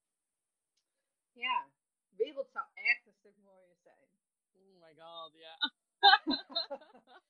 Ja, 1.32 1.72
de 2.10 2.16
wereld 2.16 2.51
zou 2.51 2.66
echt 2.74 3.06
een 3.06 3.14
stuk 3.14 3.38
mooier 3.38 3.78
zijn. 3.78 4.10
Oh 4.53 4.80
my 4.80 4.95
god, 4.95 5.34
ja. 5.34 5.58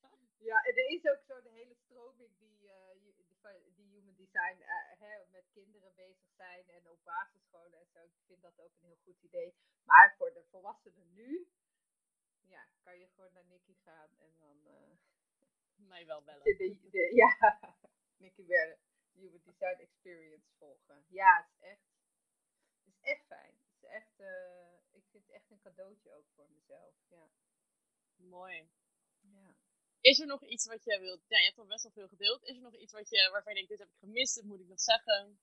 Ja, 0.50 0.64
en 0.64 0.78
er 0.78 0.90
is 0.90 1.06
ook 1.06 1.24
zo'n 1.28 1.48
hele 1.48 1.76
stroming 1.76 2.38
die, 2.38 2.70
eh, 2.70 2.86
die 3.76 3.86
human 3.86 4.16
design 4.16 4.58
hè, 4.98 5.26
met 5.32 5.46
kinderen 5.52 5.94
bezig 5.96 6.30
zijn 6.36 6.70
en 6.70 6.90
op 6.90 7.04
basisscholen 7.04 7.80
en 7.80 7.88
zo. 7.94 8.00
Ik 8.04 8.24
vind 8.26 8.42
dat 8.42 8.60
ook 8.60 8.72
een 8.76 8.88
heel 8.88 9.04
goed 9.04 9.22
idee. 9.22 9.56
Maar 9.84 10.16
voor 10.18 10.34
de 10.34 10.44
volwassenen 10.50 11.14
nu, 11.14 11.48
ja, 12.48 12.68
kan 12.84 13.00
je 13.00 13.08
gewoon 13.08 13.34
naar 13.34 13.46
Nicky 13.46 13.74
gaan 13.84 14.10
en 14.20 14.36
dan 14.40 14.66
eh, 14.68 14.92
Mij 15.92 16.06
wel 16.06 16.24
bellen. 16.24 16.44
de, 16.44 16.56
de, 16.56 16.90
de- 16.90 17.16
ja, 17.16 17.60
Nicky 18.24 18.46
weer 18.46 18.78
human 19.14 19.42
design 19.44 19.80
experience 19.82 20.48
volgen. 20.58 21.06
Ja, 21.08 21.38
het 21.38 21.52
is 21.52 21.62
echt, 21.70 21.82
het 22.84 22.94
is 22.94 23.00
echt 23.02 23.26
fijn. 23.26 23.54
Het 23.56 23.84
is 23.84 23.90
echt, 23.90 24.20
eh, 24.20 24.74
ik 24.92 25.04
vind 25.12 25.24
het 25.26 25.36
echt 25.36 25.50
een 25.52 25.60
cadeautje 25.60 26.12
ook 26.14 26.26
voor 26.36 26.50
mezelf. 26.52 26.96
Ja. 27.08 27.30
Mooi. 28.16 28.70
ja. 29.20 29.56
Is 30.02 30.20
er 30.20 30.28
nog 30.28 30.44
iets 30.44 30.66
wat 30.66 30.84
je 30.84 31.00
wilt... 31.00 31.22
Ja, 31.28 31.38
je 31.38 31.46
hebt 31.46 31.58
al 31.58 31.66
best 31.66 31.84
wel 31.84 31.92
veel 31.92 32.08
gedeeld. 32.08 32.44
Is 32.44 32.56
er 32.56 32.62
nog 32.62 32.76
iets 32.76 32.94
wat 32.94 33.10
je, 33.10 33.30
waarvan 33.32 33.54
je 33.54 33.66
denkt, 33.66 33.70
dit 33.70 33.80
heb 33.80 33.90
ik 33.90 33.98
gemist, 34.00 34.36
dit 34.36 34.44
moet 34.44 34.60
ik 34.60 34.68
nog 34.68 34.80
zeggen? 34.80 35.40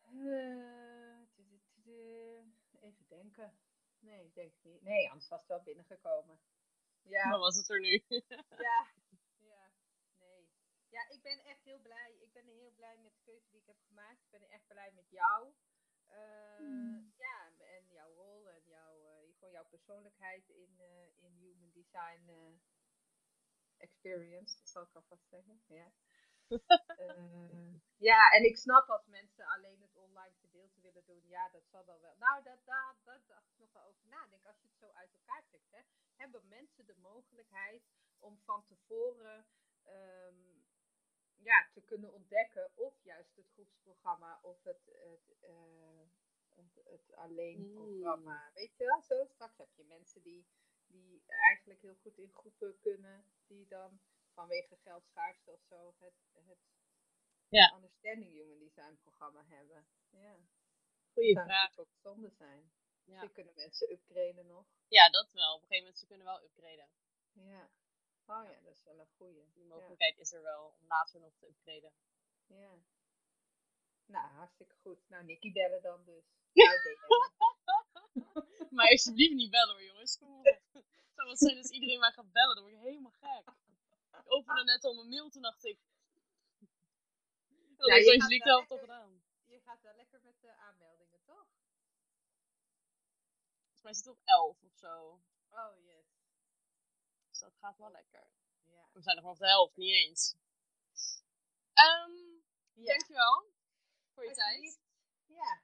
Eh, 0.00 1.20
tudu. 1.34 2.52
Even 2.80 3.04
denken. 3.08 3.58
Nee, 4.04 4.24
ik 4.24 4.34
denk 4.34 4.52
het 4.54 4.64
niet. 4.64 4.82
Nee, 4.82 5.10
anders 5.10 5.28
was 5.28 5.38
het 5.40 5.48
wel 5.48 5.62
binnengekomen. 5.62 6.38
Ja, 7.02 7.30
Dan 7.30 7.40
was 7.40 7.56
het 7.56 7.68
er 7.70 7.80
nu. 7.80 8.04
ja, 8.68 8.86
ja, 9.38 9.70
nee. 10.18 10.48
Ja, 10.88 11.08
ik 11.08 11.22
ben 11.22 11.38
echt 11.44 11.64
heel 11.64 11.78
blij. 11.80 12.16
Ik 12.20 12.32
ben 12.32 12.46
heel 12.46 12.72
blij 12.72 12.96
met 12.98 13.12
de 13.14 13.20
keuze 13.22 13.48
die 13.50 13.60
ik 13.60 13.66
heb 13.66 13.80
gemaakt. 13.86 14.22
Ik 14.24 14.30
ben 14.30 14.48
echt 14.48 14.66
blij 14.66 14.92
met 14.92 15.10
jou. 15.10 15.54
Eh, 16.06 16.58
Ja, 17.16 17.50
en 17.58 17.86
jouw 17.88 18.14
rol 18.14 18.50
en 18.50 18.64
jouw, 18.64 19.04
eh, 19.06 19.34
gewoon 19.34 19.52
jouw 19.52 19.66
persoonlijkheid 19.68 20.48
in, 20.48 20.80
eh, 20.80 21.22
in 21.24 21.32
Human 21.36 21.70
Design 21.72 22.60
Experience, 23.76 24.58
zal 24.62 24.82
ik 24.82 24.94
alvast 24.94 25.28
zeggen. 25.28 25.62
Ja. 25.66 25.92
Eh, 26.48 27.74
ja, 27.96 28.30
en 28.30 28.44
ik 28.44 28.56
snap 28.56 28.88
als 28.88 29.06
mensen 29.06 29.46
alleen 29.46 29.80
het 29.80 29.96
online 29.96 30.34
gedeelte 30.40 30.80
willen 30.80 31.04
doen. 31.04 31.26
Ja, 31.26 31.48
dat 31.48 31.66
zal 31.66 31.84
dan 31.84 32.00
wel. 32.00 32.14
Nou, 32.18 32.42
dat, 32.42 32.58
dat, 32.64 32.96
dat 33.04 33.20
dacht 33.26 33.50
ik 33.50 33.58
nog 33.58 33.72
wel 33.72 33.82
over 33.82 34.06
nadenken. 34.06 34.48
Als 34.48 34.60
je 34.60 34.66
het 34.66 34.78
zo 34.78 34.90
uit 34.90 35.12
elkaar 35.12 35.44
trekt, 35.48 35.70
hè, 35.70 35.80
hebben 36.16 36.48
mensen 36.48 36.86
de 36.86 36.96
mogelijkheid 36.96 37.82
om 38.18 38.38
van 38.44 38.64
tevoren 38.64 39.46
ehm, 39.82 40.54
ja, 41.44 41.68
te 41.72 41.82
kunnen 41.82 42.12
ontdekken 42.12 42.70
of 42.74 43.02
juist 43.02 43.36
het 43.36 43.50
groepsprogramma 43.52 44.38
of 44.42 44.62
het, 44.62 44.82
het, 44.86 45.36
uh, 45.42 46.06
het, 46.54 46.80
het 46.84 47.14
alleen 47.14 47.72
programma. 47.72 48.46
Mm. 48.48 48.54
Weet 48.54 48.76
je 48.76 48.84
wel, 48.84 49.02
zo 49.02 49.24
straks 49.24 49.58
heb 49.58 49.72
je 49.74 49.84
mensen 49.84 50.22
die, 50.22 50.46
die 50.86 51.22
eigenlijk 51.26 51.80
heel 51.80 51.96
goed 52.02 52.18
in 52.18 52.32
groepen 52.32 52.78
kunnen, 52.78 53.24
die 53.46 53.66
dan 53.66 54.00
vanwege 54.34 54.76
geldschaarste 54.76 55.50
of 55.50 55.60
zo 55.68 55.94
het, 55.98 56.14
het 56.32 56.58
ja. 57.48 57.74
Understanding 57.74 58.32
Human 58.32 58.58
Design 58.58 58.98
programma 59.02 59.44
hebben. 59.44 59.86
Ja. 60.10 60.36
Goeie 61.12 61.34
dat 61.34 61.44
vraag. 61.44 61.78
ook 61.78 61.94
zonde 62.02 62.30
zijn. 62.30 62.72
Ja. 63.04 63.28
Kunnen 63.28 63.54
mensen 63.54 63.90
upgraden 63.90 64.46
nog. 64.46 64.66
Ja, 64.88 65.10
dat 65.10 65.32
wel. 65.32 65.54
Op 65.54 65.60
een 65.62 65.66
gegeven 65.66 65.84
moment 65.84 65.98
ze 65.98 66.06
kunnen 66.06 66.26
wel 66.26 66.42
upgraden. 66.42 66.88
Ja. 67.32 67.70
Oh 68.26 68.44
ja, 68.44 68.60
dat 68.60 68.74
is 68.74 68.84
wel 68.84 69.00
een 69.00 69.14
goeie. 69.16 69.50
Die 69.54 69.64
mogelijkheid 69.64 70.18
is 70.18 70.32
er 70.32 70.42
wel 70.42 70.74
om 70.80 70.86
later 70.86 71.20
nog 71.20 71.34
te 71.38 71.46
upgraden. 71.46 71.92
Ja. 72.46 72.78
Nou, 74.06 74.28
hartstikke 74.30 74.74
goed. 74.74 75.08
Nou, 75.08 75.24
Nicky 75.24 75.52
bellen 75.52 75.82
dan 75.82 76.04
dus. 76.04 76.24
Nou, 78.14 78.46
maar 78.70 78.90
alsjeblieft 78.90 79.34
niet 79.34 79.50
bellen 79.50 79.74
hoor, 79.74 79.84
jongens. 79.84 80.18
Kom 80.18 80.38
op. 80.38 80.44
Zou 81.14 81.26
wel 81.26 81.36
zijn 81.36 81.56
als 81.56 81.70
iedereen 81.70 81.98
maar 81.98 82.12
gaat 82.12 82.32
bellen, 82.32 82.54
dan 82.54 82.64
word 82.64 82.76
ik 82.76 82.82
helemaal 82.82 83.12
gek. 83.20 83.54
Ik 84.24 84.32
opende 84.32 84.64
net 84.64 84.84
al 84.84 84.94
mijn 84.94 85.08
mail, 85.08 85.30
toen 85.30 85.42
dacht 85.42 85.64
ik... 85.64 85.78
Dat 87.76 87.88
ja, 87.88 87.94
is 87.94 88.28
je 88.28 88.40
zelf 88.44 88.66
toch 88.66 88.80
gedaan. 88.80 89.22
Je 89.44 89.60
gaat 89.60 89.82
wel 89.82 89.94
lekker 89.94 90.20
met 90.22 90.40
de 90.40 90.52
aanmeldingen, 90.52 91.20
toch? 91.24 91.46
Volgens 93.62 93.82
mij 93.82 93.94
zit 93.94 94.04
het 94.04 94.14
op 94.14 94.20
11 94.24 94.62
of 94.62 94.72
zo. 94.74 95.20
Oh, 95.50 95.84
yes. 95.84 96.06
Dus 97.28 97.38
dat 97.38 97.54
gaat 97.56 97.78
wel 97.78 97.90
lekker. 97.90 98.26
Ja. 98.64 98.88
We 98.92 99.02
zijn 99.02 99.16
nog 99.16 99.24
maar 99.24 99.32
op 99.32 99.38
de 99.38 99.46
helft, 99.46 99.76
niet 99.76 99.94
eens. 99.94 100.34
Um, 101.74 102.44
ja. 102.72 102.84
Dankjewel 102.84 103.52
voor 104.12 104.24
je 104.24 104.34
tijd. 104.34 104.80
Ja. 105.26 105.62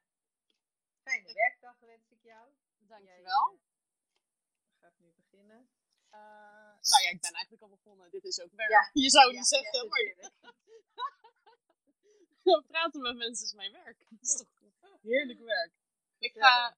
Fijne 1.03 1.33
werkdag 1.33 1.79
wens 1.79 2.11
ik 2.11 2.23
jou. 2.23 2.55
Dankjewel. 2.79 3.15
Jij, 3.15 3.23
uh, 3.23 4.81
gaat 4.81 4.99
nu 4.99 5.13
beginnen. 5.13 5.71
Uh, 6.11 6.60
nou 6.89 7.03
ja, 7.03 7.11
ik 7.11 7.20
ben 7.20 7.33
eigenlijk 7.33 7.62
al 7.62 7.68
begonnen. 7.68 8.11
Dit 8.11 8.24
is 8.24 8.41
ook 8.41 8.53
werk. 8.53 8.70
Ja. 8.70 8.91
Je 8.93 9.11
zou 9.11 9.33
niet 9.33 9.47
zeggen, 9.47 9.89
maar... 9.89 10.14
Praten 12.66 13.01
met 13.01 13.16
mensen 13.16 13.45
is 13.45 13.53
mijn 13.53 13.72
werk. 13.72 13.99
Dat 14.09 14.22
is 14.22 14.37
toch 14.37 14.49
heerlijk 15.03 15.41
werk. 15.41 15.72
Ik 16.18 16.33
ga 16.33 16.76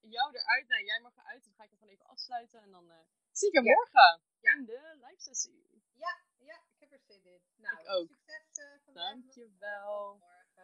jou 0.00 0.28
eruit. 0.36 0.68
Nou, 0.68 0.84
jij 0.84 1.00
mag 1.00 1.16
eruit. 1.16 1.44
Dan 1.44 1.54
ga 1.54 1.64
ik 1.64 1.70
er 1.70 1.76
gewoon 1.76 1.92
even 1.92 2.06
afsluiten. 2.06 2.62
En 2.62 2.70
dan 2.70 2.90
uh, 2.90 2.98
zie 3.32 3.48
ik 3.48 3.54
je 3.54 3.62
morgen 3.62 4.22
in 4.40 4.64
de 4.64 4.96
live 5.04 5.20
sessie. 5.22 5.82
Ja, 5.92 6.14
ja, 6.38 6.58
ik 6.78 6.80
heb 6.80 6.92
er 6.92 7.00
zin 7.06 7.24
in. 7.24 7.42
Nou, 7.56 7.80
ik 7.80 7.88
ook. 7.88 8.08
succes 8.08 8.58
uh, 8.58 8.84
vandaag. 8.84 9.12
Dankjewel. 9.12 10.22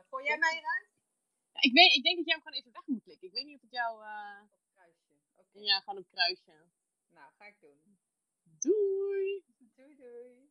Gooi 0.08 0.24
jij 0.24 0.38
mij 0.38 0.58
eruit? 0.58 0.90
Ja, 1.52 1.60
ik, 1.60 1.72
weet, 1.72 1.94
ik 1.94 2.02
denk 2.02 2.16
dat 2.16 2.26
jij 2.26 2.34
hem 2.34 2.42
gewoon 2.42 2.58
even 2.58 2.72
weg 2.72 2.86
moet 2.86 3.02
klikken. 3.02 3.28
Ik 3.28 3.34
weet 3.34 3.44
niet 3.44 3.56
of 3.56 3.62
het 3.62 3.70
jou... 3.70 4.04
Uh... 4.04 4.42
Op 4.50 4.60
kruisje. 4.74 5.14
Okay. 5.36 5.62
Ja, 5.62 5.80
gewoon 5.80 5.98
op 5.98 6.08
kruisje. 6.08 6.68
Nou, 7.08 7.32
ga 7.38 7.44
ik 7.44 7.60
doen. 7.60 7.95
Doei! 8.66 9.44
Doei 9.76 9.94
doei! 9.96 10.50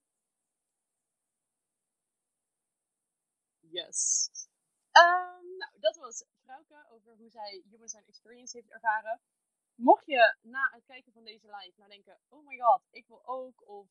Yes. 3.59 4.30
Um, 4.97 5.57
nou, 5.57 5.80
dat 5.80 5.95
was 5.95 6.26
Vrouwke 6.43 6.86
over 6.89 7.16
hoe 7.16 7.30
zij 7.30 7.61
Human 7.63 7.80
Design 7.80 8.07
Experience 8.07 8.57
heeft 8.57 8.70
ervaren. 8.72 9.22
Mocht 9.76 10.05
je 10.05 10.38
na 10.41 10.70
het 10.72 10.86
kijken 10.86 11.13
van 11.13 11.24
deze 11.24 11.45
live 11.45 11.74
nou 11.78 11.89
denken, 11.89 12.20
oh 12.30 12.45
my 12.45 12.57
god, 12.57 12.82
ik 12.91 13.07
wil 13.07 13.22
ook, 13.26 13.68
of 13.68 13.88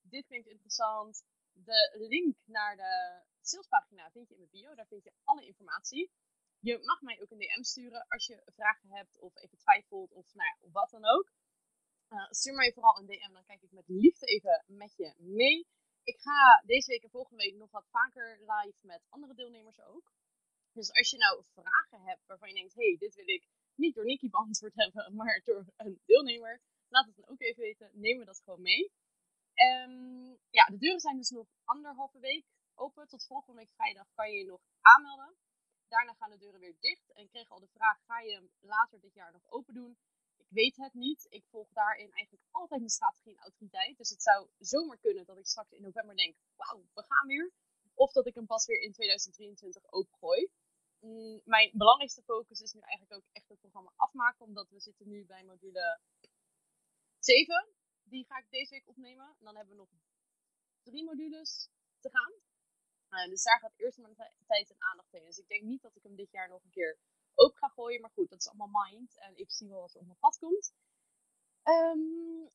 dit 0.00 0.26
klinkt 0.26 0.48
interessant, 0.48 1.24
de 1.52 1.94
link 2.08 2.36
naar 2.44 2.76
de 2.76 3.22
salespagina 3.40 4.10
vind 4.10 4.28
je 4.28 4.34
in 4.34 4.40
mijn 4.40 4.50
bio. 4.50 4.74
Daar 4.74 4.86
vind 4.86 5.04
je 5.04 5.12
alle 5.24 5.46
informatie. 5.46 6.10
Je 6.60 6.78
mag 6.78 7.00
mij 7.00 7.20
ook 7.20 7.30
een 7.30 7.38
DM 7.38 7.62
sturen 7.62 8.06
als 8.08 8.26
je 8.26 8.42
vragen 8.44 8.90
hebt 8.90 9.18
of 9.18 9.36
even 9.36 9.58
twijfelt 9.58 10.12
of, 10.12 10.34
nou 10.34 10.48
ja, 10.48 10.70
wat 10.70 10.90
dan 10.90 11.04
ook. 11.06 11.32
Uh, 12.10 12.26
stuur 12.30 12.54
mij 12.54 12.72
vooral 12.72 12.98
een 12.98 13.06
DM, 13.06 13.32
dan 13.32 13.44
kijk 13.44 13.62
ik 13.62 13.72
met 13.72 13.88
liefde 13.88 14.26
even 14.26 14.64
met 14.66 14.96
je 14.96 15.14
mee. 15.16 15.66
Ik 16.02 16.20
ga 16.20 16.62
deze 16.66 16.90
week 16.90 17.02
en 17.02 17.10
volgende 17.10 17.42
week 17.42 17.54
nog 17.54 17.70
wat 17.70 17.88
vaker 17.90 18.38
live 18.40 18.86
met 18.86 19.02
andere 19.08 19.34
deelnemers 19.34 19.80
ook. 19.80 20.12
Dus 20.72 20.92
als 20.92 21.10
je 21.10 21.16
nou 21.16 21.44
vragen 21.44 22.00
hebt 22.00 22.26
waarvan 22.26 22.48
je 22.48 22.54
denkt, 22.54 22.74
hey, 22.74 22.96
dit 22.98 23.14
wil 23.14 23.28
ik 23.28 23.44
niet 23.74 23.94
door 23.94 24.04
Nikki 24.04 24.30
beantwoord 24.30 24.74
hebben, 24.82 25.14
maar 25.14 25.42
door 25.44 25.66
een 25.76 26.00
deelnemer, 26.06 26.60
laat 26.88 27.06
het 27.06 27.16
dan 27.16 27.28
ook 27.28 27.40
even 27.40 27.62
weten. 27.62 27.90
Nemen 27.92 28.18
we 28.18 28.24
dat 28.24 28.40
gewoon 28.44 28.62
mee. 28.62 28.92
Um, 29.54 30.38
ja, 30.50 30.64
de 30.64 30.78
deuren 30.78 31.00
zijn 31.00 31.16
dus 31.16 31.30
nog 31.30 31.46
anderhalve 31.64 32.18
week 32.18 32.44
open. 32.74 33.08
Tot 33.08 33.26
volgende 33.26 33.58
week 33.60 33.70
vrijdag 33.70 34.06
kan 34.14 34.30
je 34.30 34.38
je 34.38 34.44
nog 34.44 34.60
aanmelden. 34.80 35.36
Daarna 35.88 36.12
gaan 36.12 36.30
de 36.30 36.38
deuren 36.38 36.60
weer 36.60 36.76
dicht. 36.80 37.12
En 37.12 37.28
kreeg 37.28 37.48
al 37.48 37.60
de 37.60 37.68
vraag, 37.68 37.98
ga 38.06 38.20
je 38.20 38.32
hem 38.32 38.50
later 38.60 39.00
dit 39.00 39.14
jaar 39.14 39.32
nog 39.32 39.50
open 39.50 39.74
doen? 39.74 39.96
Ik 40.48 40.54
weet 40.54 40.76
het 40.76 40.94
niet. 40.94 41.26
Ik 41.28 41.44
volg 41.50 41.68
daarin 41.72 42.12
eigenlijk 42.12 42.46
altijd 42.50 42.80
mijn 42.80 42.92
strategie 42.92 43.32
en 43.32 43.42
autoriteit. 43.42 43.96
Dus 43.96 44.10
het 44.10 44.22
zou 44.22 44.48
zomaar 44.58 44.98
kunnen 44.98 45.26
dat 45.26 45.38
ik 45.38 45.46
straks 45.46 45.70
in 45.70 45.82
november 45.82 46.16
denk, 46.16 46.36
wauw, 46.56 46.86
we 46.94 47.02
gaan 47.08 47.26
weer. 47.26 47.52
Of 47.94 48.12
dat 48.12 48.26
ik 48.26 48.34
hem 48.34 48.46
pas 48.46 48.66
weer 48.66 48.80
in 48.80 48.92
2023 48.92 49.92
opengooi. 49.92 50.48
Mm, 51.00 51.40
mijn 51.44 51.70
belangrijkste 51.74 52.22
focus 52.22 52.60
is 52.60 52.72
nu 52.72 52.80
eigenlijk 52.80 53.20
ook 53.20 53.28
echt 53.32 53.48
het 53.48 53.60
programma 53.60 53.92
afmaken. 53.96 54.44
Omdat 54.46 54.68
we 54.70 54.80
zitten 54.80 55.08
nu 55.08 55.24
bij 55.26 55.44
module 55.44 56.00
7. 57.18 57.68
Die 58.02 58.24
ga 58.24 58.38
ik 58.38 58.50
deze 58.50 58.74
week 58.74 58.88
opnemen. 58.88 59.26
En 59.38 59.44
dan 59.44 59.56
hebben 59.56 59.74
we 59.74 59.80
nog 59.80 59.90
drie 60.82 61.04
modules 61.04 61.68
te 62.00 62.10
gaan. 62.10 62.32
Uh, 63.10 63.30
dus 63.30 63.42
daar 63.42 63.58
gaat 63.58 63.72
eerst 63.76 63.98
mijn 63.98 64.16
tijd 64.46 64.70
en 64.70 64.76
aandacht 64.78 65.12
heen. 65.12 65.24
Dus 65.24 65.38
ik 65.38 65.48
denk 65.48 65.62
niet 65.62 65.82
dat 65.82 65.96
ik 65.96 66.02
hem 66.02 66.16
dit 66.16 66.30
jaar 66.30 66.48
nog 66.48 66.62
een 66.64 66.70
keer 66.70 66.98
open 67.38 67.58
ga 67.58 67.68
gooien. 67.68 68.00
Maar 68.00 68.10
goed, 68.10 68.30
dat 68.30 68.40
is 68.40 68.48
allemaal 68.48 68.84
mind. 68.84 69.18
En 69.18 69.36
ik 69.36 69.50
zie 69.50 69.68
wel 69.68 69.80
wat 69.80 69.94
er 69.94 70.00
op 70.00 70.06
mijn 70.06 70.18
pad 70.18 70.38
komt. 70.38 70.72
Um, 71.64 72.50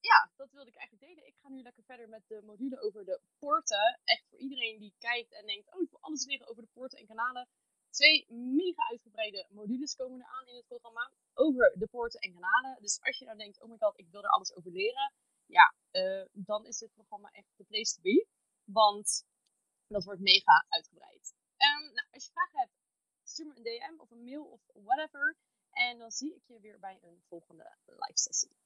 ja, 0.00 0.30
dat 0.36 0.50
wilde 0.52 0.70
ik 0.70 0.76
eigenlijk 0.76 1.08
delen. 1.08 1.26
Ik 1.26 1.36
ga 1.40 1.48
nu 1.48 1.62
lekker 1.62 1.84
verder 1.84 2.08
met 2.08 2.28
de 2.28 2.42
module 2.42 2.80
over 2.80 3.04
de 3.04 3.20
poorten. 3.38 4.00
Echt 4.04 4.28
voor 4.28 4.38
iedereen 4.38 4.78
die 4.78 4.94
kijkt 4.98 5.32
en 5.32 5.46
denkt, 5.46 5.74
oh, 5.74 5.80
ik 5.80 5.90
wil 5.90 6.00
alles 6.00 6.24
leren 6.24 6.48
over 6.48 6.62
de 6.62 6.68
poorten 6.72 6.98
en 6.98 7.06
kanalen. 7.06 7.48
Twee 7.90 8.26
mega 8.32 8.88
uitgebreide 8.88 9.46
modules 9.50 9.94
komen 9.94 10.20
er 10.20 10.26
aan 10.26 10.46
in 10.46 10.56
het 10.56 10.66
programma 10.66 11.12
over 11.34 11.74
de 11.78 11.86
poorten 11.86 12.20
en 12.20 12.32
kanalen. 12.32 12.76
Dus 12.80 13.00
als 13.00 13.18
je 13.18 13.24
nou 13.24 13.38
denkt, 13.38 13.60
oh 13.60 13.70
my 13.70 13.76
god, 13.78 13.98
ik 13.98 14.08
wil 14.10 14.22
er 14.22 14.30
alles 14.30 14.54
over 14.54 14.70
leren. 14.70 15.12
Ja, 15.46 15.74
uh, 15.92 16.26
dan 16.32 16.66
is 16.66 16.78
dit 16.78 16.92
programma 16.92 17.30
echt 17.30 17.56
de 17.56 17.64
place 17.64 17.94
to 17.94 18.00
be. 18.00 18.26
Want 18.64 19.26
dat 19.86 20.04
wordt 20.04 20.20
mega 20.20 20.66
uitgebreid. 20.68 21.34
Um, 21.58 21.92
nou, 21.92 22.06
als 22.10 22.24
je 22.24 22.30
vragen 22.32 22.58
hebt, 22.58 22.81
stuur 23.32 23.46
me 23.46 23.56
een 23.56 23.62
DM 23.62 24.00
of 24.00 24.10
een 24.10 24.24
mail 24.24 24.44
of 24.44 24.60
whatever. 24.72 25.36
En 25.70 25.98
dan 25.98 26.10
zie 26.10 26.34
ik 26.34 26.42
je 26.46 26.60
weer 26.60 26.78
bij 26.78 26.98
een 27.02 27.22
volgende 27.28 27.76
live 27.86 28.18
sessie. 28.18 28.56